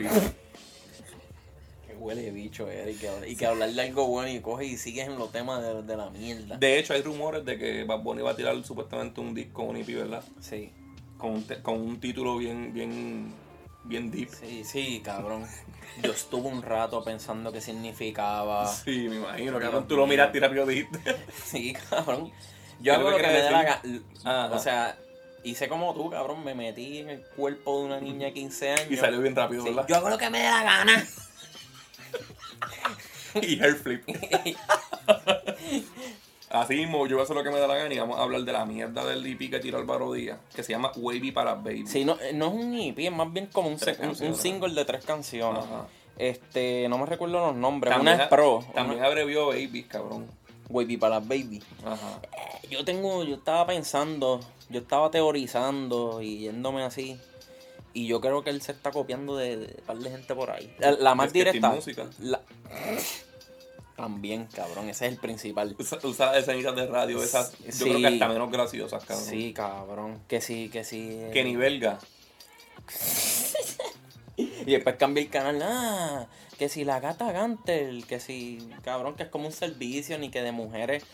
Que 1.87 1.95
huele 1.95 2.23
de 2.23 2.31
bicho, 2.31 2.69
eh, 2.71 2.93
y 2.93 2.95
que, 2.97 3.11
y 3.31 3.37
que 3.37 3.47
hablarle 3.47 3.83
algo 3.83 4.07
bueno 4.07 4.31
y 4.31 4.41
coge 4.41 4.65
y 4.67 4.77
sigues 4.77 5.07
en 5.09 5.19
los 5.19 5.31
temas 5.33 5.63
de, 5.63 5.83
de 5.83 5.97
la 5.97 6.11
mierda. 6.11 6.57
De 6.57 6.79
hecho, 6.79 6.93
hay 6.95 7.03
rumores 7.03 7.45
de 7.45 7.59
que 7.59 7.85
Bad 7.85 8.01
Bunny 8.01 8.23
va 8.23 8.33
a 8.33 8.37
tirar 8.37 8.63
supuestamente 8.65 9.21
un 9.21 9.35
disco, 9.35 9.63
un 9.63 9.77
EP, 9.77 9.87
¿verdad? 9.89 10.23
Sí, 10.41 10.71
Con 11.19 11.31
un, 11.33 11.43
con 11.63 11.81
un 11.81 12.01
título 12.01 12.37
bien, 12.37 12.73
bien, 12.75 13.33
bien 13.85 14.11
deep. 14.11 14.29
sí, 14.31 14.63
sí, 14.65 15.01
cabrón. 15.05 15.47
Yo 16.03 16.13
estuve 16.13 16.49
un 16.49 16.63
rato 16.63 17.03
pensando 17.03 17.51
qué 17.53 17.61
significaba. 17.61 18.67
Sí, 18.67 19.07
me 19.09 19.17
imagino. 19.17 19.59
Cabrón, 19.59 19.89
tú 19.89 19.97
lo 19.97 20.07
miraste 20.07 20.39
y 20.39 20.41
rápido 20.41 20.67
dijiste. 20.67 20.99
Sí, 21.45 21.73
cabrón. 21.89 22.31
¿Qué 22.31 22.85
Yo 22.85 22.95
hago 22.95 23.11
lo 23.11 23.17
que 23.17 23.23
me 23.23 23.33
dé 23.33 23.51
la 23.51 23.63
gana. 23.63 24.51
O 24.53 24.59
sea, 24.59 24.99
hice 25.47 25.69
como 25.69 25.95
tú, 25.95 26.11
cabrón, 26.11 26.45
me 26.45 26.55
metí 26.55 26.99
en 26.99 27.11
el 27.11 27.21
cuerpo 27.23 27.79
de 27.79 27.85
una 27.87 28.01
niña 28.01 28.27
de 28.27 28.33
15 28.33 28.71
años. 28.71 28.91
Y 28.91 28.97
salió 28.97 29.21
bien 29.21 29.37
rápido, 29.37 29.63
Sí, 29.63 29.71
¿verdad? 29.71 29.87
Yo 29.89 29.97
hago 29.97 30.11
lo 30.11 30.19
que 30.19 30.31
me 30.31 30.39
dé 30.39 30.45
la 30.49 30.63
gana. 30.63 31.07
y 33.43 33.61
hair 33.61 33.77
flip. 33.77 34.03
Así 36.51 36.75
mismo, 36.77 37.07
yo 37.07 37.17
voy 37.17 37.23
a 37.23 37.25
hacer 37.25 37.37
lo 37.37 37.43
que 37.43 37.51
me 37.51 37.59
da 37.59 37.67
la 37.67 37.77
gana 37.77 37.93
y 37.93 37.99
vamos 37.99 38.19
a 38.19 38.23
hablar 38.23 38.43
de 38.43 38.53
la 38.53 38.65
mierda 38.65 39.05
del 39.05 39.27
EP 39.27 39.51
que 39.51 39.59
tiró 39.59 39.79
Álvaro 39.79 40.13
Díaz, 40.13 40.39
que 40.55 40.63
se 40.63 40.73
llama 40.73 40.93
Wavy 40.97 41.33
para 41.33 41.55
Baby. 41.55 41.87
Sí, 41.87 42.05
no, 42.05 42.17
no 42.35 42.47
es 42.47 42.53
un 42.53 42.75
EP, 42.79 42.99
es 42.99 43.13
más 43.13 43.33
bien 43.33 43.47
como 43.47 43.69
un, 43.69 43.79
single 43.79 44.75
de 44.75 44.85
tres 44.85 45.05
canciones. 45.05 45.65
Ajá. 45.65 45.87
Este, 46.17 46.89
no 46.89 46.99
me 46.99 47.07
recuerdo 47.07 47.47
los 47.47 47.57
nombres. 47.57 47.93
También, 47.93 48.15
una 48.15 48.25
es 48.25 48.29
pro. 48.31 48.65
También 48.75 49.01
una- 49.01 49.09
abrevió 49.09 49.49
Baby, 49.49 49.83
cabrón. 49.85 50.27
Wavy 50.69 50.97
para 50.97 51.19
las 51.21 51.29
baby. 51.29 51.63
Ajá. 51.85 52.21
Yo 52.71 52.85
tengo, 52.85 53.23
yo 53.25 53.37
estaba 53.37 53.67
pensando, 53.67 54.41
yo 54.69 54.81
estaba 54.81 55.11
teorizando 55.11 56.21
y 56.23 56.39
yéndome 56.41 56.83
así. 56.83 57.19
Y 57.95 58.07
yo 58.07 58.21
creo 58.21 58.43
que 58.45 58.51
él 58.51 58.61
se 58.61 58.73
está 58.73 58.91
copiando 58.91 59.37
de, 59.37 59.57
de 59.57 59.67
un 59.79 59.87
par 59.87 59.97
de 59.99 60.11
gente 60.11 60.35
por 60.35 60.51
ahí. 60.51 60.75
La, 60.79 60.91
la 60.93 61.15
más 61.15 61.29
Es 61.29 61.33
directa. 61.33 61.71
Música. 61.71 62.07
la- 62.21 62.43
También, 63.97 64.47
cabrón, 64.55 64.91
ese 64.91 65.07
es 65.07 65.13
el 65.13 65.19
principal. 65.19 65.75
Usa, 65.79 65.99
usa 66.03 66.37
escenitas 66.37 66.77
de 66.77 66.87
radio, 66.87 67.23
esas, 67.23 67.53
yo 67.79 67.87
creo 67.87 67.99
que 67.99 68.07
hasta 68.09 68.29
menos 68.29 68.51
graciosas, 68.51 69.03
cabrón. 69.07 69.25
Sí, 69.27 69.55
cabrón. 69.55 70.21
Que 70.29 70.43
sí, 70.43 70.69
que 70.71 70.85
sí. 70.85 71.19
Que 71.33 71.43
ni 71.45 71.57
belga. 71.57 71.99
Y 74.39 74.65
después 74.73 74.97
cambia 74.97 75.23
el 75.23 75.31
canal. 75.31 75.63
Ah, 75.63 76.27
que 76.57 76.69
si 76.69 76.85
la 76.85 77.01
gata 77.01 77.31
Gantel, 77.33 78.07
que 78.07 78.21
si, 78.21 78.59
cabrón, 78.83 79.15
que 79.15 79.25
es 79.25 79.29
como 79.29 79.47
un 79.47 79.53
servicio, 79.53 80.19
ni 80.19 80.31
que 80.31 80.43
de 80.43 80.53
mujeres. 80.53 81.05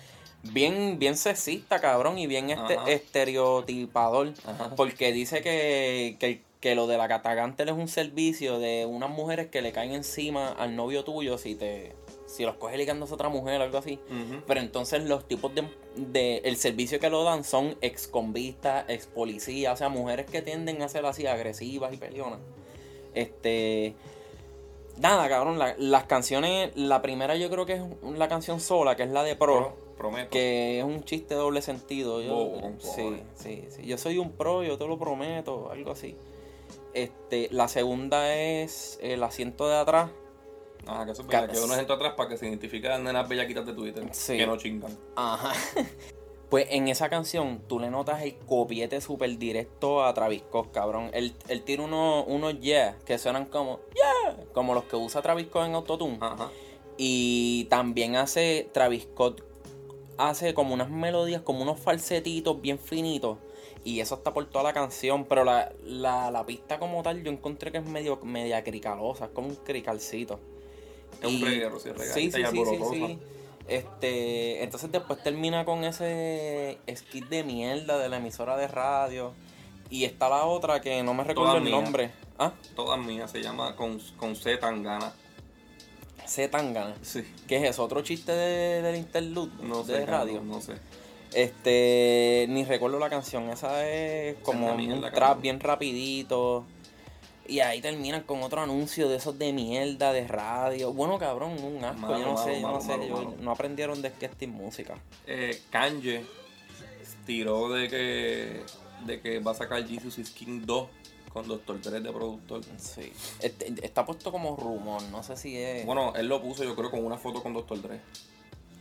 Bien, 0.44 0.98
bien 0.98 1.16
sexista, 1.16 1.80
cabrón, 1.80 2.18
y 2.18 2.26
bien 2.26 2.50
este, 2.50 2.74
Ajá. 2.76 2.90
estereotipador. 2.90 4.32
Ajá. 4.44 4.74
Porque 4.76 5.12
dice 5.12 5.40
que, 5.42 6.16
que, 6.18 6.42
que 6.60 6.74
lo 6.74 6.86
de 6.86 6.98
la 6.98 7.06
gata 7.06 7.34
Gantel 7.34 7.68
es 7.68 7.74
un 7.76 7.88
servicio 7.88 8.58
de 8.58 8.86
unas 8.86 9.10
mujeres 9.10 9.48
que 9.48 9.62
le 9.62 9.72
caen 9.72 9.92
encima 9.92 10.48
al 10.48 10.74
novio 10.76 11.04
tuyo 11.04 11.38
si 11.38 11.54
te 11.54 11.92
si 12.26 12.44
los 12.44 12.54
coge 12.54 12.78
ligándose 12.78 13.12
a 13.12 13.14
otra 13.16 13.28
mujer 13.28 13.60
o 13.60 13.64
algo 13.64 13.76
así. 13.76 13.98
Pero 14.46 14.60
entonces 14.60 15.04
los 15.04 15.28
tipos 15.28 15.54
de, 15.54 15.64
de- 15.96 16.38
el 16.44 16.56
servicio 16.56 16.98
que 16.98 17.10
lo 17.10 17.24
dan 17.24 17.44
son 17.44 17.76
ex 17.82 18.08
convistas, 18.08 18.86
ex 18.88 19.06
policías, 19.06 19.74
o 19.74 19.76
sea, 19.76 19.90
mujeres 19.90 20.24
que 20.30 20.40
tienden 20.40 20.80
a 20.80 20.88
ser 20.88 21.04
así 21.04 21.26
agresivas 21.26 21.92
y 21.92 21.98
peleonas. 21.98 22.38
Este 23.14 23.94
nada, 24.98 25.28
cabrón, 25.28 25.58
la- 25.58 25.74
las 25.78 26.04
canciones, 26.04 26.72
la 26.76 27.02
primera 27.02 27.36
yo 27.36 27.50
creo 27.50 27.66
que 27.66 27.74
es 27.74 27.82
la 28.16 28.28
canción 28.28 28.60
sola, 28.60 28.96
que 28.96 29.02
es 29.04 29.10
la 29.10 29.22
de 29.24 29.36
Pro, 29.36 29.74
Pro, 29.74 29.94
prometo. 29.96 30.30
que 30.30 30.78
es 30.78 30.84
un 30.84 31.02
chiste 31.04 31.34
de 31.34 31.40
doble 31.40 31.62
sentido. 31.62 32.20
Yo, 32.22 32.34
Bobo, 32.34 32.60
con 32.60 32.80
sí, 32.80 32.86
cojones. 32.88 33.22
sí, 33.34 33.64
sí. 33.70 33.86
Yo 33.86 33.98
soy 33.98 34.18
un 34.18 34.32
pro, 34.32 34.62
yo 34.62 34.76
te 34.78 34.86
lo 34.86 34.98
prometo, 34.98 35.70
algo 35.70 35.92
así. 35.92 36.16
Este, 36.94 37.48
la 37.52 37.68
segunda 37.68 38.34
es 38.34 38.98
el 39.02 39.22
asiento 39.22 39.68
de 39.68 39.76
atrás. 39.76 40.10
Ajá, 40.86 41.04
que 41.06 41.12
eso 41.12 41.22
es 41.22 41.28
verdad, 41.28 41.50
que 41.50 41.60
uno 41.60 41.74
entra 41.76 41.94
atrás 41.94 42.14
para 42.16 42.28
que 42.28 42.36
se 42.36 42.48
identifique 42.48 42.88
las 42.88 43.00
nenas 43.00 43.28
bellaquitas 43.28 43.64
de 43.64 43.72
Twitter. 43.72 44.04
Sí. 44.12 44.36
Que 44.36 44.46
no 44.46 44.56
chingan. 44.56 44.96
Ajá. 45.16 45.52
Pues 46.52 46.66
en 46.68 46.88
esa 46.88 47.08
canción 47.08 47.62
tú 47.66 47.80
le 47.80 47.88
notas 47.88 48.20
el 48.20 48.36
copiete 48.36 49.00
súper 49.00 49.38
directo 49.38 50.04
a 50.04 50.12
Travis 50.12 50.42
Scott, 50.42 50.70
cabrón. 50.70 51.08
Él, 51.14 51.32
él 51.48 51.62
tiene 51.62 51.84
unos 51.84 52.26
unos 52.28 52.60
yeah 52.60 52.98
que 53.06 53.16
suenan 53.16 53.46
como 53.46 53.80
yeah, 53.94 54.36
como 54.52 54.74
los 54.74 54.84
que 54.84 54.96
usa 54.96 55.22
Travis 55.22 55.46
Scott 55.46 55.64
en 55.68 55.74
Autotune. 55.74 56.18
Ajá. 56.20 56.50
Y 56.98 57.64
también 57.70 58.16
hace 58.16 58.68
Travis 58.70 59.04
Scott 59.04 59.42
hace 60.18 60.52
como 60.52 60.74
unas 60.74 60.90
melodías, 60.90 61.40
como 61.40 61.62
unos 61.62 61.80
falsetitos 61.80 62.60
bien 62.60 62.78
finitos. 62.78 63.38
Y 63.82 64.00
eso 64.00 64.16
está 64.16 64.34
por 64.34 64.44
toda 64.44 64.64
la 64.64 64.74
canción. 64.74 65.24
Pero 65.24 65.44
la, 65.44 65.72
la, 65.82 66.30
la 66.30 66.44
pista 66.44 66.78
como 66.78 67.02
tal 67.02 67.22
yo 67.22 67.30
encontré 67.32 67.72
que 67.72 67.78
es 67.78 67.86
medio 67.86 68.18
media 68.24 68.62
cricalosa, 68.62 69.24
es 69.24 69.30
como 69.30 69.48
un 69.48 69.54
cricalcito. 69.56 70.38
Es 71.22 71.28
un 71.28 71.40
reguero, 71.40 71.80
sí, 71.80 71.88
Sí, 71.96 72.04
sí, 72.04 72.30
sí, 72.30 72.30
sí, 72.32 72.42
alborotosa. 72.42 72.94
sí. 72.94 73.18
Este, 73.68 74.62
entonces 74.62 74.90
después 74.92 75.22
termina 75.22 75.64
con 75.64 75.84
ese 75.84 76.78
skit 76.94 77.28
de 77.28 77.44
mierda 77.44 77.98
de 77.98 78.08
la 78.08 78.16
emisora 78.18 78.56
de 78.56 78.68
radio. 78.68 79.32
Y 79.90 80.04
está 80.04 80.28
la 80.28 80.44
otra 80.44 80.80
que 80.80 81.02
no 81.02 81.12
me 81.14 81.22
recuerdo 81.24 81.56
el 81.58 81.62
mías. 81.64 81.82
nombre. 81.82 82.10
Ah, 82.38 82.52
Todas 82.74 82.98
mías 82.98 83.30
se 83.30 83.42
llama 83.42 83.76
con, 83.76 83.98
con 84.16 84.34
C 84.34 84.56
Tangana. 84.56 85.12
C 86.26 86.48
Tangana. 86.48 86.94
Sí. 87.02 87.22
¿Qué 87.46 87.56
es 87.56 87.70
eso? 87.70 87.84
¿Otro 87.84 88.00
chiste 88.02 88.32
de, 88.32 88.80
del 88.82 88.96
interlude 88.96 89.52
No 89.62 89.82
de 89.84 89.96
sé. 89.98 90.06
radio? 90.06 90.40
No 90.42 90.60
sé. 90.60 90.74
Este, 91.34 92.46
ni 92.48 92.64
recuerdo 92.64 92.98
la 92.98 93.10
canción. 93.10 93.50
Esa 93.50 93.86
es 93.88 94.36
como 94.42 94.72
un 94.72 95.00
trap 95.00 95.12
cabrón. 95.14 95.42
bien 95.42 95.60
rapidito. 95.60 96.64
Y 97.48 97.58
ahí 97.60 97.80
terminan 97.80 98.22
con 98.22 98.42
otro 98.42 98.60
anuncio 98.62 99.08
de 99.08 99.16
esos 99.16 99.38
de 99.38 99.52
mierda 99.52 100.12
de 100.12 100.26
radio. 100.28 100.92
Bueno, 100.92 101.18
cabrón, 101.18 101.56
un 101.62 101.84
asco. 101.84 102.00
Malo, 102.00 102.18
yo 102.18 102.26
no 102.26 102.32
malo, 102.34 102.44
sé, 102.44 102.60
yo 102.60 102.70
no 102.70 102.80
sé. 102.80 103.08
yo- 103.08 103.34
no 103.40 103.50
aprendieron 103.50 104.00
de 104.00 104.08
es 104.08 104.46
música. 104.46 104.94
Eh, 105.26 105.60
Kanye 105.70 106.24
tiró 107.26 107.68
de 107.70 107.88
que, 107.88 108.62
de 109.06 109.20
que 109.20 109.38
va 109.40 109.52
a 109.52 109.54
sacar 109.54 109.86
Jesus 109.86 110.18
is 110.18 110.30
King 110.30 110.62
2 110.64 110.88
con 111.32 111.48
Dr. 111.48 111.80
Dre 111.80 112.00
de 112.00 112.12
productor. 112.12 112.60
Sí. 112.76 113.12
Este- 113.40 113.72
está 113.82 114.04
puesto 114.04 114.30
como 114.30 114.56
rumor, 114.56 115.02
no 115.04 115.22
sé 115.22 115.36
si 115.36 115.56
es. 115.56 115.84
Bueno, 115.86 116.12
él 116.16 116.26
lo 116.28 116.40
puso 116.42 116.62
yo 116.64 116.76
creo 116.76 116.90
con 116.90 117.04
una 117.04 117.16
foto 117.16 117.42
con 117.42 117.54
Dr. 117.54 117.80
Dre 117.82 118.00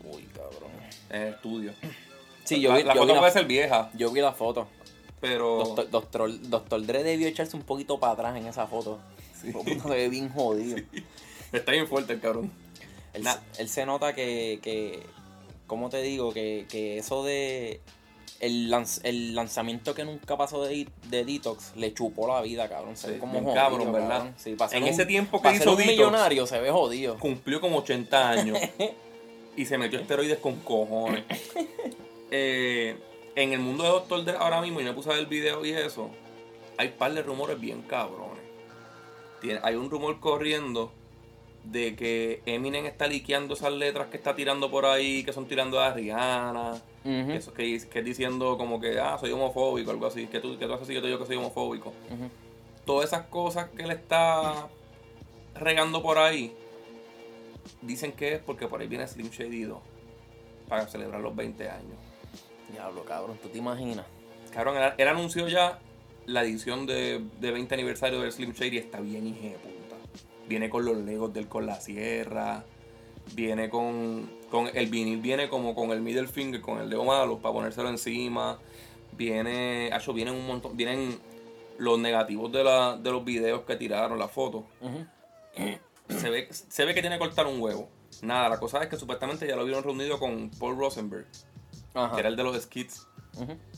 Uy, 0.03 0.23
cabrón. 0.35 0.71
en 1.09 1.21
el 1.21 1.33
estudio. 1.33 1.73
Sí, 2.43 2.59
yo 2.59 2.73
vi, 2.75 2.83
la 2.83 2.93
yo 2.93 3.01
foto 3.01 3.13
vi 3.13 3.19
puede 3.19 3.31
ser 3.31 3.45
vieja, 3.45 3.89
yo 3.93 4.11
vi 4.11 4.19
la 4.21 4.33
foto. 4.33 4.67
Pero 5.21 5.57
Doctor, 5.59 5.89
Doctor, 5.89 6.41
Doctor 6.49 6.85
Dre 6.85 7.03
debió 7.03 7.27
echarse 7.27 7.55
un 7.55 7.63
poquito 7.63 7.99
para 7.99 8.13
atrás 8.13 8.35
en 8.35 8.47
esa 8.47 8.67
foto. 8.67 8.99
Sí. 9.41 9.53
Se 9.81 9.89
ve 9.89 10.09
bien 10.09 10.29
jodido. 10.29 10.77
está 11.53 11.71
bien 11.71 11.87
fuerte 11.87 12.13
el 12.13 12.19
cabrón. 12.19 12.51
Él, 13.13 13.23
Nah. 13.23 13.35
él 13.57 13.69
se 13.69 13.85
nota 13.85 14.13
que, 14.15 14.59
que 14.61 15.03
¿cómo 15.67 15.89
te 15.89 16.01
digo? 16.01 16.33
Que, 16.33 16.65
que 16.69 16.97
eso 16.97 17.23
de 17.23 17.81
el, 18.39 18.71
lanz- 18.71 19.01
el 19.03 19.35
lanzamiento 19.35 19.93
que 19.93 20.03
nunca 20.05 20.35
pasó 20.37 20.63
de, 20.63 20.87
de 21.09 21.25
Detox 21.25 21.73
le 21.75 21.93
chupó 21.93 22.27
la 22.27 22.41
vida, 22.41 22.67
cabrón. 22.69 22.95
Se 22.97 23.07
Sí, 23.07 23.13
ve 23.13 23.19
como 23.19 23.33
jodido, 23.39 23.53
cabrón, 23.53 23.91
¿verdad? 23.91 24.31
Sí, 24.37 24.53
para 24.55 24.69
ser 24.69 24.77
En 24.77 24.83
un- 24.85 24.89
ese 24.89 25.05
tiempo 25.05 25.41
que 25.41 25.53
hizo 25.53 25.71
un 25.71 25.77
Detox. 25.77 25.91
millonario 25.97 26.47
se 26.47 26.59
ve 26.59 26.71
jodido. 26.71 27.19
Cumplió 27.19 27.59
como 27.61 27.79
80 27.79 28.29
años 28.29 28.57
y 29.57 29.65
se 29.65 29.77
metió 29.77 29.99
esteroides 29.99 30.39
con 30.39 30.55
cojones. 30.61 31.23
Eh, 32.33 32.95
en 33.35 33.53
el 33.53 33.59
mundo 33.59 33.83
de 33.83 33.89
Doctor 33.89 34.23
Dre 34.25 34.35
ahora 34.37 34.61
mismo, 34.61 34.81
y 34.81 34.83
me 34.83 34.93
puse 34.93 35.09
a 35.09 35.13
ver 35.13 35.21
el 35.21 35.27
video 35.27 35.65
y 35.65 35.71
eso, 35.71 36.09
hay 36.77 36.87
un 36.89 36.93
par 36.95 37.13
de 37.13 37.21
rumores 37.23 37.59
bien 37.59 37.81
cabrones. 37.83 38.41
Tiene- 39.39 39.59
hay 39.63 39.75
un 39.75 39.89
rumor 39.89 40.19
corriendo 40.19 40.91
de 41.63 41.95
que 41.95 42.41
Eminem 42.45 42.85
está 42.87 43.05
liqueando 43.07 43.53
esas 43.53 43.71
letras 43.71 44.07
que 44.07 44.17
está 44.17 44.35
tirando 44.35 44.69
por 44.71 44.85
ahí, 44.85 45.23
que 45.23 45.31
son 45.33 45.45
tirando 45.47 45.79
a 45.79 45.93
Rihanna, 45.93 46.81
eso, 47.31 47.53
que, 47.53 47.79
que 47.87 47.99
es 47.99 48.05
diciendo 48.05 48.57
como 48.57 48.79
que, 48.79 48.99
ah, 48.99 49.17
soy 49.19 49.31
homofóbico, 49.31 49.91
algo 49.91 50.07
así, 50.07 50.27
que 50.27 50.39
tú, 50.39 50.57
que 50.57 50.65
tú 50.65 50.73
haces 50.73 50.83
así, 50.85 50.93
que 50.93 51.01
tú 51.01 51.07
yo 51.07 51.19
que 51.19 51.25
soy 51.25 51.35
homofóbico. 51.37 51.93
Todas 52.85 53.07
esas 53.09 53.27
cosas 53.27 53.69
que 53.69 53.83
él 53.83 53.91
está 53.91 54.67
regando 55.55 56.01
por 56.01 56.17
ahí, 56.17 56.53
dicen 57.81 58.11
que 58.11 58.33
es 58.33 58.39
porque 58.39 58.67
por 58.67 58.81
ahí 58.81 58.87
viene 58.87 59.07
Slim 59.07 59.29
Shady 59.29 59.63
2 59.63 59.79
para 60.67 60.87
celebrar 60.87 61.21
los 61.21 61.35
20 61.35 61.69
años. 61.69 61.97
Diablo, 62.71 63.03
cabrón, 63.03 63.37
¿tú 63.41 63.49
te 63.49 63.57
imaginas? 63.57 64.05
Cabrón, 64.53 64.77
él, 64.77 64.93
él 64.97 65.07
anunció 65.07 65.47
ya 65.47 65.79
la 66.25 66.43
edición 66.43 66.85
de, 66.85 67.23
de 67.39 67.51
20 67.51 67.73
aniversario 67.73 68.21
del 68.21 68.31
Slim 68.31 68.53
Shady, 68.53 68.77
está 68.77 68.99
bien 68.99 69.27
hija 69.27 69.41
de 69.41 69.57
puta. 69.57 69.95
Viene 70.47 70.69
con 70.69 70.85
los 70.85 70.97
legos 70.97 71.33
del 71.33 71.47
con 71.47 71.65
la 71.65 71.79
sierra, 71.79 72.63
viene 73.33 73.69
con, 73.69 74.29
con 74.49 74.69
el 74.73 74.87
vinil, 74.87 75.19
viene 75.19 75.49
como 75.49 75.75
con 75.75 75.91
el 75.91 76.01
middle 76.01 76.27
finger, 76.27 76.61
con 76.61 76.79
el 76.79 76.89
dedo 76.89 77.03
malo, 77.03 77.39
para 77.39 77.53
ponérselo 77.53 77.89
encima. 77.89 78.59
Viene, 79.13 79.89
acho, 79.93 80.13
vienen 80.13 80.35
un 80.35 80.47
montón, 80.47 80.75
vienen 80.75 81.19
los 81.77 81.99
negativos 81.99 82.51
de, 82.51 82.63
la, 82.63 82.97
de 82.97 83.11
los 83.11 83.23
videos 83.23 83.61
que 83.61 83.75
tiraron, 83.75 84.19
las 84.19 84.31
fotos. 84.31 84.63
Se 86.07 86.29
ve, 86.29 86.47
se 86.51 86.85
ve 86.85 86.93
que 86.93 87.01
tiene 87.01 87.15
que 87.15 87.19
cortar 87.19 87.47
un 87.47 87.61
huevo. 87.61 87.89
Nada, 88.21 88.49
la 88.49 88.59
cosa 88.59 88.83
es 88.83 88.89
que 88.89 88.97
supuestamente 88.97 89.47
ya 89.47 89.55
lo 89.55 89.63
vieron 89.63 89.83
reunido 89.83 90.19
con 90.19 90.51
Paul 90.59 90.77
Rosenberg, 90.77 91.25
Ajá. 91.93 92.13
que 92.13 92.19
era 92.21 92.29
el 92.29 92.35
de 92.35 92.43
los 92.43 92.61
skits. 92.61 93.07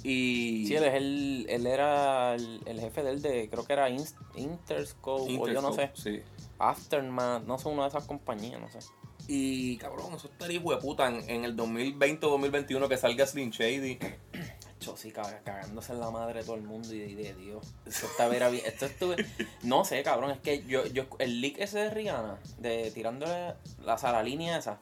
Y 0.03 0.65
Sí, 0.67 0.75
él, 0.75 0.83
es 0.83 0.93
el, 0.95 1.45
él 1.49 1.67
era 1.67 2.33
el, 2.35 2.61
el 2.65 2.79
jefe 2.79 3.03
del 3.03 3.21
de, 3.21 3.49
creo 3.49 3.65
que 3.65 3.73
era 3.73 3.89
Inst- 3.89 4.15
Interscope, 4.35 5.37
o 5.39 5.47
yo 5.47 5.61
no 5.61 5.73
sé, 5.73 5.91
Sí. 5.93 6.21
Aftermath, 6.59 7.43
no 7.45 7.57
sé, 7.57 7.69
una 7.69 7.83
de 7.83 7.89
esas 7.89 8.05
compañías, 8.05 8.59
no 8.59 8.69
sé. 8.69 8.79
Y 9.27 9.77
cabrón, 9.77 10.13
eso 10.15 10.27
estaría 10.27 10.59
hijo 10.59 10.71
de 10.71 10.77
puta 10.81 11.07
en, 11.07 11.29
en 11.29 11.45
el 11.45 11.55
2020 11.55 12.25
o 12.25 12.29
2021 12.31 12.89
que 12.89 12.97
salga 12.97 13.25
Slim 13.25 13.51
Shady. 13.51 13.99
Yo 14.81 14.97
sí, 14.97 15.13
cagándose 15.13 15.93
en 15.93 16.01
la 16.01 16.11
madre 16.11 16.39
de 16.39 16.45
todo 16.45 16.55
el 16.57 16.63
mundo 16.63 16.93
y 16.93 16.99
de, 16.99 17.15
de 17.23 17.33
Dios. 17.35 17.73
Esto 17.85 18.05
está 18.07 18.27
vera 18.27 18.49
bien. 18.49 18.63
Esto 18.65 18.85
estuve. 18.85 19.15
No 19.63 19.85
sé, 19.85 20.03
cabrón. 20.03 20.31
Es 20.31 20.39
que 20.39 20.63
yo, 20.65 20.85
yo 20.87 21.05
el 21.19 21.39
leak 21.39 21.55
ese 21.59 21.79
de 21.79 21.89
Rihanna, 21.89 22.37
de 22.57 22.91
tirándole 22.91 23.53
la, 23.85 23.95
la 24.01 24.23
línea 24.23 24.57
esa, 24.57 24.81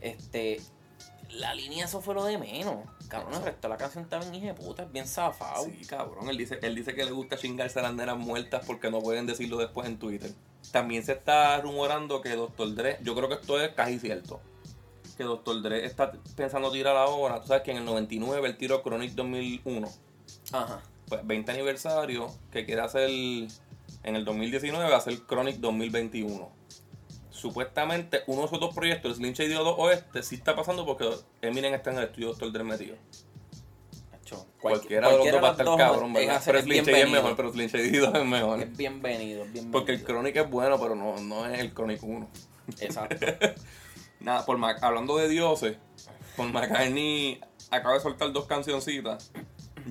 este. 0.00 0.58
La 1.30 1.54
línea 1.54 1.84
eso 1.84 2.00
fue 2.00 2.14
lo 2.14 2.24
de 2.24 2.38
menos. 2.38 2.76
Cabrón, 3.08 3.34
el 3.34 3.42
resto 3.42 3.68
de 3.68 3.68
la 3.68 3.76
canción 3.76 4.04
está 4.04 4.18
bien 4.18 4.34
hija 4.34 4.46
de 4.46 4.54
puta, 4.54 4.84
es 4.84 4.92
bien 4.92 5.06
zafado. 5.06 5.64
Sí, 5.64 5.84
cabrón. 5.86 6.28
Él 6.28 6.36
dice, 6.36 6.58
él 6.62 6.74
dice 6.74 6.94
que 6.94 7.04
le 7.04 7.12
gusta 7.12 7.36
chingarse 7.36 7.78
a 7.78 7.82
las 7.82 7.94
nenas 7.94 8.16
muertas 8.16 8.64
porque 8.66 8.90
no 8.90 9.00
pueden 9.00 9.26
decirlo 9.26 9.58
después 9.58 9.86
en 9.86 9.98
Twitter. 9.98 10.32
También 10.72 11.02
se 11.04 11.12
está 11.12 11.60
rumorando 11.60 12.20
que 12.20 12.30
Dr. 12.30 12.74
Dre, 12.74 12.98
yo 13.02 13.14
creo 13.14 13.28
que 13.28 13.36
esto 13.36 13.60
es 13.60 13.72
casi 13.74 13.98
cierto, 13.98 14.40
que 15.16 15.24
Dr. 15.24 15.62
Dre 15.62 15.84
está 15.84 16.12
pensando 16.34 16.70
tirar 16.72 16.96
ahora. 16.96 17.40
Tú 17.40 17.48
sabes 17.48 17.62
que 17.62 17.70
en 17.70 17.78
el 17.78 17.84
99 17.84 18.46
él 18.46 18.56
tiró 18.56 18.82
Chronic 18.82 19.12
2001. 19.12 19.88
Ajá. 20.52 20.80
Pues 21.08 21.24
20 21.24 21.52
aniversario, 21.52 22.32
que 22.50 22.64
quiere 22.64 22.82
hacer 22.82 23.08
en 23.08 24.16
el 24.16 24.24
2019, 24.24 24.90
va 24.90 24.96
a 24.96 25.00
ser 25.00 25.24
Chronic 25.26 25.56
2021. 25.56 26.55
Supuestamente 27.36 28.22
uno 28.26 28.40
de 28.42 28.46
esos 28.46 28.60
dos 28.60 28.74
proyectos, 28.74 29.10
el 29.12 29.16
Slim 29.16 29.32
Shady 29.34 29.52
2 29.52 29.74
Oeste, 29.78 30.22
sí 30.22 30.36
está 30.36 30.56
pasando 30.56 30.86
porque 30.86 31.08
Eminem 31.42 31.74
está 31.74 31.90
en 31.90 31.98
el 31.98 32.04
estudio 32.04 32.32
Dr. 32.32 32.50
Dre 32.52 32.64
metido. 32.64 32.96
Acho, 34.14 34.46
Cualquiera, 34.60 35.08
de 35.10 35.16
los 35.18 35.30
dos 35.32 35.42
va 35.42 35.48
a 35.48 35.50
estar 35.52 35.66
cabrón, 35.76 36.12
¿verdad? 36.12 36.42
Pero 36.44 36.62
Slim 36.62 36.84
Shady 36.84 37.00
es 37.02 37.10
mejor, 37.10 37.36
pero 37.36 37.52
Slim 37.52 37.68
Shady 37.68 37.96
2 37.98 38.14
es 38.14 38.24
mejor. 38.24 38.60
Es 38.62 38.76
bienvenido, 38.76 39.42
bienvenido. 39.44 39.70
Porque 39.70 39.92
el 39.92 40.02
Chronic 40.04 40.36
es 40.36 40.50
bueno, 40.50 40.80
pero 40.80 40.94
no, 40.94 41.16
no 41.20 41.46
es 41.46 41.60
el 41.60 41.72
Chronic 41.72 42.02
1. 42.02 42.28
Exacto. 42.80 43.26
Nada, 44.20 44.44
por 44.46 44.56
Mac- 44.58 44.82
hablando 44.82 45.16
de 45.18 45.28
dioses, 45.28 45.76
Paul 46.36 46.52
McCartney 46.52 47.40
acaba 47.70 47.94
de 47.94 48.00
soltar 48.00 48.32
dos 48.32 48.46
cancioncitas. 48.46 49.30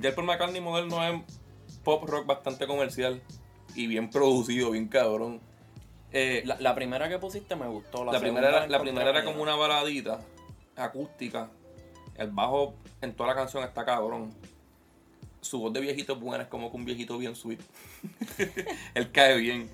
Ya 0.01 0.09
el 0.09 0.15
Paul 0.15 0.27
McCartney 0.27 0.59
moderno 0.61 1.01
es 1.07 1.21
pop 1.83 2.03
rock 2.09 2.25
bastante 2.25 2.65
comercial 2.67 3.21
y 3.75 3.87
bien 3.87 4.09
producido, 4.09 4.71
bien 4.71 4.87
cabrón. 4.87 5.39
Eh, 6.11 6.43
La, 6.45 6.57
la 6.59 6.75
primera 6.75 7.09
que 7.09 7.19
pusiste 7.19 7.55
me 7.55 7.67
gustó. 7.67 8.05
La, 8.05 8.13
la, 8.13 8.19
primera, 8.19 8.49
era, 8.49 8.67
la 8.67 8.79
primera 8.79 9.09
era 9.09 9.23
como 9.23 9.41
una 9.41 9.55
baladita 9.55 10.19
acústica. 10.75 11.49
El 12.15 12.31
bajo 12.31 12.75
en 13.01 13.13
toda 13.13 13.29
la 13.29 13.35
canción 13.35 13.63
está 13.63 13.83
cabrón. 13.85 14.33
Su 15.41 15.59
voz 15.59 15.73
de 15.73 15.81
viejito 15.81 16.13
es 16.13 16.19
buena, 16.19 16.43
es 16.43 16.49
como 16.49 16.71
que 16.71 16.77
un 16.77 16.85
viejito 16.85 17.17
bien 17.17 17.35
sweet. 17.35 17.59
Él 18.95 19.11
cae 19.11 19.37
bien. 19.37 19.69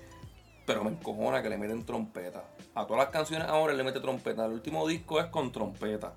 Pero 0.66 0.84
me 0.84 0.90
encojona 0.90 1.42
que 1.42 1.48
le 1.48 1.58
meten 1.58 1.84
trompeta. 1.84 2.44
A 2.74 2.86
todas 2.86 3.04
las 3.04 3.12
canciones 3.12 3.48
ahora 3.48 3.72
él 3.72 3.78
le 3.78 3.84
mete 3.84 3.98
trompeta. 4.00 4.46
El 4.46 4.52
último 4.52 4.86
disco 4.86 5.18
es 5.18 5.26
con 5.26 5.50
trompeta. 5.50 6.14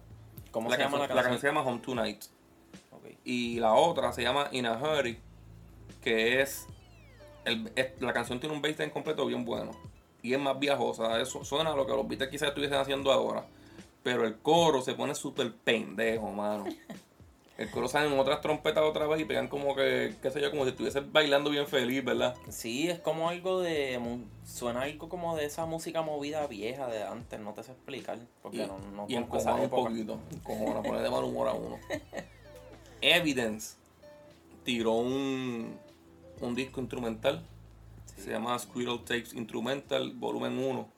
¿Cómo 0.52 0.70
la 0.70 0.76
se 0.76 0.84
llama 0.84 1.00
la 1.00 1.08
canción, 1.08 1.24
canción? 1.24 1.42
se 1.42 1.48
llama 1.48 1.62
Home 1.64 1.80
Tonight. 1.80 2.24
Y 3.24 3.60
la 3.60 3.74
otra 3.74 4.14
se 4.14 4.22
llama 4.22 4.48
In 4.52 4.68
a 4.68 4.74
Hurry, 4.78 5.20
que 6.04 6.42
es, 6.42 6.68
el, 7.44 7.72
es- 7.76 8.00
la 8.00 8.14
canción 8.14 8.40
tiene 8.40 8.56
un 8.56 8.62
bass 8.62 8.76
completo 8.94 9.26
bien 9.26 9.44
bueno. 9.46 9.72
Y 10.26 10.34
es 10.34 10.40
más 10.40 10.58
viajosa. 10.58 11.22
Eso 11.22 11.46
suena 11.46 11.72
a 11.72 11.76
lo 11.76 11.86
que 11.86 11.94
los 11.94 12.08
Beatles 12.08 12.32
quizás 12.32 12.50
estuviesen 12.50 12.80
haciendo 12.80 13.12
ahora. 13.12 13.46
Pero 14.02 14.26
el 14.26 14.38
coro 14.40 14.82
se 14.82 14.96
pone 14.96 15.14
súper 15.14 15.54
pendejo, 15.54 16.32
mano. 16.32 16.66
El 17.58 17.72
coro 17.72 17.88
sale 17.88 18.14
en 18.14 18.20
otras 18.20 18.42
trompetas 18.42 18.84
otra 18.84 19.08
vez 19.08 19.22
y 19.22 19.24
pegan 19.24 19.48
como 19.48 19.76
que, 19.76 20.14
qué 20.22 20.30
sé 20.30 20.42
yo, 20.42 20.52
como 20.52 20.66
si 20.66 20.72
estuviesen 20.72 21.14
bailando 21.14 21.50
bien 21.50 21.66
feliz, 21.68 22.04
¿verdad? 22.04 22.36
Sí, 22.50 22.90
es 22.90 23.00
como 23.00 23.30
algo 23.30 23.62
de. 23.62 23.98
Suena 24.44 24.82
algo 24.82 25.08
como 25.08 25.38
de 25.38 25.46
esa 25.46 25.66
música 25.66 26.02
movida 26.02 26.46
vieja 26.48 26.88
de 26.88 27.04
antes, 27.04 27.40
no 27.40 27.54
te 27.54 27.64
sé 27.64 27.72
explicar. 27.72 28.18
Porque 28.42 28.58
y, 28.58 28.68
no, 28.68 28.78
no 28.94 29.06
y 29.08 29.16
encojona 29.16 29.56
un 29.56 29.70
poquito. 29.70 30.20
Encojona, 30.34 30.82
pone 30.84 31.02
de 31.02 31.10
mal 31.10 31.24
humor 31.24 31.48
a 31.48 31.54
uno. 31.54 31.80
Evidence 33.02 33.78
tiró 34.66 34.92
un, 34.92 35.78
un 36.42 36.56
disco 36.56 36.82
instrumental. 36.82 37.42
Se 38.16 38.32
llama 38.32 38.58
Squirrel 38.58 39.00
Tapes 39.00 39.34
Instrumental, 39.34 40.14
volumen 40.14 40.58
1. 40.58 40.90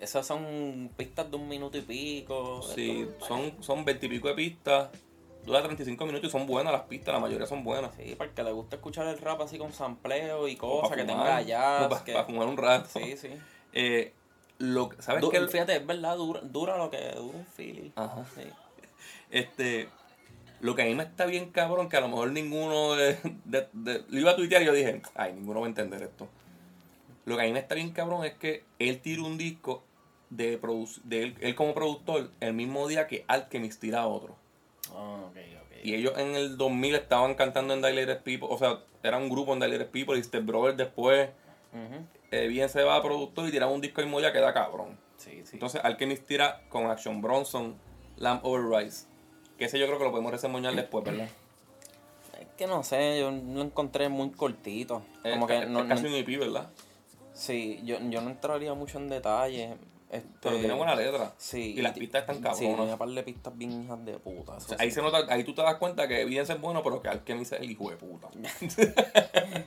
Esas 0.00 0.26
son 0.26 0.90
pistas 0.96 1.30
de 1.30 1.36
un 1.36 1.48
minuto 1.48 1.78
y 1.78 1.82
pico. 1.82 2.62
Sí, 2.62 3.06
son, 3.26 3.62
son 3.62 3.84
20 3.84 4.06
y 4.06 4.08
pico 4.08 4.28
de 4.28 4.34
pistas. 4.34 4.90
Dura 5.44 5.62
35 5.62 6.04
minutos 6.06 6.28
y 6.28 6.30
son 6.32 6.46
buenas 6.46 6.72
las 6.72 6.82
pistas, 6.82 7.14
la 7.14 7.20
mayoría 7.20 7.46
son 7.46 7.62
buenas. 7.62 7.94
Sí, 7.96 8.14
porque 8.18 8.42
le 8.42 8.50
gusta 8.50 8.76
escuchar 8.76 9.06
el 9.06 9.16
rap 9.18 9.40
así 9.42 9.58
con 9.58 9.72
sampleo 9.72 10.48
y 10.48 10.56
cosas, 10.56 10.96
que 10.96 11.04
tenga 11.04 11.40
jazz. 11.42 11.84
como 11.84 11.90
pa- 11.90 12.04
que... 12.04 12.24
fumar 12.24 12.48
un 12.48 12.56
rato. 12.56 12.88
Sí, 12.98 13.16
sí. 13.16 13.28
Eh, 13.72 14.12
lo, 14.58 14.88
que- 14.88 15.00
¿Sabes 15.02 15.20
Du- 15.22 15.30
qué? 15.30 15.46
Fíjate, 15.46 15.76
es 15.76 15.86
verdad, 15.86 16.16
dura, 16.16 16.40
dura 16.42 16.76
lo 16.76 16.90
que 16.90 16.98
dura 17.12 17.38
un 17.38 17.46
Philly. 17.46 17.92
Ajá. 17.94 18.24
Sí. 18.34 18.42
Este, 19.30 19.88
lo 20.60 20.74
que 20.74 20.82
a 20.82 20.84
mí 20.86 20.94
me 20.94 21.02
está 21.02 21.26
bien 21.26 21.50
cabrón, 21.50 21.88
que 21.88 21.96
a 21.96 22.00
lo 22.00 22.08
mejor 22.08 22.30
ninguno 22.32 22.94
de, 22.94 23.18
de- 23.44 23.68
de- 23.72 24.04
lo 24.08 24.20
iba 24.20 24.30
a 24.32 24.36
tuitear 24.36 24.62
y 24.62 24.66
yo 24.66 24.72
dije, 24.72 25.02
ay, 25.14 25.32
ninguno 25.34 25.60
va 25.60 25.66
a 25.66 25.68
entender 25.68 26.02
esto. 26.02 26.28
Lo 27.24 27.36
que 27.36 27.42
a 27.42 27.46
mí 27.46 27.52
me 27.52 27.58
está 27.58 27.74
bien 27.74 27.90
cabrón 27.92 28.24
es 28.24 28.34
que 28.34 28.64
él 28.78 29.00
tira 29.00 29.22
un 29.22 29.36
disco 29.36 29.82
de, 30.30 30.58
de 31.04 31.22
él, 31.22 31.36
él 31.40 31.54
como 31.54 31.74
productor 31.74 32.30
el 32.40 32.52
mismo 32.52 32.86
día 32.88 33.06
que 33.06 33.24
Alchemist 33.28 33.80
tira 33.80 34.06
otro. 34.06 34.36
Ah, 34.92 35.24
ok, 35.28 35.36
ok. 35.36 35.84
Y 35.84 35.94
ellos 35.94 36.14
en 36.16 36.34
el 36.34 36.56
2000 36.56 36.94
estaban 36.94 37.34
cantando 37.34 37.74
en 37.74 37.82
Dilated 37.82 38.22
People, 38.22 38.48
o 38.50 38.58
sea, 38.58 38.80
era 39.02 39.18
un 39.18 39.28
grupo 39.28 39.52
en 39.52 39.60
Dilated 39.60 39.88
People 39.90 40.18
y 40.18 40.22
Step 40.22 40.44
Brother 40.44 40.74
después, 40.76 41.28
eh, 42.30 42.46
bien 42.48 42.68
se 42.68 42.82
va 42.82 42.96
a 42.96 43.02
productor 43.02 43.48
y 43.48 43.50
tira 43.52 43.66
un 43.66 43.80
disco 43.80 44.00
el 44.00 44.06
mismo 44.06 44.20
día 44.20 44.32
que 44.32 44.38
da 44.40 44.52
cabrón. 44.54 44.96
Sí, 45.16 45.42
sí. 45.44 45.50
Entonces 45.54 45.80
Alchemist 45.84 46.26
tira 46.26 46.62
con 46.68 46.86
Action 46.90 47.20
Bronson, 47.20 47.76
Lamp 48.16 48.44
Over 48.44 48.64
Rise. 48.84 49.06
Que 49.58 49.64
ese 49.66 49.78
yo 49.78 49.86
creo 49.86 49.98
que 49.98 50.04
lo 50.04 50.10
podemos 50.10 50.32
reseñar 50.32 50.74
después, 50.74 51.04
¿verdad? 51.04 51.28
es 52.40 52.46
que 52.58 52.66
no 52.66 52.82
sé, 52.82 53.18
yo 53.20 53.30
lo 53.30 53.62
encontré 53.62 54.08
muy 54.08 54.30
cortito. 54.30 55.02
Es 55.24 55.32
Como 55.34 55.46
ca- 55.46 55.58
que 55.58 55.64
es 55.64 55.70
no, 55.70 55.86
casi 55.88 56.02
no- 56.04 56.08
un 56.10 56.14
EP, 56.16 56.36
¿verdad? 56.38 56.70
Sí, 57.32 57.80
yo, 57.84 57.98
yo 58.10 58.20
no 58.22 58.30
entraría 58.30 58.72
mucho 58.74 58.98
en 58.98 59.08
detalle. 59.08 59.74
Este, 60.10 60.28
Pero 60.40 60.56
tiene 60.58 60.74
buena 60.74 60.94
letra. 60.94 61.34
Sí. 61.36 61.74
Y 61.76 61.82
las 61.82 61.92
pistas 61.98 62.20
están 62.22 62.36
Sí, 62.36 62.42
cabronas. 62.42 62.76
tiene 62.76 62.92
un 62.92 62.98
par 62.98 63.08
de 63.08 63.22
pistas 63.24 63.58
bien 63.58 63.82
hijas 63.84 64.04
de 64.04 64.12
puta. 64.18 64.56
eso 64.56 64.66
O 64.66 64.68
sea, 64.68 64.76
ahí 64.80 64.88
sí. 64.90 64.94
se 64.94 65.02
nota, 65.02 65.18
ahí 65.28 65.42
tú 65.44 65.52
te 65.54 65.62
das 65.62 65.74
cuenta 65.76 66.06
que 66.06 66.20
Evidence 66.22 66.52
es 66.52 66.60
bueno, 66.60 66.82
pero 66.82 67.02
que 67.02 67.08
Alchemist 67.08 67.52
es 67.54 67.60
el 67.60 67.70
hijo 67.70 67.90
de 67.90 67.96
puta. 67.96 68.28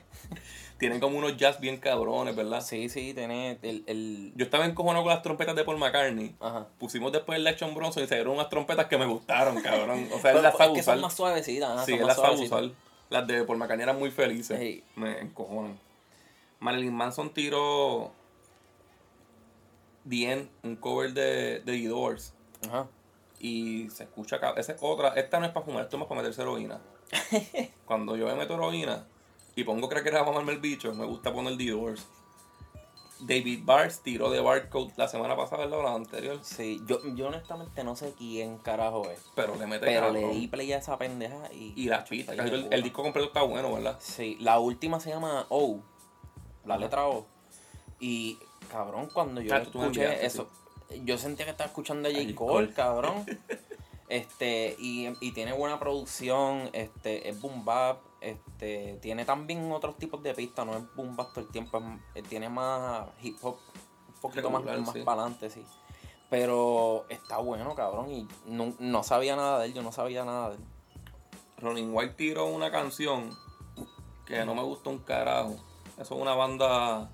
Tienen 0.80 0.98
como 0.98 1.18
unos 1.18 1.36
jazz 1.36 1.60
bien 1.60 1.76
cabrones, 1.76 2.34
¿verdad? 2.34 2.62
Sí, 2.62 2.88
sí, 2.88 3.12
tiene 3.12 3.58
el... 3.60 3.84
el... 3.86 4.32
Yo 4.34 4.46
estaba 4.46 4.64
encojonado 4.64 5.04
con 5.04 5.12
las 5.12 5.22
trompetas 5.22 5.54
de 5.54 5.62
Paul 5.62 5.76
McCartney. 5.76 6.34
Ajá. 6.40 6.68
Pusimos 6.78 7.12
después 7.12 7.38
el 7.38 7.46
Action 7.46 7.74
Bronson 7.74 8.02
y 8.02 8.06
se 8.06 8.14
dieron 8.14 8.32
unas 8.32 8.48
trompetas 8.48 8.86
que 8.86 8.96
me 8.96 9.04
gustaron, 9.04 9.60
cabrón. 9.62 10.08
O 10.10 10.18
sea, 10.18 10.32
él 10.32 10.42
las 10.42 10.54
es 10.54 10.58
sabe 10.58 10.72
que 10.72 10.80
usar. 10.80 10.94
son 10.94 11.02
más 11.02 11.12
suavecitas. 11.14 11.84
Sí, 11.84 11.92
él 11.92 12.06
las 12.06 12.16
sabe 12.16 12.42
usar. 12.42 12.70
Las 13.10 13.26
de 13.26 13.44
Paul 13.44 13.58
McCartney 13.58 13.82
eran 13.82 13.98
muy 13.98 14.10
felices. 14.10 14.58
Sí. 14.58 14.82
Me 14.96 15.20
encojonan. 15.20 15.78
Marilyn 16.60 16.94
Manson 16.94 17.28
tiró 17.28 18.12
End, 20.10 20.48
un 20.62 20.76
cover 20.76 21.12
de, 21.12 21.60
de 21.60 21.78
The 21.78 21.88
Doors. 21.88 22.32
Ajá. 22.66 22.86
Y 23.38 23.90
se 23.90 24.04
escucha. 24.04 24.40
Esa 24.56 24.72
es 24.72 24.78
otra. 24.80 25.08
Esta 25.10 25.38
no 25.40 25.44
es 25.44 25.52
para 25.52 25.66
fumar, 25.66 25.82
esto 25.82 25.96
es 25.96 26.00
más 26.00 26.08
para 26.08 26.22
meterse 26.22 26.40
heroína. 26.40 26.80
Cuando 27.84 28.16
yo 28.16 28.26
me 28.28 28.34
meto 28.34 28.54
heroína 28.54 29.04
y 29.56 29.64
pongo 29.64 29.88
crackera 29.88 30.20
para 30.20 30.30
mamarme 30.32 30.52
el 30.52 30.60
bicho, 30.60 30.92
me 30.94 31.04
gusta 31.04 31.32
poner 31.32 31.56
The 31.56 31.70
Doors. 31.70 32.06
David 33.22 33.60
Bars 33.64 34.00
tiró 34.00 34.30
de 34.30 34.40
Barcode 34.40 34.94
la 34.96 35.06
semana 35.06 35.36
pasada, 35.36 35.64
¿verdad? 35.66 35.80
O 35.80 35.82
la 35.82 35.94
anterior. 35.94 36.38
Sí, 36.42 36.80
yo, 36.86 37.00
yo 37.14 37.28
honestamente 37.28 37.84
no 37.84 37.94
sé 37.94 38.14
quién 38.16 38.56
carajo 38.58 39.10
es. 39.10 39.20
Pero 39.34 39.56
le 39.56 39.66
mete 39.66 39.84
Pero 39.84 40.10
le 40.10 40.22
cabrón. 40.22 40.40
di 40.40 40.48
play 40.48 40.72
a 40.72 40.78
esa 40.78 40.96
pendeja 40.96 41.52
y... 41.52 41.74
Y 41.76 41.84
las 41.88 42.08
pistas. 42.08 42.34
El, 42.38 42.82
disco 42.82 43.02
completo 43.02 43.26
está 43.28 43.42
bueno, 43.42 43.74
¿verdad? 43.74 43.98
Sí, 44.00 44.38
la 44.40 44.58
última 44.58 45.00
se 45.00 45.10
llama 45.10 45.44
O. 45.50 45.80
La 46.64 46.78
letra 46.78 47.08
O. 47.08 47.26
Y, 47.98 48.38
cabrón, 48.70 49.10
cuando 49.12 49.42
yo 49.42 49.54
Ah, 49.54 49.58
escuché 49.58 50.04
enviaste, 50.04 50.24
eso, 50.26 50.48
yo 51.04 51.18
sentía 51.18 51.44
que 51.44 51.50
estaba 51.50 51.68
escuchando 51.68 52.08
a 52.08 52.10
A 52.10 52.14
J. 52.14 52.24
J. 52.24 52.34
Cole, 52.36 52.52
Cole. 52.52 52.72
cabrón. 52.74 53.24
Este, 54.08 54.74
y, 54.80 55.06
y 55.20 55.30
tiene 55.30 55.52
buena 55.52 55.78
producción, 55.78 56.68
este, 56.72 57.28
es 57.28 57.40
boom 57.40 57.64
bap, 57.64 58.00
este, 58.20 58.98
tiene 59.00 59.24
también 59.24 59.70
otros 59.72 59.96
tipos 59.98 60.22
de 60.22 60.34
pistas, 60.34 60.66
no 60.66 60.76
es 60.76 60.94
boom 60.94 61.16
todo 61.16 61.40
el 61.40 61.48
tiempo, 61.48 61.78
es 62.14 62.22
eh, 62.22 62.26
tiene 62.28 62.48
más 62.48 63.06
hip 63.22 63.36
hop, 63.42 63.56
un 64.08 64.20
poquito 64.20 64.50
más, 64.50 64.62
Regular, 64.62 64.80
más 64.86 64.92
sí. 64.94 65.02
para 65.02 65.22
adelante, 65.22 65.50
sí. 65.50 65.64
Pero 66.28 67.06
está 67.08 67.38
bueno, 67.38 67.74
cabrón, 67.74 68.10
y 68.10 68.28
no, 68.46 68.72
no 68.78 69.02
sabía 69.02 69.34
nada 69.36 69.58
de 69.60 69.66
él, 69.66 69.74
yo 69.74 69.82
no 69.82 69.90
sabía 69.92 70.24
nada 70.24 70.50
de 70.50 70.56
él. 70.56 70.64
Ronin 71.58 71.90
White 71.92 72.14
tiró 72.14 72.46
una 72.46 72.70
canción 72.70 73.36
que 74.26 74.44
no 74.44 74.54
me 74.54 74.62
gustó 74.62 74.90
un 74.90 74.98
carajo. 75.00 75.56
Eso 75.98 76.14
es 76.14 76.20
una 76.22 76.34
banda 76.34 77.10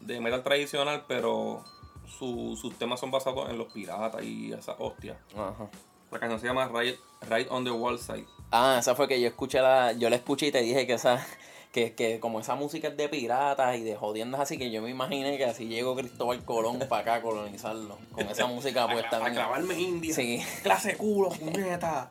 de 0.00 0.20
metal 0.20 0.42
tradicional, 0.42 1.04
pero 1.08 1.64
su- 2.06 2.56
sus 2.60 2.76
temas 2.76 3.00
son 3.00 3.10
basados 3.10 3.48
en 3.50 3.56
los 3.58 3.72
piratas 3.72 4.22
y 4.22 4.52
esa 4.52 4.72
hostia. 4.78 5.18
Ajá. 5.34 5.68
La 6.10 6.18
canción 6.18 6.40
se 6.40 6.46
llama 6.46 6.68
Ride, 6.68 6.98
Ride 7.28 7.48
on 7.50 7.64
the 7.64 7.70
Wall 7.70 7.98
Side. 7.98 8.26
Ah, 8.52 8.76
esa 8.80 8.94
fue 8.94 9.06
que 9.08 9.20
yo 9.20 9.28
escuché 9.28 9.60
la, 9.60 9.92
yo 9.92 10.10
la 10.10 10.16
escuché 10.16 10.46
y 10.48 10.52
te 10.52 10.60
dije 10.60 10.86
que 10.86 10.94
esa, 10.94 11.24
que, 11.72 11.92
que 11.94 12.18
como 12.18 12.40
esa 12.40 12.54
música 12.56 12.88
es 12.88 12.96
de 12.96 13.08
piratas 13.08 13.76
y 13.76 13.82
de 13.82 13.94
jodiendas 13.96 14.40
así, 14.40 14.58
que 14.58 14.70
yo 14.70 14.82
me 14.82 14.90
imaginé 14.90 15.36
que 15.38 15.44
así 15.44 15.66
llegó 15.68 15.94
Cristóbal 15.94 16.44
Colón 16.44 16.80
para 16.88 17.02
acá 17.02 17.14
a 17.16 17.22
colonizarlo, 17.22 17.96
con 18.12 18.28
esa 18.28 18.46
música 18.46 18.88
puesta. 18.90 19.16
a 19.16 19.20
bien- 19.20 19.34
clavarme 19.34 19.78
india. 19.78 20.14
Sí. 20.14 20.42
Clase 20.62 20.96
culo, 20.96 21.28
puñeta. 21.30 22.10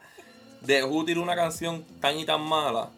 De 0.62 0.84
Who 0.84 1.06
tiró 1.06 1.22
una 1.22 1.36
canción 1.36 1.84
tan 2.02 2.18
y 2.18 2.26
tan 2.26 2.42
mala 2.42 2.90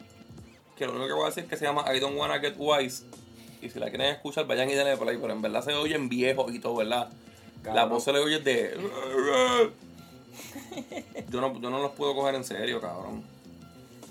que 0.77 0.85
lo 0.87 0.93
único 0.93 1.07
que 1.07 1.13
voy 1.13 1.23
a 1.23 1.27
decir 1.27 1.43
es 1.43 1.49
que 1.49 1.57
se 1.57 1.65
llama 1.65 1.85
I 1.95 1.99
Don't 1.99 2.17
Wanna 2.17 2.39
Get 2.39 2.55
Wise. 2.57 3.05
Y 3.61 3.69
si 3.69 3.77
la 3.79 3.89
quieren 3.89 4.07
escuchar, 4.15 4.47
vayan 4.47 4.67
y 4.69 4.73
denle 4.73 4.97
play. 4.97 5.17
Pero 5.21 5.33
en 5.33 5.41
verdad 5.43 5.63
se 5.63 5.71
oyen 5.75 6.09
viejos 6.09 6.51
y 6.53 6.57
todo, 6.57 6.75
¿verdad? 6.77 7.09
La 7.63 7.85
voz 7.85 8.03
se 8.03 8.11
le 8.13 8.17
oye 8.19 8.39
de. 8.39 8.75
Yo 11.29 11.41
no, 11.41 11.59
yo 11.59 11.69
no 11.69 11.79
los 11.79 11.91
puedo 11.91 12.13
coger 12.13 12.35
en 12.35 12.43
serio, 12.43 12.81
cabrón. 12.81 13.23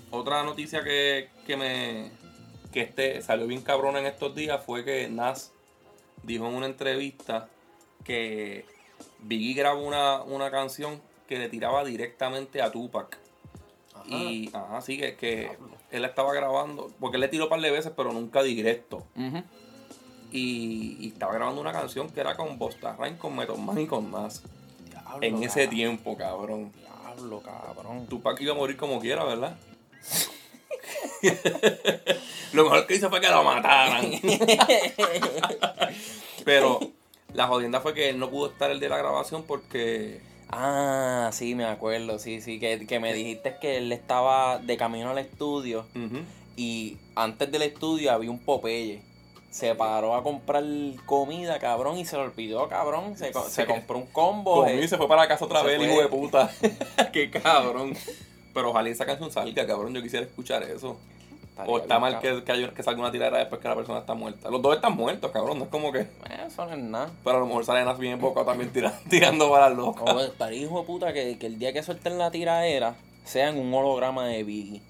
Otra 0.09 0.43
noticia 0.43 0.83
que, 0.83 1.29
que 1.45 1.55
me. 1.55 2.11
que 2.71 2.81
este 2.81 3.21
salió 3.21 3.47
bien 3.47 3.61
cabrón 3.61 3.97
en 3.97 4.05
estos 4.05 4.33
días 4.35 4.63
fue 4.65 4.83
que 4.83 5.07
Nas 5.09 5.51
dijo 6.23 6.47
en 6.47 6.55
una 6.55 6.65
entrevista 6.65 7.47
que 8.03 8.65
Biggie 9.19 9.53
grabó 9.53 9.81
una, 9.85 10.21
una 10.23 10.49
canción 10.51 11.01
que 11.27 11.37
le 11.39 11.49
tiraba 11.49 11.83
directamente 11.83 12.61
a 12.61 12.71
Tupac. 12.71 13.17
Y, 14.07 14.49
ajá, 14.53 14.81
sí, 14.81 14.97
que, 14.97 15.15
que 15.15 15.51
él 15.91 16.03
estaba 16.05 16.33
grabando, 16.33 16.91
porque 16.99 17.17
él 17.17 17.21
le 17.21 17.27
tiró 17.27 17.43
un 17.45 17.49
par 17.49 17.61
de 17.61 17.69
veces, 17.71 17.93
pero 17.95 18.11
nunca 18.11 18.41
directo. 18.41 19.05
Y 20.31 21.09
estaba 21.09 21.33
grabando 21.33 21.61
una 21.61 21.71
canción 21.71 22.09
que 22.09 22.19
era 22.19 22.35
con 22.35 22.57
Bosta 22.57 22.95
Rhymes, 22.97 23.19
con 23.19 23.35
Method 23.35 23.57
Man 23.57 23.79
y 23.79 23.85
con 23.87 24.11
Nas. 24.11 24.43
Diablo, 25.19 25.27
En 25.27 25.43
ese 25.43 25.61
cabrón. 25.61 25.69
tiempo, 25.75 26.17
cabrón. 26.17 26.71
Diablo, 26.73 27.41
cabrón. 27.41 28.07
Tupac 28.07 28.39
iba 28.41 28.53
a 28.53 28.55
morir 28.55 28.77
como 28.77 28.99
quiera, 28.99 29.23
¿verdad? 29.23 29.57
Lo 32.53 32.63
mejor 32.63 32.87
que 32.87 32.95
hizo 32.95 33.09
fue 33.09 33.21
que 33.21 33.29
lo 33.29 33.43
mataran. 33.43 34.11
Pero 36.45 36.79
la 37.33 37.47
jodienda 37.47 37.79
fue 37.81 37.93
que 37.93 38.09
él 38.09 38.19
no 38.19 38.29
pudo 38.29 38.51
estar 38.51 38.71
el 38.71 38.79
de 38.79 38.89
la 38.89 38.97
grabación 38.97 39.43
porque. 39.43 40.21
Ah, 40.49 41.29
sí, 41.31 41.55
me 41.55 41.65
acuerdo, 41.65 42.19
sí, 42.19 42.41
sí, 42.41 42.59
que, 42.59 42.85
que 42.85 42.99
me 42.99 43.13
dijiste 43.13 43.55
que 43.61 43.77
él 43.77 43.91
estaba 43.93 44.59
de 44.59 44.75
camino 44.75 45.11
al 45.11 45.17
estudio 45.17 45.85
y 46.57 46.97
antes 47.15 47.49
del 47.51 47.61
estudio 47.61 48.11
había 48.11 48.29
un 48.31 48.39
Popeye. 48.39 49.01
Se 49.51 49.75
paró 49.75 50.15
a 50.15 50.23
comprar 50.23 50.63
comida, 51.05 51.59
cabrón, 51.59 51.97
y 51.97 52.05
se 52.05 52.15
lo 52.15 52.23
olvidó, 52.23 52.67
cabrón. 52.69 53.17
Se, 53.17 53.31
co- 53.31 53.47
se 53.49 53.65
compró 53.65 53.97
un 53.97 54.05
combo. 54.07 54.61
Comió 54.61 54.75
eh. 54.79 54.85
y 54.85 54.87
se 54.87 54.97
fue 54.97 55.07
para 55.09 55.23
la 55.23 55.27
casa 55.27 55.43
otra 55.45 55.61
vez, 55.61 55.79
el 55.79 55.91
hijo 55.91 56.01
de 56.01 56.07
puta. 56.07 56.49
Qué 57.13 57.29
cabrón. 57.29 57.93
Pero 58.53 58.69
ojalá 58.69 58.87
esa 58.89 59.05
canción 59.05 59.29
salga, 59.29 59.67
cabrón. 59.67 59.93
Yo 59.93 60.01
quisiera 60.01 60.25
escuchar 60.25 60.63
eso. 60.63 60.97
Estaría 61.49 61.73
O 61.73 61.77
está 61.79 61.99
mal 61.99 62.19
que, 62.19 62.43
que, 62.45 62.81
salga 62.83 63.01
una 63.01 63.11
tiradera 63.11 63.39
después 63.39 63.61
que 63.61 63.67
la 63.67 63.75
persona 63.75 63.99
está 63.99 64.13
muerta. 64.13 64.49
Los 64.49 64.61
dos 64.61 64.73
están 64.73 64.95
muertos, 64.95 65.29
cabrón. 65.31 65.57
No 65.59 65.65
es 65.65 65.69
como 65.69 65.91
que. 65.91 65.99
Eh, 65.99 66.07
Eso 66.47 66.65
no 66.65 66.71
es 66.71 66.79
nada. 66.79 67.11
Pero 67.23 67.35
a 67.35 67.39
lo 67.41 67.45
mejor 67.45 67.65
salen 67.65 67.97
bien 67.99 68.13
embocado 68.13 68.45
también 68.45 68.71
tira- 68.71 68.97
tirando 69.09 69.51
para 69.51 69.69
loca. 69.69 69.99
Como 70.05 70.21
estaría 70.21 70.61
hijo 70.61 70.79
de 70.79 70.85
puta 70.85 71.11
que, 71.11 71.37
que 71.37 71.47
el 71.47 71.59
día 71.59 71.73
que 71.73 71.83
suelten 71.83 72.17
la 72.17 72.31
tiradera 72.31 72.95
sean 73.25 73.57
un 73.57 73.73
holograma 73.73 74.25
de 74.27 74.43
Biggie. 74.43 74.81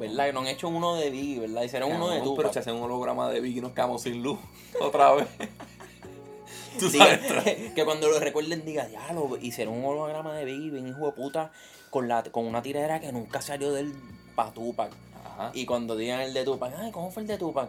¿Verdad? 0.00 0.26
Que 0.26 0.32
no 0.32 0.40
han 0.40 0.46
hecho 0.48 0.68
uno 0.68 0.96
de 0.96 1.10
Biggie, 1.10 1.40
¿verdad? 1.40 1.62
Hicieron 1.62 1.92
uno 1.92 2.08
de 2.08 2.20
Tupac. 2.20 2.36
Pero 2.38 2.52
si 2.52 2.58
hacen 2.58 2.74
un 2.74 2.82
holograma 2.82 3.28
de 3.30 3.40
Biggie 3.40 3.60
nos 3.60 3.72
quedamos 3.72 4.02
sin 4.02 4.22
luz. 4.22 4.38
Otra 4.80 5.12
vez. 5.12 5.28
Tú 6.78 6.88
Diga- 6.88 7.20
sabes. 7.28 7.72
que 7.74 7.84
cuando 7.84 8.08
lo 8.08 8.18
recuerden 8.18 8.64
diga, 8.64 8.86
diablo, 8.86 9.36
hicieron 9.40 9.74
un 9.74 9.84
holograma 9.84 10.34
de 10.34 10.44
Biggie, 10.44 10.70
bien 10.70 10.88
hijo 10.88 11.06
de 11.06 11.12
puta, 11.12 11.52
con, 11.90 12.08
la, 12.08 12.22
con 12.24 12.46
una 12.46 12.62
tiradera 12.62 13.00
que 13.00 13.12
nunca 13.12 13.42
salió 13.42 13.72
del 13.72 13.92
pa' 14.34 14.52
Tupac. 14.52 14.90
Ajá. 15.24 15.50
Y 15.54 15.66
cuando 15.66 15.96
digan 15.96 16.20
el 16.20 16.32
de 16.32 16.44
Tupac, 16.44 16.72
ay, 16.78 16.90
¿cómo 16.90 17.10
fue 17.10 17.22
el 17.22 17.28
de 17.28 17.36
Tupac? 17.36 17.68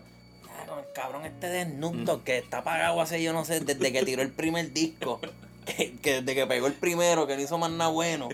Ah, 0.50 0.65
con 0.67 0.80
el 0.80 0.86
cabrón 0.94 1.26
este 1.26 1.48
de 1.48 1.63
Snoop 1.65 1.96
Dogg, 1.96 2.24
que 2.24 2.38
está 2.38 2.60
apagado 2.60 3.02
hace 3.02 3.22
yo 3.22 3.34
no 3.34 3.44
sé, 3.46 3.60
desde 3.62 3.91
que 3.91 4.04
tiró 4.04 4.22
el 4.22 4.32
primer 4.32 4.72
disco. 4.72 5.20
Que, 5.65 5.94
que 5.98 6.22
desde 6.22 6.34
que 6.34 6.48
pegó 6.48 6.65
el 6.65 6.74
primero, 6.74 7.28
que 7.28 7.36
no 7.36 7.41
hizo 7.44 7.56
más 7.60 7.70
nada 7.70 7.91
bueno. 7.91 8.30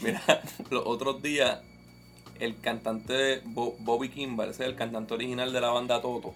Mira, 0.00 0.22
los 0.70 0.82
otros 0.86 1.20
días, 1.20 1.58
el 2.40 2.58
cantante 2.60 3.40
Bo- 3.44 3.76
Bobby 3.80 4.08
Kimball, 4.08 4.50
ese 4.50 4.64
es 4.64 4.68
el 4.70 4.76
cantante 4.76 5.14
original 5.14 5.52
de 5.52 5.60
la 5.60 5.68
banda 5.70 6.00
Toto. 6.00 6.34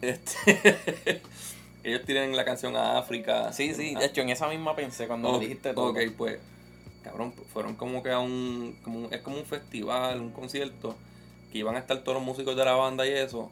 Este, 0.00 1.20
ellos 1.84 2.02
tienen 2.06 2.36
la 2.36 2.44
canción 2.44 2.76
a 2.76 2.98
África. 2.98 3.52
Sí, 3.52 3.74
sí, 3.74 3.94
de 3.94 4.06
hecho 4.06 4.20
en 4.22 4.30
esa 4.30 4.48
misma 4.48 4.74
pensé 4.76 5.06
cuando 5.06 5.28
Ok, 5.28 5.34
me 5.34 5.40
dijiste 5.40 5.74
todo. 5.74 5.90
Ok, 5.90 5.98
pues, 6.16 6.38
cabrón, 7.04 7.32
fueron 7.52 7.76
como 7.76 8.02
que 8.02 8.10
a 8.10 8.18
un, 8.20 8.76
como 8.82 9.00
un- 9.06 9.14
es 9.14 9.20
como 9.22 9.36
un 9.38 9.44
festival, 9.44 10.20
un 10.20 10.30
concierto, 10.30 10.96
que 11.52 11.58
iban 11.58 11.76
a 11.76 11.78
estar 11.80 11.98
todos 12.02 12.16
los 12.16 12.24
músicos 12.24 12.56
de 12.56 12.64
la 12.64 12.72
banda 12.72 13.06
y 13.06 13.10
eso. 13.10 13.50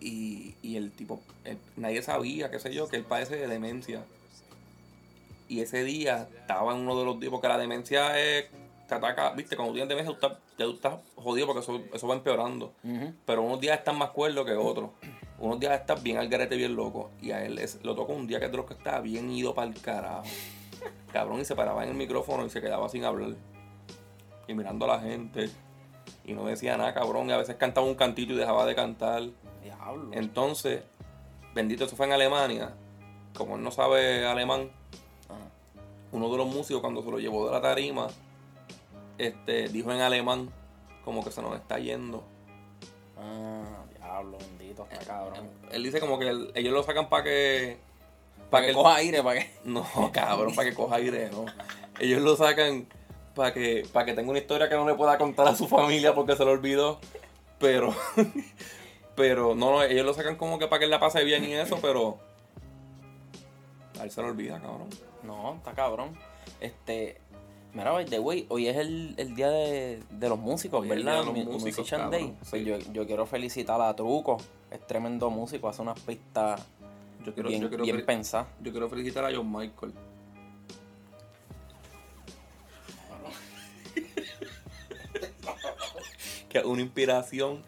Y, 0.00 0.54
y 0.62 0.76
el 0.76 0.90
tipo, 0.92 1.20
el- 1.44 1.58
nadie 1.76 2.02
sabía, 2.02 2.50
qué 2.50 2.58
sé 2.58 2.74
yo, 2.74 2.88
que 2.88 2.96
él 2.96 3.04
padece 3.04 3.36
de 3.36 3.46
demencia. 3.48 4.04
Y 5.48 5.60
ese 5.60 5.84
día 5.84 6.28
estaba 6.40 6.72
en 6.74 6.80
uno 6.80 6.98
de 6.98 7.04
los 7.04 7.20
días, 7.20 7.30
porque 7.30 7.48
la 7.48 7.56
demencia 7.56 8.18
es, 8.20 8.46
te 8.86 8.94
ataca, 8.94 9.30
viste, 9.30 9.56
cuando 9.56 9.74
tienes 9.74 9.88
demencia 9.88 10.16
tú 10.16 10.26
estás, 10.26 10.38
ya 10.58 10.64
tú 10.64 10.72
estás 10.74 10.94
jodido 11.16 11.46
porque 11.46 11.60
eso, 11.60 11.80
eso 11.92 12.06
va 12.08 12.14
empeorando. 12.14 12.72
Pero 13.24 13.42
unos 13.42 13.60
días 13.60 13.78
estás 13.78 13.94
más 13.96 14.10
cuerdo 14.10 14.44
que 14.44 14.52
otros. 14.54 14.90
Unos 15.38 15.60
días 15.60 15.78
estás 15.80 16.02
bien 16.02 16.16
al 16.18 16.28
garete, 16.28 16.56
bien 16.56 16.74
loco. 16.76 17.10
Y 17.20 17.30
a 17.32 17.44
él 17.44 17.58
es- 17.58 17.82
lo 17.84 17.94
tocó 17.94 18.12
un 18.14 18.26
día 18.26 18.38
que 18.38 18.46
es 18.46 18.50
de 18.50 18.56
los 18.56 18.66
que 18.66 18.74
estaba 18.74 19.00
bien 19.00 19.30
ido 19.30 19.54
para 19.54 19.68
el 19.68 19.80
carajo. 19.80 20.22
Cabrón, 21.12 21.40
y 21.40 21.44
se 21.44 21.54
paraba 21.54 21.82
en 21.84 21.90
el 21.90 21.94
micrófono 21.96 22.46
y 22.46 22.50
se 22.50 22.60
quedaba 22.60 22.88
sin 22.88 23.04
hablar. 23.04 23.34
Y 24.48 24.54
mirando 24.54 24.84
a 24.84 24.96
la 24.96 25.00
gente. 25.00 25.50
Y 26.24 26.32
no 26.32 26.44
decía 26.46 26.76
nada, 26.76 26.94
cabrón. 26.94 27.28
Y 27.28 27.32
a 27.32 27.36
veces 27.36 27.56
cantaba 27.56 27.86
un 27.86 27.94
cantito 27.96 28.32
y 28.32 28.36
dejaba 28.36 28.64
de 28.66 28.74
cantar. 28.74 29.22
Diablo. 29.62 30.10
Entonces, 30.12 30.82
bendito, 31.54 31.84
eso 31.84 31.96
fue 31.96 32.06
en 32.06 32.12
Alemania. 32.12 32.72
Como 33.36 33.56
él 33.56 33.62
no 33.62 33.70
sabe 33.70 34.24
alemán, 34.26 34.70
Ajá. 35.28 35.38
uno 36.12 36.30
de 36.30 36.36
los 36.38 36.46
músicos 36.46 36.80
cuando 36.80 37.02
se 37.02 37.10
lo 37.10 37.18
llevó 37.18 37.46
de 37.46 37.52
la 37.52 37.60
tarima, 37.60 38.06
este, 39.18 39.68
dijo 39.68 39.92
en 39.92 40.00
alemán, 40.00 40.50
como 41.04 41.24
que 41.24 41.30
se 41.30 41.42
nos 41.42 41.54
está 41.56 41.78
yendo. 41.78 42.24
Ah, 43.18 43.84
diablo, 43.96 44.38
bendito, 44.38 44.86
está 44.90 45.04
cabrón. 45.04 45.48
Él 45.70 45.82
dice 45.82 46.00
como 46.00 46.18
que 46.18 46.28
él- 46.28 46.52
ellos 46.54 46.72
lo 46.72 46.82
sacan 46.82 47.08
para 47.08 47.24
que. 47.24 47.78
Para 48.50 48.64
que 48.64 48.70
él- 48.70 48.76
coja 48.76 48.96
aire, 48.96 49.22
para 49.22 49.40
que. 49.40 49.50
No, 49.64 49.84
cabrón, 50.12 50.54
para 50.54 50.68
que 50.68 50.74
coja 50.74 50.96
aire, 50.96 51.30
no. 51.30 51.46
Ellos 51.98 52.20
lo 52.22 52.36
sacan 52.36 52.86
para 53.34 53.52
que, 53.52 53.86
para 53.92 54.06
que 54.06 54.14
tenga 54.14 54.30
una 54.30 54.38
historia 54.38 54.68
que 54.68 54.74
no 54.74 54.86
le 54.86 54.94
pueda 54.94 55.16
contar 55.18 55.48
a 55.48 55.54
su 55.54 55.66
familia 55.68 56.14
porque 56.14 56.36
se 56.36 56.44
lo 56.44 56.50
olvidó. 56.52 57.00
Pero. 57.58 57.94
Pero, 59.16 59.54
no, 59.54 59.70
no, 59.70 59.82
ellos 59.82 60.04
lo 60.04 60.12
sacan 60.12 60.36
como 60.36 60.58
que 60.58 60.66
para 60.68 60.80
que 60.80 60.84
él 60.84 60.90
la 60.90 61.00
pase 61.00 61.24
bien 61.24 61.42
y 61.44 61.54
eso, 61.54 61.78
pero. 61.80 62.18
A 63.98 64.04
él 64.04 64.10
se 64.10 64.20
lo 64.20 64.28
olvida, 64.28 64.60
cabrón. 64.60 64.90
No, 65.22 65.54
está 65.54 65.72
cabrón. 65.72 66.14
Este. 66.60 67.18
Mira, 67.76 67.90
by 67.92 68.06
the 68.06 68.18
way, 68.18 68.46
hoy 68.48 68.68
es 68.68 68.76
el, 68.78 69.12
el 69.18 69.34
día 69.34 69.50
de, 69.50 70.02
de 70.08 70.28
los 70.30 70.38
músicos, 70.38 70.80
Hoy 70.80 70.86
es 70.88 70.96
el 70.96 71.04
¿verdad? 71.04 71.12
día 71.12 71.20
de 71.20 71.26
los 71.26 71.34
Mi- 71.34 71.44
músicos, 71.44 71.76
Musician 71.78 72.00
cabrón, 72.00 72.20
Day. 72.22 72.34
Pues 72.48 72.64
yo, 72.64 72.78
yo 72.92 73.06
quiero 73.06 73.26
felicitar 73.26 73.78
a 73.82 73.94
Truco. 73.94 74.38
Es 74.70 74.86
tremendo 74.86 75.28
músico, 75.28 75.68
hace 75.68 75.82
unas 75.82 76.00
pistas 76.00 76.62
Yo 77.26 77.34
quiero, 77.34 77.50
bien, 77.50 77.60
yo 77.60 77.68
quiero, 77.68 77.84
bien 77.84 77.96
fel- 77.98 78.06
pensadas. 78.06 78.46
yo 78.62 78.70
quiero 78.72 78.88
felicitar 78.88 79.26
a 79.26 79.36
John 79.36 79.52
Michael. 79.52 79.92
que 86.48 86.58
es 86.58 86.64
una 86.64 86.82
inspiración 86.82 87.62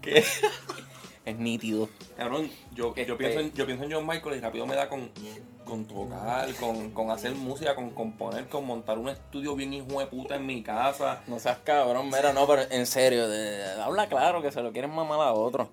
que 0.00 0.24
Es 1.26 1.38
nítido. 1.38 1.88
Cabrón, 2.16 2.50
yo, 2.74 2.94
yo, 2.94 3.02
Este- 3.02 3.14
pienso 3.14 3.40
en, 3.40 3.52
yo 3.52 3.66
pienso 3.66 3.84
en 3.84 3.92
John 3.92 4.06
Michael 4.06 4.38
y 4.38 4.40
rápido 4.40 4.66
me 4.66 4.74
da 4.74 4.88
con, 4.88 5.10
con 5.70 5.84
tocar, 5.86 6.52
con, 6.56 6.90
con 6.90 7.10
hacer 7.10 7.32
música, 7.34 7.74
con 7.74 7.90
componer, 7.90 8.48
con 8.48 8.66
montar 8.66 8.98
un 8.98 9.08
estudio 9.08 9.54
bien 9.54 9.72
hijo 9.72 10.00
de 10.00 10.06
puta 10.06 10.34
en 10.34 10.44
mi 10.44 10.62
casa. 10.62 11.22
No 11.28 11.38
seas 11.38 11.58
cabrón, 11.64 12.06
mira, 12.06 12.32
no, 12.32 12.46
pero 12.46 12.62
en 12.70 12.86
serio, 12.86 13.28
de- 13.28 13.80
habla 13.80 14.08
claro 14.08 14.42
que 14.42 14.50
se 14.50 14.60
lo 14.62 14.72
quieren 14.72 14.90
mamar 14.90 15.20
a 15.20 15.32
otro. 15.32 15.68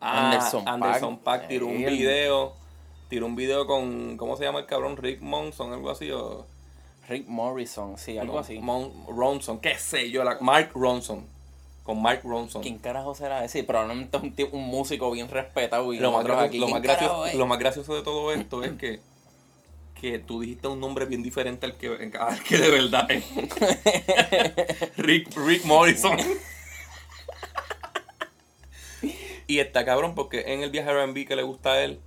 Anderson 0.00 0.64
Ah, 0.66 0.72
Anderson 0.74 1.18
Paak. 1.18 1.40
Paak 1.42 1.48
tiró 1.48 1.66
un 1.66 1.76
video, 1.76 2.54
tiró 3.08 3.26
un 3.26 3.36
video 3.36 3.66
con, 3.66 4.16
¿cómo 4.16 4.36
se 4.36 4.44
llama 4.44 4.60
el 4.60 4.66
cabrón? 4.66 4.96
Rick 4.96 5.20
Monson, 5.20 5.72
algo 5.72 5.90
así, 5.90 6.10
o... 6.10 6.46
Rick 7.08 7.26
Morrison, 7.28 7.98
sí, 7.98 8.16
algo 8.16 8.34
no, 8.34 8.38
así. 8.40 8.58
Mon- 8.58 8.90
Ronson, 9.08 9.58
qué 9.60 9.76
sé 9.78 10.10
yo, 10.10 10.24
la- 10.24 10.38
Mark 10.40 10.70
Ronson, 10.74 11.26
con 11.84 12.00
Mark 12.00 12.22
Ronson. 12.24 12.62
¿Quién 12.62 12.78
carajo 12.78 13.14
será 13.14 13.44
ese? 13.44 13.62
Probablemente 13.62 14.16
es 14.16 14.22
un, 14.22 14.34
tipo- 14.34 14.56
un 14.56 14.64
músico 14.66 15.10
bien 15.10 15.28
respetado 15.28 15.92
y 15.92 15.98
Lo 15.98 16.12
más, 16.12 16.24
gracioso, 16.24 16.46
aquí, 16.48 16.58
lo, 16.58 16.66
¿quién 16.66 16.74
más 16.76 16.82
gracioso, 16.82 17.12
carajo 17.12 17.26
es? 17.26 17.34
lo 17.34 17.46
más 17.46 17.58
gracioso 17.58 17.94
de 17.94 18.02
todo 18.02 18.32
esto 18.32 18.62
es 18.64 18.72
que, 18.72 19.00
que 20.10 20.18
tú 20.18 20.40
dijiste 20.40 20.68
un 20.68 20.80
nombre 20.80 21.06
bien 21.06 21.22
diferente 21.22 21.66
al 21.66 21.76
que, 21.76 21.88
al 22.18 22.42
que 22.42 22.58
de 22.58 22.70
verdad 22.70 23.10
es. 23.10 23.24
Rick, 24.98 25.34
Rick 25.36 25.64
Morrison. 25.64 26.16
y 29.46 29.58
está 29.58 29.84
cabrón 29.84 30.14
porque 30.14 30.52
en 30.52 30.62
el 30.62 30.70
viaje 30.70 30.90
R&B 30.90 31.26
que 31.26 31.36
le 31.36 31.42
gusta 31.42 31.72
a 31.72 31.82
él 31.82 32.00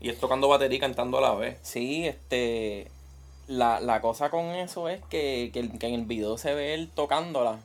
y 0.00 0.10
es 0.10 0.18
tocando 0.18 0.48
batería 0.48 0.76
y 0.76 0.80
cantando 0.80 1.18
a 1.18 1.20
la 1.20 1.34
vez. 1.34 1.58
Sí, 1.62 2.06
este. 2.06 2.90
La, 3.48 3.80
la 3.80 4.02
cosa 4.02 4.28
con 4.28 4.44
eso 4.50 4.90
es 4.90 5.00
que, 5.08 5.50
que, 5.54 5.60
en 5.86 5.94
el 5.94 6.04
video 6.04 6.36
se 6.36 6.52
ve 6.54 6.74
él 6.74 6.90
tocándola. 6.94 7.58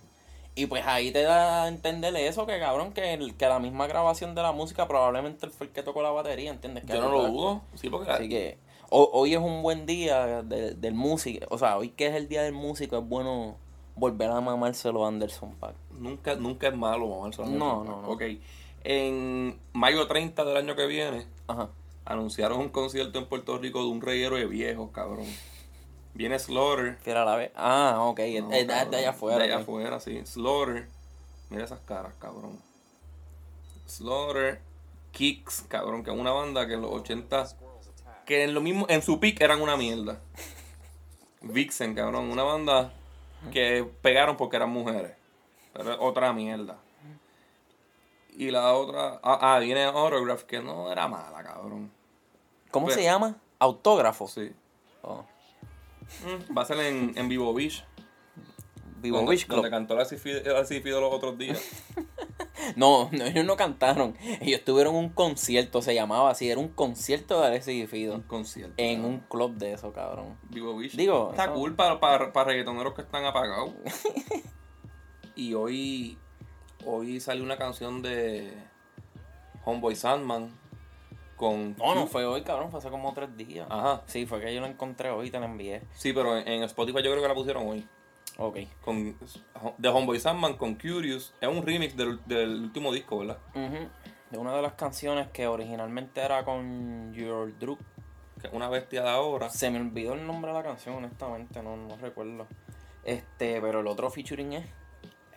Y 0.55 0.67
pues 0.67 0.85
ahí 0.85 1.11
te 1.11 1.23
da 1.23 1.63
a 1.63 1.67
entender 1.67 2.15
eso, 2.15 2.45
que 2.45 2.57
cabrón, 2.59 2.93
que, 2.93 3.13
el- 3.13 3.35
que 3.35 3.47
la 3.47 3.59
misma 3.59 3.87
grabación 3.87 4.33
de 4.33 4.43
la 4.43 4.53
música 4.53 4.87
probablemente 4.87 5.45
él 5.45 5.51
fue 5.51 5.67
el 5.67 5.73
que 5.73 5.83
tocó 5.83 6.01
la 6.01 6.11
batería, 6.11 6.51
¿entiendes? 6.51 6.85
Que 6.85 6.93
Yo 6.93 7.01
no 7.01 7.11
lo 7.11 7.27
dudo. 7.27 7.61
Sí, 7.75 7.89
porque 7.89 8.11
Así 8.11 8.29
que 8.29 8.57
hoy 8.95 9.33
es 9.33 9.39
un 9.39 9.61
buen 9.63 9.85
día 9.85 10.43
de- 10.43 10.73
del 10.75 10.93
músico. 10.93 11.45
O 11.49 11.57
sea, 11.57 11.77
hoy 11.77 11.89
que 11.89 12.07
es 12.07 12.15
el 12.15 12.27
día 12.27 12.43
del 12.43 12.53
músico, 12.53 12.97
es 12.97 13.07
bueno 13.07 13.55
volver 13.95 14.29
a 14.29 14.39
mamárselo 14.41 15.05
a 15.05 15.07
Anderson 15.09 15.53
Pack. 15.55 15.75
nunca, 15.91 16.35
nunca 16.35 16.67
es 16.67 16.75
malo 16.75 17.07
mamarse 17.07 17.41
la 17.41 17.47
No, 17.49 17.75
música. 17.77 17.95
no, 17.95 18.01
no. 18.03 18.09
Ok. 18.09 18.23
En 18.83 19.59
mayo 19.73 20.07
30 20.07 20.43
del 20.43 20.57
año 20.57 20.75
que 20.75 20.85
viene 20.87 21.25
Ajá. 21.47 21.69
anunciaron 22.05 22.59
un 22.59 22.69
concierto 22.69 23.17
en 23.19 23.27
Puerto 23.27 23.57
Rico 23.57 23.79
de 23.79 23.87
un 23.89 24.01
reguero 24.01 24.35
de 24.35 24.45
viejos, 24.45 24.89
cabrón. 24.91 25.25
Viene 26.15 26.37
Slaughter. 26.37 26.97
Fiera 26.97 27.23
la 27.25 27.35
vez. 27.35 27.51
Ah, 27.55 27.97
ok. 28.01 28.19
No, 28.19 28.51
es 28.51 28.67
de, 28.67 28.67
cabrón, 28.67 28.91
de 28.91 28.97
allá 28.97 29.09
afuera. 29.11 29.37
De 29.39 29.43
allá 29.45 29.57
afuera, 29.59 29.99
sí. 29.99 30.21
Slaughter. 30.25 30.87
Mira 31.49 31.63
esas 31.63 31.79
caras, 31.81 32.13
cabrón. 32.19 32.59
Slaughter. 33.87 34.61
Kicks, 35.11 35.65
cabrón, 35.67 36.03
que 36.03 36.11
es 36.11 36.17
una 36.17 36.31
banda 36.31 36.65
que 36.67 36.73
en 36.73 36.81
los 36.81 36.91
80 36.91 37.45
que 38.25 38.43
en 38.43 38.53
lo 38.53 38.61
mismo 38.61 38.85
en 38.89 39.01
su 39.01 39.19
pick 39.19 39.41
eran 39.41 39.61
una 39.61 39.77
mierda. 39.77 40.19
Vixen, 41.41 41.93
cabrón, 41.95 42.31
una 42.31 42.43
banda 42.43 42.93
que 43.51 43.83
pegaron 44.01 44.37
porque 44.37 44.55
eran 44.55 44.69
mujeres. 44.69 45.13
Pero 45.73 45.91
es 45.93 45.97
otra 45.99 46.31
mierda. 46.33 46.77
Y 48.35 48.49
la 48.51 48.73
otra, 48.73 49.19
ah, 49.23 49.55
ah, 49.55 49.59
viene 49.59 49.83
Autograph 49.83 50.43
que 50.43 50.59
no 50.61 50.91
era 50.91 51.07
mala, 51.07 51.43
cabrón. 51.43 51.91
¿Cómo 52.71 52.87
Pero- 52.87 52.97
se 52.97 53.03
llama? 53.03 53.35
Autógrafo. 53.59 54.27
Sí. 54.27 54.51
Oh. 55.03 55.23
Mm, 56.25 56.57
Va 56.57 56.63
a 56.63 56.65
ser 56.65 56.79
en, 56.79 57.13
en 57.15 57.29
Vivo 57.29 57.53
Beach. 57.53 57.83
Vivo 59.01 59.17
donde, 59.17 59.31
Beach 59.31 59.45
Club. 59.45 59.57
donde 59.57 59.69
cantó 59.69 59.95
la 59.95 60.05
Cifido 60.05 61.01
los 61.01 61.13
otros 61.13 61.37
días. 61.37 61.61
No, 62.75 63.09
no, 63.11 63.25
ellos 63.25 63.45
no 63.45 63.55
cantaron. 63.57 64.15
Ellos 64.41 64.63
tuvieron 64.63 64.95
un 64.95 65.09
concierto, 65.09 65.81
se 65.81 65.93
llamaba 65.95 66.29
así. 66.31 66.49
Era 66.49 66.59
un 66.59 66.69
concierto 66.69 67.39
de 67.41 67.47
Alexis 67.47 67.75
y 67.75 67.81
un 67.83 67.87
Fido. 67.87 68.23
concierto. 68.27 68.73
En 68.77 69.05
un 69.05 69.19
club 69.19 69.55
de 69.55 69.73
eso, 69.73 69.91
cabrón. 69.93 70.37
Vivo 70.49 70.75
Beach. 70.75 70.93
Digo, 70.95 71.29
está 71.31 71.45
eso- 71.45 71.53
cool 71.53 71.75
para, 71.75 71.99
para, 71.99 72.31
para 72.33 72.45
reggaetoneros 72.51 72.93
que 72.93 73.01
están 73.01 73.25
apagados. 73.25 73.71
y 75.35 75.53
hoy, 75.53 76.17
hoy 76.85 77.19
salió 77.19 77.43
una 77.43 77.57
canción 77.57 78.01
de 78.01 78.53
Homeboy 79.65 79.95
Sandman 79.95 80.51
con. 81.35 81.75
No, 81.77 81.95
no 81.95 82.07
fue 82.07 82.25
hoy, 82.25 82.43
cabrón. 82.43 82.69
Fue 82.69 82.79
hace 82.79 82.89
como 82.89 83.13
tres 83.13 83.35
días. 83.35 83.67
Ajá. 83.69 84.03
Sí, 84.05 84.25
fue 84.25 84.39
que 84.39 84.53
yo 84.53 84.61
lo 84.61 84.67
encontré 84.67 85.09
hoy 85.09 85.27
y 85.27 85.31
te 85.31 85.39
lo 85.39 85.45
envié. 85.45 85.81
Sí, 85.95 86.13
pero 86.13 86.37
en, 86.37 86.47
en 86.47 86.63
Spotify 86.63 86.97
yo 87.03 87.11
creo 87.11 87.21
que 87.21 87.27
la 87.27 87.33
pusieron 87.33 87.67
hoy. 87.67 87.87
Ok. 88.37 88.57
Con, 88.81 89.17
de 89.77 89.89
Homeboy 89.89 90.19
Sandman 90.19 90.57
con 90.57 90.75
Curious. 90.75 91.33
Es 91.39 91.47
un 91.47 91.65
remix 91.65 91.95
del, 91.95 92.19
del 92.25 92.63
último 92.63 92.91
disco, 92.91 93.19
¿verdad? 93.19 93.37
De 94.31 94.37
una 94.37 94.55
de 94.55 94.61
las 94.61 94.73
canciones 94.73 95.27
que 95.29 95.47
originalmente 95.47 96.21
era 96.21 96.43
con 96.43 97.13
Your 97.13 97.57
Drug. 97.59 97.77
Que 98.41 98.47
es 98.47 98.53
una 98.53 98.69
bestia 98.69 99.03
de 99.03 99.09
ahora. 99.09 99.49
Se 99.49 99.69
me 99.69 99.79
olvidó 99.79 100.13
el 100.13 100.25
nombre 100.25 100.51
de 100.51 100.57
la 100.57 100.63
canción, 100.63 100.95
honestamente, 100.95 101.61
no, 101.61 101.77
no 101.77 101.95
recuerdo. 101.97 102.47
Este, 103.03 103.61
pero 103.61 103.81
el 103.81 103.87
otro 103.87 104.09
featuring 104.09 104.53
es. 104.53 104.65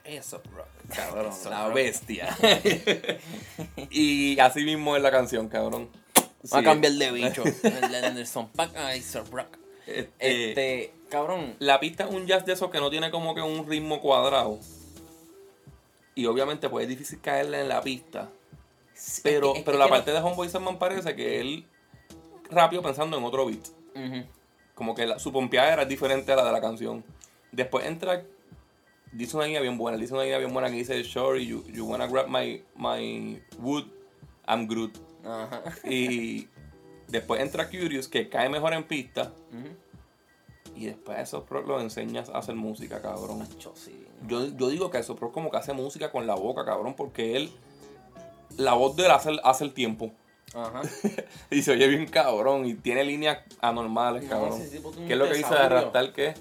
Eso, 0.04 0.40
rock, 0.54 0.68
cabrón. 0.94 1.32
Eso, 1.32 1.50
la 1.50 1.66
rock. 1.66 1.74
bestia. 1.74 2.36
y 3.90 4.38
así 4.38 4.64
mismo 4.64 4.96
es 4.96 5.02
la 5.02 5.10
canción, 5.10 5.48
cabrón. 5.48 5.90
Va 6.52 6.60
a 6.60 6.62
cambiar 6.62 6.92
de 6.92 7.10
bicho. 7.10 7.42
el 7.62 7.90
de 7.90 8.06
Anderson 8.06 8.50
a 8.56 8.86
Aesop 8.88 9.32
Rock. 9.32 9.58
Este, 9.86 10.48
Este, 10.50 10.94
cabrón. 11.08 11.54
La 11.58 11.78
pista 11.80 12.04
es 12.04 12.10
un 12.10 12.26
jazz 12.26 12.44
de 12.44 12.52
esos 12.54 12.70
que 12.70 12.78
no 12.80 12.90
tiene 12.90 13.10
como 13.10 13.34
que 13.34 13.42
un 13.42 13.66
ritmo 13.68 14.00
cuadrado. 14.00 14.58
Y 16.14 16.26
obviamente 16.26 16.68
pues 16.68 16.84
es 16.84 16.88
difícil 16.88 17.20
caerle 17.20 17.60
en 17.60 17.68
la 17.68 17.82
pista. 17.82 18.30
Pero, 19.22 19.52
es 19.52 19.58
que- 19.58 19.64
pero 19.64 19.78
la 19.78 19.84
que 19.84 19.90
parte 19.90 20.12
de 20.12 20.18
Homeboy 20.18 20.48
Sandman 20.48 20.78
parece 20.78 21.14
que 21.14 21.40
él 21.40 21.66
rápido 22.50 22.82
pensando 22.82 23.18
en 23.18 23.24
otro 23.24 23.46
beat. 23.46 23.66
Como 24.74 24.94
que 24.94 25.06
la- 25.06 25.18
su 25.18 25.32
pompeada 25.32 25.72
era 25.72 25.84
diferente 25.84 26.32
a 26.32 26.36
la 26.36 26.44
de 26.44 26.52
la 26.52 26.60
canción. 26.60 27.04
Después 27.52 27.86
entra. 27.86 28.24
Dice 29.12 29.36
una 29.36 29.46
línea 29.46 29.60
bien 29.60 29.78
buena. 29.78 29.96
Dice 29.98 30.12
una 30.14 30.24
línea 30.24 30.38
bien 30.38 30.52
buena 30.52 30.68
que 30.68 30.76
dice: 30.76 31.02
Sorry, 31.04 31.46
you, 31.46 31.64
you 31.68 31.86
wanna 31.86 32.06
grab 32.06 32.28
my, 32.28 32.62
my 32.76 33.40
wood, 33.58 33.84
I'm 34.48 34.66
Groot. 34.66 34.98
Ajá. 35.24 35.62
Y 35.84 36.48
después 37.08 37.40
entra 37.40 37.68
Curious, 37.68 38.08
que 38.08 38.28
cae 38.28 38.48
mejor 38.48 38.72
en 38.74 38.84
pista. 38.84 39.32
Y 40.74 40.86
después 40.86 41.16
a 41.18 41.22
esos 41.22 41.44
pros 41.44 41.66
los 41.66 41.80
enseñas 41.82 42.28
a 42.28 42.38
hacer 42.38 42.54
música, 42.54 43.00
cabrón. 43.00 43.46
Sí. 43.74 44.04
Yo, 44.26 44.46
yo 44.56 44.68
digo 44.68 44.90
que 44.90 44.98
eso, 44.98 45.14
pero 45.16 45.32
como 45.32 45.50
que 45.50 45.56
hace 45.56 45.72
música 45.72 46.12
con 46.12 46.26
la 46.26 46.34
boca, 46.34 46.64
cabrón, 46.66 46.94
porque 46.94 47.36
él, 47.36 47.50
la 48.58 48.74
voz 48.74 48.94
de 48.96 49.06
él 49.06 49.10
hace, 49.10 49.30
el- 49.30 49.40
hace 49.42 49.64
el 49.64 49.72
tiempo. 49.72 50.12
Ajá. 50.54 50.82
Y 51.50 51.62
se 51.62 51.72
oye 51.72 51.86
bien 51.88 52.06
cabrón 52.06 52.66
y 52.66 52.74
tiene 52.74 53.04
líneas 53.04 53.38
anormales, 53.60 54.24
No, 54.24 54.28
cabrón. 54.30 54.60
¿Qué 55.06 55.12
es 55.12 55.18
lo 55.18 55.24
que 55.28 55.34
dice 55.34 55.48
de 55.54 55.60
arrastrar 55.60 56.12
qué? 56.12 56.34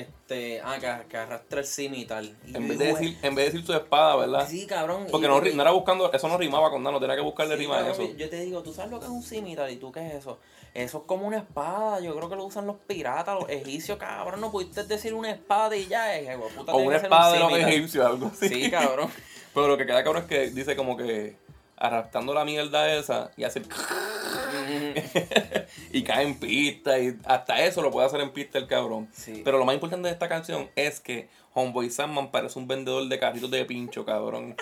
Este, 0.00 0.60
ah, 0.62 0.76
que, 0.78 1.08
que 1.08 1.16
arrastra 1.16 1.60
el 1.60 1.66
cimital. 1.66 2.36
Y 2.46 2.56
En 2.56 2.68
vez, 2.68 2.78
de 2.78 2.86
decir, 2.86 3.18
en 3.22 3.34
vez 3.34 3.46
de 3.46 3.52
decir 3.52 3.66
su 3.66 3.72
espada, 3.72 4.16
¿verdad? 4.16 4.46
Sí, 4.48 4.66
cabrón. 4.66 5.06
Porque 5.10 5.26
y 5.26 5.54
no, 5.54 5.62
era 5.62 5.70
buscando, 5.70 6.12
eso 6.12 6.28
no 6.28 6.38
rimaba 6.38 6.70
con 6.70 6.82
nada, 6.82 6.92
no 6.92 7.00
tenía 7.00 7.16
que 7.16 7.22
buscarle 7.22 7.56
Sí, 7.56 7.62
rima 7.62 7.76
cabrón, 7.76 7.92
eso. 7.92 8.16
Yo 8.16 8.28
te 8.28 8.40
digo, 8.40 8.62
¿tú 8.62 8.72
sabes 8.72 8.90
lo 8.90 9.00
que 9.00 9.06
es 9.06 9.10
un 9.10 9.22
cimital? 9.22 9.70
¿Y 9.70 9.76
tú 9.76 9.90
qué 9.90 10.06
es 10.06 10.14
eso? 10.14 10.38
Eso 10.74 10.98
es 10.98 11.04
como 11.06 11.26
una 11.26 11.38
espada. 11.38 12.00
Yo 12.00 12.14
creo 12.16 12.28
que 12.28 12.36
lo 12.36 12.44
usan 12.44 12.66
los 12.66 12.76
piratas, 12.86 13.34
los 13.34 13.48
egipcios, 13.48 13.98
cabrón. 13.98 14.40
No 14.40 14.52
pudiste 14.52 14.84
decir 14.84 15.14
una 15.14 15.30
espada 15.30 15.76
y 15.76 15.86
ya 15.86 16.16
es. 16.16 16.36
puta, 16.56 16.72
O 16.72 16.78
una 16.78 16.98
ser 16.98 17.08
un 17.08 17.12
espada 17.14 17.32
de 17.32 17.38
los 17.40 17.52
egipcios, 17.52 18.06
algo 18.06 18.26
así. 18.26 18.48
Sí, 18.48 18.70
cabrón. 18.70 19.10
Pero 19.54 19.66
lo 19.66 19.76
que 19.76 19.86
queda 19.86 20.04
cabrón 20.04 20.22
es 20.22 20.28
que 20.28 20.50
dice 20.50 20.76
como 20.76 20.96
que 20.96 21.36
arrastrando 21.76 22.34
la 22.34 22.44
mierda 22.44 22.92
esa 22.94 23.30
y 23.36 23.44
hace 23.44 23.62
y 25.92 26.02
cae 26.02 26.24
en 26.24 26.38
pista 26.38 26.98
y 26.98 27.16
hasta 27.24 27.64
eso 27.64 27.82
lo 27.82 27.90
puede 27.90 28.06
hacer 28.06 28.20
en 28.20 28.30
pista 28.30 28.58
el 28.58 28.66
cabrón. 28.66 29.08
Sí. 29.12 29.42
Pero 29.44 29.58
lo 29.58 29.64
más 29.64 29.74
importante 29.74 30.08
de 30.08 30.12
esta 30.12 30.28
canción 30.28 30.68
es 30.76 31.00
que 31.00 31.28
Homeboy 31.54 31.90
Sandman 31.90 32.30
parece 32.30 32.58
un 32.58 32.68
vendedor 32.68 33.08
de 33.08 33.18
carritos 33.18 33.50
de 33.50 33.64
pincho, 33.64 34.04
cabrón. 34.04 34.56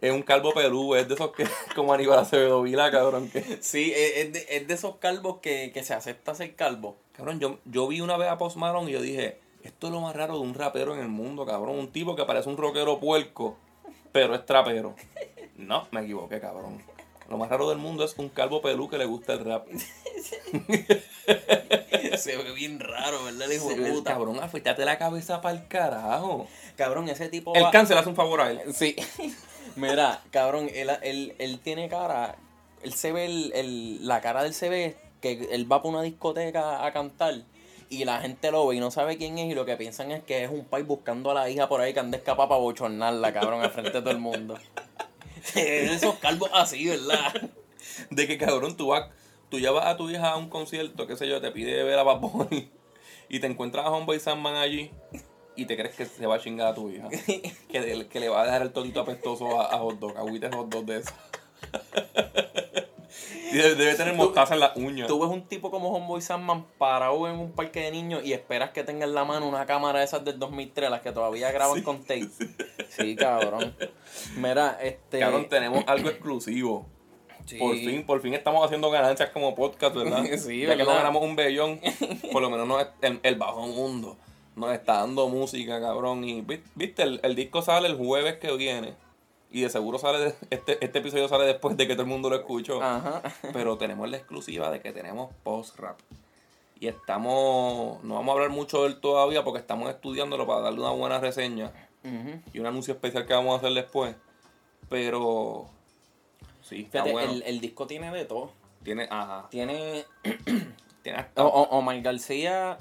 Es 0.00 0.12
un 0.12 0.22
calvo 0.22 0.54
pelú, 0.54 0.94
es 0.94 1.08
de 1.08 1.14
esos 1.14 1.32
que 1.32 1.46
como 1.74 1.92
Aníbal 1.92 2.20
Acevedo 2.20 2.62
Vila, 2.62 2.90
cabrón. 2.90 3.28
Que, 3.28 3.58
Sí, 3.60 3.92
es, 3.94 4.16
es 4.16 4.32
de, 4.32 4.46
es 4.48 4.66
de 4.66 4.74
esos 4.74 4.96
calvos 4.96 5.38
que, 5.40 5.72
que 5.72 5.84
se 5.84 5.94
acepta 5.94 6.34
ser 6.34 6.54
calvo. 6.54 6.96
cabrón, 7.12 7.38
yo, 7.38 7.58
yo 7.66 7.86
vi 7.86 8.00
una 8.00 8.16
vez 8.16 8.28
a 8.28 8.38
Post 8.38 8.56
Malone 8.56 8.90
y 8.90 8.94
yo 8.94 9.02
dije, 9.02 9.38
esto 9.62 9.88
es 9.88 9.92
lo 9.92 10.00
más 10.00 10.16
raro 10.16 10.34
de 10.34 10.40
un 10.40 10.54
rapero 10.54 10.94
en 10.94 11.00
el 11.00 11.08
mundo, 11.08 11.44
cabrón. 11.44 11.78
Un 11.78 11.92
tipo 11.92 12.16
que 12.16 12.24
parece 12.24 12.48
un 12.48 12.56
rockero 12.56 12.98
puerco, 12.98 13.56
pero 14.12 14.34
es 14.34 14.46
trapero. 14.46 14.94
No, 15.56 15.86
me 15.90 16.00
equivoqué, 16.00 16.40
cabrón. 16.40 16.82
Lo 17.30 17.38
más 17.38 17.48
raro 17.48 17.68
del 17.68 17.78
mundo 17.78 18.04
es 18.04 18.14
un 18.18 18.28
calvo 18.28 18.60
pelú 18.60 18.88
que 18.90 18.98
le 18.98 19.04
gusta 19.06 19.32
el 19.34 19.44
rap. 19.44 19.66
se 22.18 22.36
ve 22.36 22.52
bien 22.52 22.80
raro, 22.80 23.24
¿verdad? 23.24 23.50
El 23.50 23.56
hijo 23.56 23.68
de 23.70 23.90
puta. 23.92 24.12
cabrón, 24.12 24.38
afeítate 24.40 24.84
la 24.84 24.98
cabeza 24.98 25.40
para 25.40 25.56
el 25.56 25.66
carajo. 25.68 26.46
Cabrón, 26.76 27.08
ese 27.08 27.28
tipo. 27.28 27.54
El 27.54 27.64
va- 27.64 27.70
cáncer 27.70 27.96
hace 27.96 28.08
un 28.08 28.16
favor 28.16 28.40
a 28.40 28.50
él. 28.50 28.60
Sí. 28.74 28.96
Mira, 29.76 30.22
cabrón, 30.30 30.68
él, 30.74 30.90
él, 31.02 31.34
él 31.38 31.60
tiene 31.60 31.88
cara. 31.88 32.36
Él 32.82 32.92
se 32.94 33.12
ve 33.12 33.26
el, 33.26 33.52
el- 33.54 34.06
la 34.08 34.20
cara 34.20 34.42
del 34.42 34.54
se 34.54 34.68
ve 34.68 34.96
que 35.20 35.48
él 35.52 35.70
va 35.70 35.82
para 35.82 35.90
una 35.90 36.02
discoteca 36.02 36.84
a 36.84 36.92
cantar 36.92 37.34
y 37.90 38.04
la 38.04 38.20
gente 38.20 38.50
lo 38.50 38.66
ve 38.66 38.76
y 38.76 38.80
no 38.80 38.90
sabe 38.90 39.18
quién 39.18 39.38
es 39.38 39.50
y 39.50 39.54
lo 39.54 39.66
que 39.66 39.76
piensan 39.76 40.10
es 40.12 40.22
que 40.24 40.44
es 40.44 40.50
un 40.50 40.64
país 40.64 40.86
buscando 40.86 41.30
a 41.30 41.34
la 41.34 41.50
hija 41.50 41.68
por 41.68 41.80
ahí 41.80 41.92
que 41.92 42.00
anda 42.00 42.16
escapa 42.16 42.48
para 42.48 42.60
bochornarla, 42.60 43.32
cabrón, 43.32 43.62
al 43.62 43.70
frente 43.70 43.92
de 43.92 44.00
todo 44.00 44.10
el 44.10 44.18
mundo. 44.18 44.58
Esos 45.54 46.16
calvos 46.16 46.50
así, 46.52 46.86
¿verdad? 46.86 47.50
De 48.10 48.26
que, 48.26 48.38
cabrón, 48.38 48.76
tú 48.76 48.88
vas, 48.88 49.08
tú 49.50 49.58
llevas 49.58 49.86
a 49.86 49.96
tu 49.96 50.10
hija 50.10 50.30
a 50.30 50.36
un 50.36 50.48
concierto, 50.48 51.06
qué 51.06 51.16
sé 51.16 51.28
yo, 51.28 51.40
te 51.40 51.50
pide 51.50 51.82
ver 51.82 51.98
a 51.98 52.02
Bad 52.02 52.20
y 53.28 53.40
te 53.40 53.46
encuentras 53.46 53.86
a 53.86 53.90
Homeboy 53.90 54.18
Sandman 54.18 54.56
allí 54.56 54.90
y 55.56 55.66
te 55.66 55.76
crees 55.76 55.94
que 55.94 56.06
se 56.06 56.26
va 56.26 56.36
a 56.36 56.40
chingar 56.40 56.68
a 56.68 56.74
tu 56.74 56.90
hija. 56.90 57.08
Que, 57.68 58.08
que 58.08 58.20
le 58.20 58.28
va 58.28 58.42
a 58.42 58.44
dejar 58.44 58.62
el 58.62 58.72
todito 58.72 59.00
apestoso 59.00 59.60
a, 59.60 59.66
a 59.66 59.78
hot 59.78 59.98
dog, 59.98 60.16
agüita 60.16 60.48
de 60.48 60.56
hot 60.56 60.68
dog 60.68 60.84
de 60.84 60.98
eso. 60.98 61.12
Debe, 63.52 63.74
debe 63.74 63.94
tener 63.94 64.14
mostaza 64.14 64.54
en 64.54 64.60
las 64.60 64.76
uñas. 64.76 65.08
Tú 65.08 65.20
ves 65.20 65.30
un 65.30 65.42
tipo 65.46 65.70
como 65.70 65.90
Homeboy 65.90 66.20
Sandman 66.20 66.64
parado 66.78 67.28
en 67.28 67.36
un 67.38 67.52
parque 67.52 67.80
de 67.80 67.90
niños 67.90 68.22
y 68.24 68.32
esperas 68.32 68.70
que 68.70 68.84
tenga 68.84 69.04
en 69.04 69.14
la 69.14 69.24
mano 69.24 69.48
una 69.48 69.66
cámara 69.66 69.98
de 70.00 70.04
esas 70.04 70.24
del 70.24 70.38
2003, 70.38 70.90
las 70.90 71.00
que 71.02 71.12
todavía 71.12 71.50
graban 71.52 71.82
con 71.82 72.00
tape. 72.00 72.28
Sí, 72.88 73.16
cabrón. 73.16 73.74
Mira, 74.36 74.78
este... 74.82 75.18
Cabrón, 75.20 75.48
tenemos 75.48 75.84
algo 75.86 76.08
exclusivo. 76.08 76.86
sí. 77.46 77.58
Por 77.58 77.74
fin, 77.76 78.04
por 78.06 78.20
fin 78.22 78.34
estamos 78.34 78.64
haciendo 78.64 78.90
ganancias 78.90 79.30
como 79.30 79.54
podcast, 79.54 79.94
¿verdad? 79.96 80.24
Sí, 80.38 80.60
ya 80.62 80.68
que 80.72 80.76
no 80.82 80.86
¿verdad? 80.86 80.96
ganamos 80.96 81.22
un 81.22 81.36
bellón, 81.36 81.80
por 82.32 82.42
lo 82.42 82.50
menos 82.50 82.66
nos- 82.66 82.86
el, 83.02 83.20
el 83.22 83.34
bajo 83.36 83.66
mundo 83.66 84.16
nos 84.56 84.72
está 84.74 84.94
dando 85.00 85.28
música, 85.28 85.80
cabrón. 85.80 86.22
Y 86.24 86.42
vi- 86.42 86.62
viste, 86.74 87.02
el, 87.02 87.20
el 87.22 87.34
disco 87.34 87.62
sale 87.62 87.88
el 87.88 87.96
jueves 87.96 88.36
que 88.38 88.52
viene. 88.56 88.94
Y 89.50 89.62
de 89.62 89.70
seguro 89.70 89.98
sale, 89.98 90.18
de- 90.20 90.34
este, 90.50 90.84
este 90.84 90.98
episodio 91.00 91.26
sale 91.28 91.44
después 91.44 91.76
de 91.76 91.86
que 91.88 91.94
todo 91.94 92.02
el 92.02 92.08
mundo 92.08 92.30
lo 92.30 92.36
escuchó. 92.36 92.80
Ajá. 92.82 93.22
Pero 93.52 93.76
tenemos 93.78 94.08
la 94.08 94.16
exclusiva 94.16 94.70
de 94.70 94.80
que 94.80 94.92
tenemos 94.92 95.32
post-rap. 95.42 95.98
Y 96.78 96.86
estamos, 96.86 98.02
no 98.04 98.14
vamos 98.14 98.28
a 98.30 98.32
hablar 98.34 98.50
mucho 98.50 98.82
de 98.82 98.88
él 98.88 99.00
todavía 99.00 99.44
porque 99.44 99.58
estamos 99.60 99.90
estudiándolo 99.90 100.46
para 100.46 100.60
darle 100.60 100.80
una 100.80 100.90
buena 100.92 101.18
reseña 101.18 101.72
y 102.54 102.58
un 102.58 102.66
anuncio 102.66 102.94
especial 102.94 103.26
que 103.26 103.34
vamos 103.34 103.54
a 103.54 103.58
hacer 103.58 103.72
después. 103.74 104.16
Pero, 104.88 105.66
sí, 106.62 106.82
está 106.82 107.02
Fíjate, 107.04 107.12
bueno. 107.12 107.32
el, 107.32 107.42
el 107.42 107.60
disco 107.60 107.86
tiene 107.86 108.10
de 108.10 108.24
todo. 108.24 108.52
Tiene, 108.82 109.06
ajá, 109.10 109.46
Tiene... 109.50 110.04
tiene 111.02 111.18
hasta- 111.18 111.44
O, 111.44 111.48
o- 111.48 111.78
Omar 111.78 112.00
García 112.00 112.78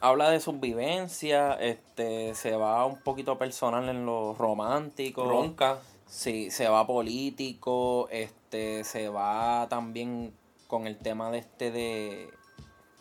habla 0.00 0.30
de 0.30 0.40
sus 0.40 0.60
vivencias, 0.60 1.56
este, 1.60 2.34
se 2.34 2.56
va 2.56 2.84
un 2.86 3.00
poquito 3.00 3.38
personal 3.38 3.88
en 3.88 4.06
lo 4.06 4.34
romántico. 4.34 5.24
ronca. 5.24 5.78
Sí, 6.06 6.50
se 6.50 6.68
va 6.68 6.86
político, 6.86 8.08
este, 8.10 8.84
se 8.84 9.08
va 9.08 9.66
también 9.68 10.34
con 10.66 10.86
el 10.86 10.98
tema 10.98 11.30
de 11.30 11.38
este 11.38 11.70
de 11.70 12.30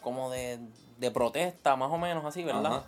como 0.01 0.29
de, 0.29 0.59
de 0.97 1.11
protesta, 1.11 1.75
más 1.75 1.91
o 1.91 1.97
menos 1.97 2.23
así, 2.25 2.43
¿verdad? 2.43 2.65
Ajá. 2.65 2.85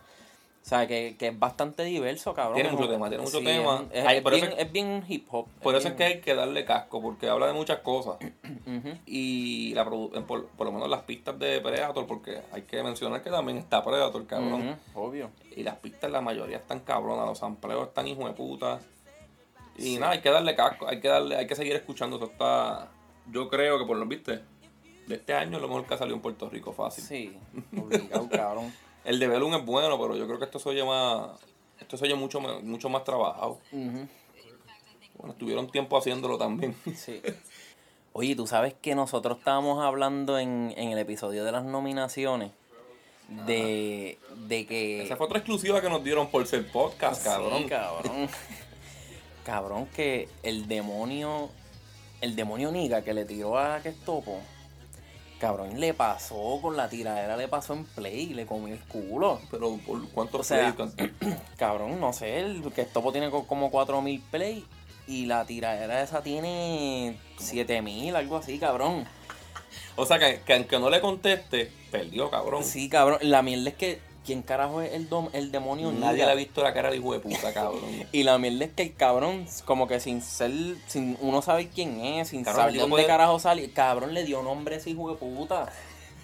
O 0.64 0.68
sea, 0.72 0.88
que, 0.88 1.16
que 1.18 1.30
es 1.30 1.39
bastante 1.39 1.84
diverso, 1.84 2.34
cabrón. 2.36 2.53
Tiene 2.55 2.72
mucho 2.72 2.88
tema, 2.88 3.09
tiene 3.09 3.24
mucho 3.24 3.39
sí, 3.39 3.43
tema. 3.45 3.84
Es, 3.91 4.05
Ay, 4.05 4.18
es 4.18 4.24
por 4.24 4.34
eso 4.36 4.45
bien, 4.45 4.59
es- 4.59 4.66
es 4.68 4.72
bien 4.72 5.03
hip 5.07 5.28
hop. 5.32 5.47
Por 5.62 5.76
eso 5.76 5.88
es 5.88 5.95
que 5.95 6.03
hay 6.03 6.22
que 6.22 6.36
darle 6.36 6.64
casco, 6.66 7.01
porque 7.01 7.28
habla 7.28 7.47
de 7.47 7.53
muchas 7.53 7.80
cosas. 7.80 8.18
Y 9.05 9.74
la 9.74 9.86
por, 9.86 10.47
por 10.47 10.66
lo 10.66 10.72
menos 10.72 10.89
las 10.89 11.01
pistas 11.01 11.38
de 11.39 11.59
Predator, 11.62 12.05
porque 12.05 12.41
hay 12.51 12.62
que 12.64 12.84
mencionar 12.84 13.22
que 13.24 13.30
también 13.30 13.57
está 13.57 13.84
Predator, 13.84 14.26
cabrón. 14.28 14.78
Obvio. 14.93 15.32
Y 15.55 15.64
las 15.64 15.76
pistas, 15.78 16.12
la 16.12 16.22
mayoría 16.22 16.57
están 16.57 16.80
cabronas, 16.82 17.26
los 17.26 17.39
sampleos 17.39 17.88
están 17.89 18.07
hijo 18.07 18.26
de 18.28 18.34
puta. 18.34 18.80
Y 19.78 19.97
nada, 19.97 20.14
hay 20.14 20.22
que 20.22 20.30
darle 20.30 20.55
casco, 20.55 20.88
hay 20.88 20.99
que 20.99 21.07
darle, 21.07 21.38
hay 21.38 21.47
que 21.47 21.55
seguir 21.55 21.76
escuchando. 21.76 22.18
Eso 22.18 22.26
está. 22.26 22.89
Yo 23.32 23.49
creo 23.49 23.80
que 23.80 23.86
por 23.86 23.97
lo 23.97 24.05
viste, 24.05 24.41
de 25.07 25.16
este 25.16 25.34
año 25.34 25.59
lo 25.59 25.68
mejor 25.68 25.86
que 25.86 25.93
ha 25.93 25.97
salido 25.97 26.16
en 26.16 26.22
Puerto 26.22 26.49
Rico 26.49 26.72
fácil. 26.72 27.03
Sí, 27.03 27.38
obligado, 27.78 28.30
cabrón. 28.30 28.72
El 29.04 29.20
de 29.20 29.28
Belum 29.28 29.54
es 29.56 29.66
bueno, 29.66 29.99
pero 29.99 30.16
yo 30.16 30.26
creo 30.28 30.39
que 30.39 30.45
esto 30.45 30.60
se 30.60 30.70
oye 30.70 30.84
más. 30.84 31.32
Esto 31.80 31.97
se 31.97 32.06
oye 32.06 32.16
mucho, 32.16 32.39
mucho 32.39 32.89
más 32.89 33.04
trabajado. 33.04 33.60
Bueno, 33.72 35.34
estuvieron 35.34 35.70
tiempo 35.70 35.97
haciéndolo 35.97 36.38
también. 36.38 36.76
Sí. 36.95 37.22
Oye, 38.14 38.36
tú 38.36 38.45
sabes 38.45 38.74
que 38.74 38.93
nosotros 38.93 39.38
estábamos 39.38 39.82
hablando 39.82 40.38
en, 40.38 40.74
en 40.76 40.89
el 40.89 40.97
episodio 40.97 41.45
de 41.45 41.54
las 41.54 41.64
nominaciones 41.64 42.52
de, 43.45 44.20
de 44.47 44.66
que... 44.66 45.04
Esa 45.04 45.16
fue 45.16 45.26
otra 45.26 45.39
exclusiva 45.39 45.82
que 45.82 45.89
nos 45.89 46.04
dieron 46.04 46.28
por 46.28 46.45
ser 46.45 46.70
podcast, 46.72 47.24
cabrón. 47.24 47.64
Sí, 47.64 47.66
cabrón. 47.70 48.30
cabrón, 49.45 49.86
que 49.88 50.28
el 50.43 50.68
demonio, 50.68 51.49
el 52.20 52.36
demonio 52.36 52.72
Niga 52.72 53.02
que 53.04 53.14
le 53.14 53.26
tiró 53.26 53.58
a 53.58 53.80
Kestopo, 53.82 54.39
cabrón, 55.42 55.80
le 55.80 55.94
pasó 55.94 56.60
con 56.62 56.78
la 56.78 56.88
tiradera, 56.88 57.36
le 57.36 57.48
pasó 57.50 57.74
en 57.74 57.84
play 57.84 58.30
y 58.32 58.34
le 58.34 58.46
comió 58.46 58.74
el 58.74 58.80
culo. 58.82 59.42
Pero 59.52 59.76
por 59.86 60.08
cuántos 60.12 60.42
O 60.42 60.44
sea, 60.44 60.74
cuántos- 60.76 61.10
Cabrón, 61.58 62.00
no 62.00 62.14
sé, 62.14 62.39
el 62.39 62.62
Kestopo 62.72 63.12
tiene 63.12 63.30
co- 63.30 63.46
como 63.48 63.70
4000 63.72 64.22
play 64.32 64.66
y 65.08 65.26
la 65.26 65.44
tiradera 65.46 66.02
esa 66.02 66.22
tiene 66.24 67.18
7000, 67.38 68.16
algo 68.16 68.38
así, 68.38 68.58
cabrón. 68.60 69.06
O 69.96 70.06
sea, 70.06 70.20
que, 70.20 70.42
que 70.46 70.54
aunque 70.54 70.80
no 70.80 70.89
le 70.89 71.02
conteste, 71.02 71.72
perdió, 71.92 72.30
cabrón. 72.30 72.64
Sí, 72.64 72.88
cabrón, 72.88 73.18
la 73.22 73.42
mierda 73.42 73.70
es 73.70 73.76
que, 73.76 74.00
¿quién 74.26 74.41
carajo 74.41 74.82
es 74.82 74.93
el, 74.93 75.09
dom- 75.09 75.30
el 75.34 75.51
demonio 75.51 75.91
Nadie 75.91 76.13
Niga? 76.13 76.26
le 76.28 76.32
ha 76.32 76.36
visto 76.36 76.61
la 76.63 76.74
cara 76.74 76.89
de 76.91 76.97
hijo 76.97 77.13
de 77.13 77.19
puta, 77.19 77.53
cabrón. 77.53 77.82
Y 78.11 78.24
la 78.24 78.38
mierda 78.38 78.65
es 78.65 78.72
que 78.74 78.84
el 78.84 78.93
cabrón, 78.95 79.45
como 79.65 79.88
que 79.88 79.99
sin 79.99 80.22
ser, 80.22 80.51
sin 80.88 81.17
uno 81.22 81.41
saber 81.41 81.67
quién 81.69 81.99
es, 81.99 82.30
sin 82.30 82.43
Cabrón, 82.43 82.61
saber 82.65 82.80
dónde 82.80 82.89
puede- 82.91 83.07
carajo 83.07 83.39
sale, 83.39 83.63
el 83.65 83.74
cabrón 83.74 84.13
le 84.13 84.24
dio 84.24 84.41
nombre 84.43 84.76
a 84.76 84.78
ese 84.78 84.89
hijo 84.91 85.09
de 85.09 85.15
puta. 85.17 85.72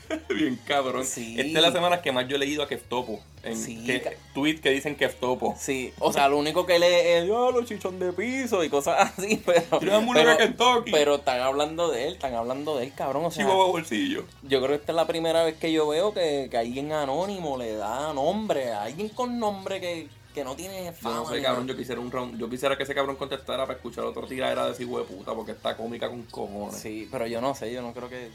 Bien 0.30 0.60
cabrón. 0.66 1.06
Sí. 1.06 1.36
Esta 1.40 1.60
es 1.60 1.64
la 1.66 1.72
semana 1.72 2.02
que 2.02 2.12
más 2.12 2.28
yo 2.28 2.36
he 2.36 2.40
leído 2.40 2.64
a 2.64 2.68
Keftopo. 2.68 3.20
En 3.44 3.56
Sí, 3.56 3.86
que, 3.86 4.18
tweets 4.34 4.60
que 4.62 4.72
dicen 4.72 4.96
Keftopo. 4.96 5.56
Sí, 5.58 5.94
o 6.00 6.12
sea, 6.12 6.28
lo 6.28 6.38
único 6.38 6.66
que 6.66 6.80
lee 6.80 6.86
es, 6.88 7.24
"Ah, 7.32 7.50
los 7.54 7.66
chichón 7.66 7.98
de 8.00 8.12
piso 8.12 8.64
y 8.64 8.70
cosas 8.70 9.12
así, 9.18 9.42
pero... 9.46 9.80
Pero, 9.80 10.38
Kentucky. 10.38 10.92
pero 10.92 11.16
están 11.16 11.40
hablando 11.40 11.90
de 11.90 12.08
él, 12.08 12.14
están 12.14 12.34
hablando 12.36 12.78
de 12.78 12.86
él, 12.86 12.94
cabrón, 12.94 13.26
o 13.26 13.32
sea... 13.32 13.46
Chihuahua 13.46 13.68
bolsillo. 13.68 14.26
Yo 14.44 14.60
creo 14.60 14.70
que 14.70 14.76
esta 14.76 14.92
es 14.92 14.96
la 14.98 15.08
primera 15.08 15.44
vez 15.44 15.56
que 15.56 15.72
yo 15.72 15.88
veo 15.88 16.14
que, 16.14 16.48
que 16.52 16.58
alguien 16.58 16.92
anónimo 16.92 17.58
le 17.58 17.74
da 17.74 18.12
nombre, 18.14 18.72
a 18.74 18.84
alguien 18.84 19.08
con 19.10 19.40
nombre 19.40 19.80
que, 19.80 20.10
que 20.34 20.44
no 20.44 20.56
tiene 20.56 20.86
Yo 20.86 20.92
fama. 20.94 21.16
no 21.18 21.30
sé, 21.30 21.42
cabrón, 21.42 21.68
yo 21.68 21.78
quisiera 21.78 22.02
un 22.02 22.12
round- 22.12 22.38
yo 22.38 22.50
quisiera 22.50 22.76
que 22.76 22.84
ese 22.84 22.94
cabrón 22.96 23.16
contestara 23.16 23.66
para 23.66 23.78
escuchar 23.78 24.04
otra 24.04 24.28
tiradera 24.28 24.66
de 24.66 24.74
ese 24.74 24.84
hijo 24.84 24.98
de 25.00 25.06
puta, 25.06 25.34
porque 25.34 25.52
está 25.54 25.78
cómica 25.78 26.10
con 26.10 26.24
cojones. 26.24 26.76
Sí, 26.78 27.08
pero 27.10 27.28
yo 27.28 27.40
no 27.40 27.56
sé, 27.56 27.72
yo 27.72 27.82
no 27.82 27.94
creo 27.94 28.10
que, 28.10 28.30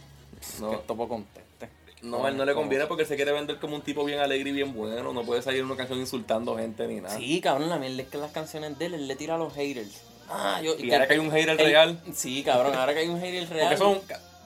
No. 0.61 0.71
que 0.71 0.77
Topo 0.79 1.09
conteste. 1.09 1.69
No, 2.03 2.25
a 2.25 2.31
él 2.31 2.37
no 2.37 2.45
le 2.45 2.53
conviene 2.55 2.87
porque 2.87 3.03
él 3.03 3.09
se 3.09 3.15
quiere 3.15 3.31
vender 3.31 3.59
como 3.59 3.77
un 3.77 3.83
tipo 3.83 4.05
bien 4.05 4.19
alegre 4.19 4.51
y 4.51 4.53
bien 4.53 4.75
bueno. 4.75 5.13
No 5.13 5.23
puede 5.23 5.41
salir 5.41 5.63
una 5.65 5.77
canción 5.77 6.01
insultando 6.01 6.57
gente 6.57 6.87
ni 6.89 7.01
nada. 7.01 7.17
Sí, 7.17 7.41
cabrón, 7.41 7.71
la 7.71 7.79
mierda 7.79 8.03
es 8.03 8.09
que 8.09 8.19
las 8.19 8.33
canciones 8.33 8.77
de 8.79 8.87
él, 8.87 8.95
él 8.95 9.07
le 9.07 9.15
tira 9.15 9.37
a 9.37 9.39
los 9.39 9.55
haters. 9.55 10.03
Ah, 10.29 10.61
yo... 10.63 10.75
Y 10.77 10.93
ahora 10.93 11.07
que 11.07 11.13
hay 11.15 11.19
un 11.21 11.31
hater 11.31 11.57
real. 11.57 12.01
Sí, 12.13 12.43
cabrón, 12.43 12.75
ahora 12.75 12.93
que 12.93 13.01
hay 13.01 13.09
un 13.09 13.21
hater 13.21 13.49
real. 13.49 13.69
Porque 13.69 13.77
son. 13.77 14.01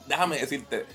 Déjame 0.07 0.37
decirte. 0.37 0.85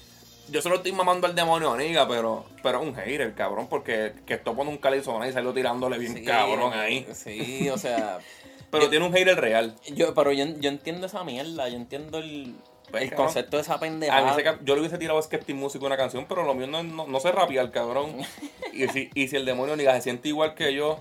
Yo 0.50 0.62
solo 0.62 0.76
estoy 0.76 0.92
mamando 0.92 1.26
al 1.26 1.34
demonio 1.34 1.72
amiga, 1.72 2.07
pero. 2.07 2.44
Pero 2.62 2.80
es 2.80 2.88
un 2.88 2.94
hater, 2.94 3.34
cabrón. 3.34 3.66
Porque 3.68 4.12
que 4.24 4.34
esto 4.34 4.55
pone 4.55 4.70
un 4.70 4.78
calizón 4.78 5.26
y 5.26 5.32
salió 5.32 5.53
tirándole 5.53 5.98
bien 5.98 6.14
Sí, 6.14 6.24
cabrón 6.24 6.72
ahí. 6.74 7.07
Sí, 7.12 7.68
o 7.70 7.78
sea... 7.78 8.18
Pero 8.70 8.84
yo- 8.84 8.90
tiene 8.90 9.07
un 9.07 9.12
hater 9.12 9.38
real. 9.38 9.76
Yo, 9.94 10.14
pero 10.14 10.32
yo, 10.32 10.46
yo 10.46 10.70
entiendo 10.70 11.07
esa 11.07 11.22
mierda, 11.24 11.68
yo 11.68 11.76
entiendo 11.76 12.18
el, 12.18 12.55
el 13.01 13.11
cabrón, 13.11 13.26
concepto 13.26 13.57
de 13.57 13.62
esa 13.62 13.74
A 13.74 13.76
mí 13.76 13.80
pendejada. 13.80 14.32
ese 14.32 14.59
yo 14.64 14.74
le 14.74 14.80
hubiese 14.80 14.99
tirado 14.99 15.18
a 15.18 15.22
Skeptic 15.22 15.57
Music 15.57 15.82
una 15.82 15.97
canción, 15.97 16.26
pero 16.28 16.45
lo 16.45 16.55
mío 16.55 16.66
no, 16.66 16.82
no, 16.82 17.07
no 17.07 17.20
sé 17.20 17.32
rapear, 17.32 17.70
cabrón. 17.70 18.16
Y 18.72 18.88
si, 18.88 19.11
y 19.12 19.28
si 19.28 19.36
el 19.36 19.45
demonio 19.45 19.74
amiga 19.74 19.95
se 19.97 20.01
siente 20.01 20.28
igual 20.28 20.55
que 20.55 20.72
yo 20.72 21.01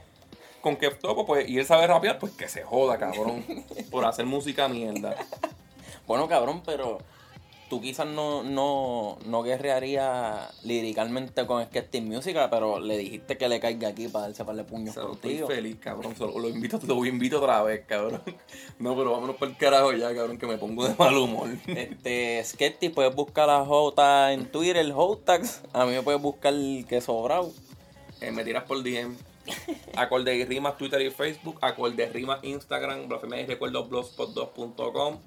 con 0.62 0.76
que 0.76 0.90
topo, 0.92 1.26
pues, 1.26 1.48
y 1.50 1.58
él 1.58 1.66
sabe 1.66 1.88
rapear, 1.88 2.20
pues 2.20 2.34
que 2.34 2.50
se 2.50 2.64
joda, 2.64 2.98
cabrón. 2.98 3.46
Por 3.90 4.04
hacer 4.06 4.26
música 4.26 4.68
mierda. 4.68 5.16
Bueno, 6.06 6.28
cabrón, 6.28 6.62
pero 6.66 7.00
tú 7.72 7.80
quizás 7.80 8.06
no, 8.06 8.44
no, 8.44 9.18
no 9.26 9.44
guerrearías 9.44 10.62
liricalmente 10.66 11.46
con 11.46 11.64
Skeptic 11.64 12.04
Music, 12.04 12.38
pero 12.50 12.82
le 12.82 12.98
dijiste 12.98 13.38
que 13.38 13.48
le 13.48 13.62
caiga 13.62 13.88
aquí 13.88 14.10
para 14.10 14.26
darse 14.26 14.44
para 14.44 14.60
el 14.60 14.66
puño 14.66 14.92
O 14.92 14.94
sea, 14.94 15.04
estoy 15.04 15.16
contigo. 15.16 15.48
feliz, 15.48 15.78
cabrón. 15.80 16.14
Solo 16.18 16.38
lo 16.38 16.50
invito, 16.50 16.82
lo 16.86 17.06
invito 17.06 17.38
otra 17.38 17.64
vez, 17.64 17.86
cabrón. 17.88 18.22
No, 18.78 18.94
pero 18.98 19.14
vámonos 19.14 19.38
para 19.38 19.52
el 19.52 19.58
carajo 19.58 19.94
ya, 19.94 20.14
cabrón, 20.14 20.38
que 20.38 20.48
me 20.48 20.58
pongo 20.58 20.86
de 20.86 20.96
mal 20.96 21.16
humor. 21.16 21.48
Este, 21.66 22.44
Skeptic, 22.44 22.94
puedes 22.94 23.16
buscar 23.16 23.50
a 23.50 23.64
J 23.64 24.34
en 24.34 24.52
Twitter, 24.52 24.76
el 24.76 24.92
Jotax. 24.92 25.62
A 25.72 25.86
mí 25.86 25.94
me 25.94 26.02
puedes 26.02 26.22
buscar 26.22 26.54
el 26.54 26.86
que 26.90 27.00
sobrado. 27.00 27.54
Eh, 28.20 28.32
me 28.32 28.44
tiras 28.44 28.66
por 28.66 28.84
DM. 28.84 29.16
Acorde 29.96 30.36
y 30.36 30.44
rimas, 30.44 30.78
Twitter 30.78 31.02
y 31.02 31.10
Facebook. 31.10 31.58
Acorde 31.62 32.04
y 32.04 32.08
rimas, 32.08 32.44
Instagram. 32.44 33.08
Blasfemia 33.08 33.40
y 33.40 33.46
recuerdos, 33.46 33.90
blogspot2.com. 33.90 35.20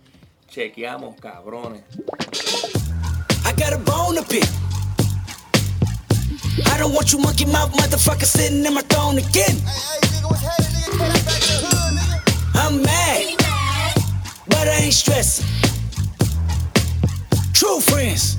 Chequeamos, 0.51 1.17
cabrones. 1.21 1.83
I 3.45 3.53
got 3.53 3.73
a 3.73 3.79
bone 3.79 4.17
to 4.17 4.23
pick. 4.23 4.45
I 6.67 6.79
don't 6.79 6.93
want 6.93 7.13
you 7.13 7.19
monkey 7.19 7.45
mouth 7.47 7.73
motherfucker 7.73 8.25
sitting 8.25 8.65
in 8.65 8.75
my 8.75 8.83
throne 8.83 9.19
again. 9.19 9.57
I'm 12.55 12.81
mad, 12.83 13.37
but 14.49 14.69
I 14.69 14.81
ain't 14.85 14.95
stressing. 14.95 15.47
True 17.53 17.81
friends. 17.81 18.37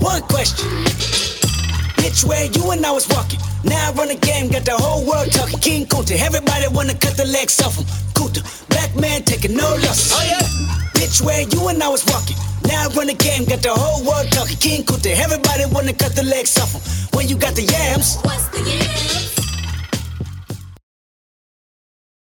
One 0.00 0.22
question. 0.22 1.27
Bitch, 1.98 2.24
where 2.24 2.44
you 2.46 2.70
and 2.70 2.84
I 2.86 2.90
was 2.92 3.08
walking. 3.08 3.40
Now 3.64 3.90
I 3.90 3.92
run 3.92 4.08
the 4.08 4.14
game, 4.14 4.48
got 4.48 4.64
the 4.64 4.76
whole 4.76 5.04
world 5.04 5.30
talking. 5.32 5.58
King 5.58 5.86
Kunta, 5.86 6.16
everybody 6.16 6.66
wanna 6.70 6.94
cut 6.94 7.16
the 7.16 7.26
legs 7.26 7.60
off 7.60 7.76
him. 7.76 7.84
Kunta, 8.14 8.40
black 8.68 8.94
man 8.96 9.22
taking 9.24 9.56
no 9.56 9.68
losses. 9.82 10.12
Oh 10.14 10.24
yeah. 10.24 10.46
Bitch, 10.94 11.20
where 11.20 11.42
you 11.42 11.68
and 11.68 11.82
I 11.82 11.88
was 11.88 12.04
walking. 12.06 12.36
Now 12.64 12.84
I 12.84 12.94
run 12.94 13.08
the 13.08 13.14
game, 13.14 13.44
got 13.44 13.62
the 13.62 13.74
whole 13.74 14.04
world 14.06 14.30
talking. 14.32 14.56
King 14.58 14.82
Kunta, 14.84 15.10
everybody 15.14 15.64
wanna 15.72 15.92
cut 15.92 16.14
the 16.14 16.22
legs 16.22 16.56
off 16.58 16.72
him. 16.72 16.82
When 17.16 17.28
you 17.28 17.36
got 17.36 17.54
the 17.54 17.62
yams, 17.62 18.16
What's 18.22 18.48
the 18.48 18.60
yeah? 18.62 19.27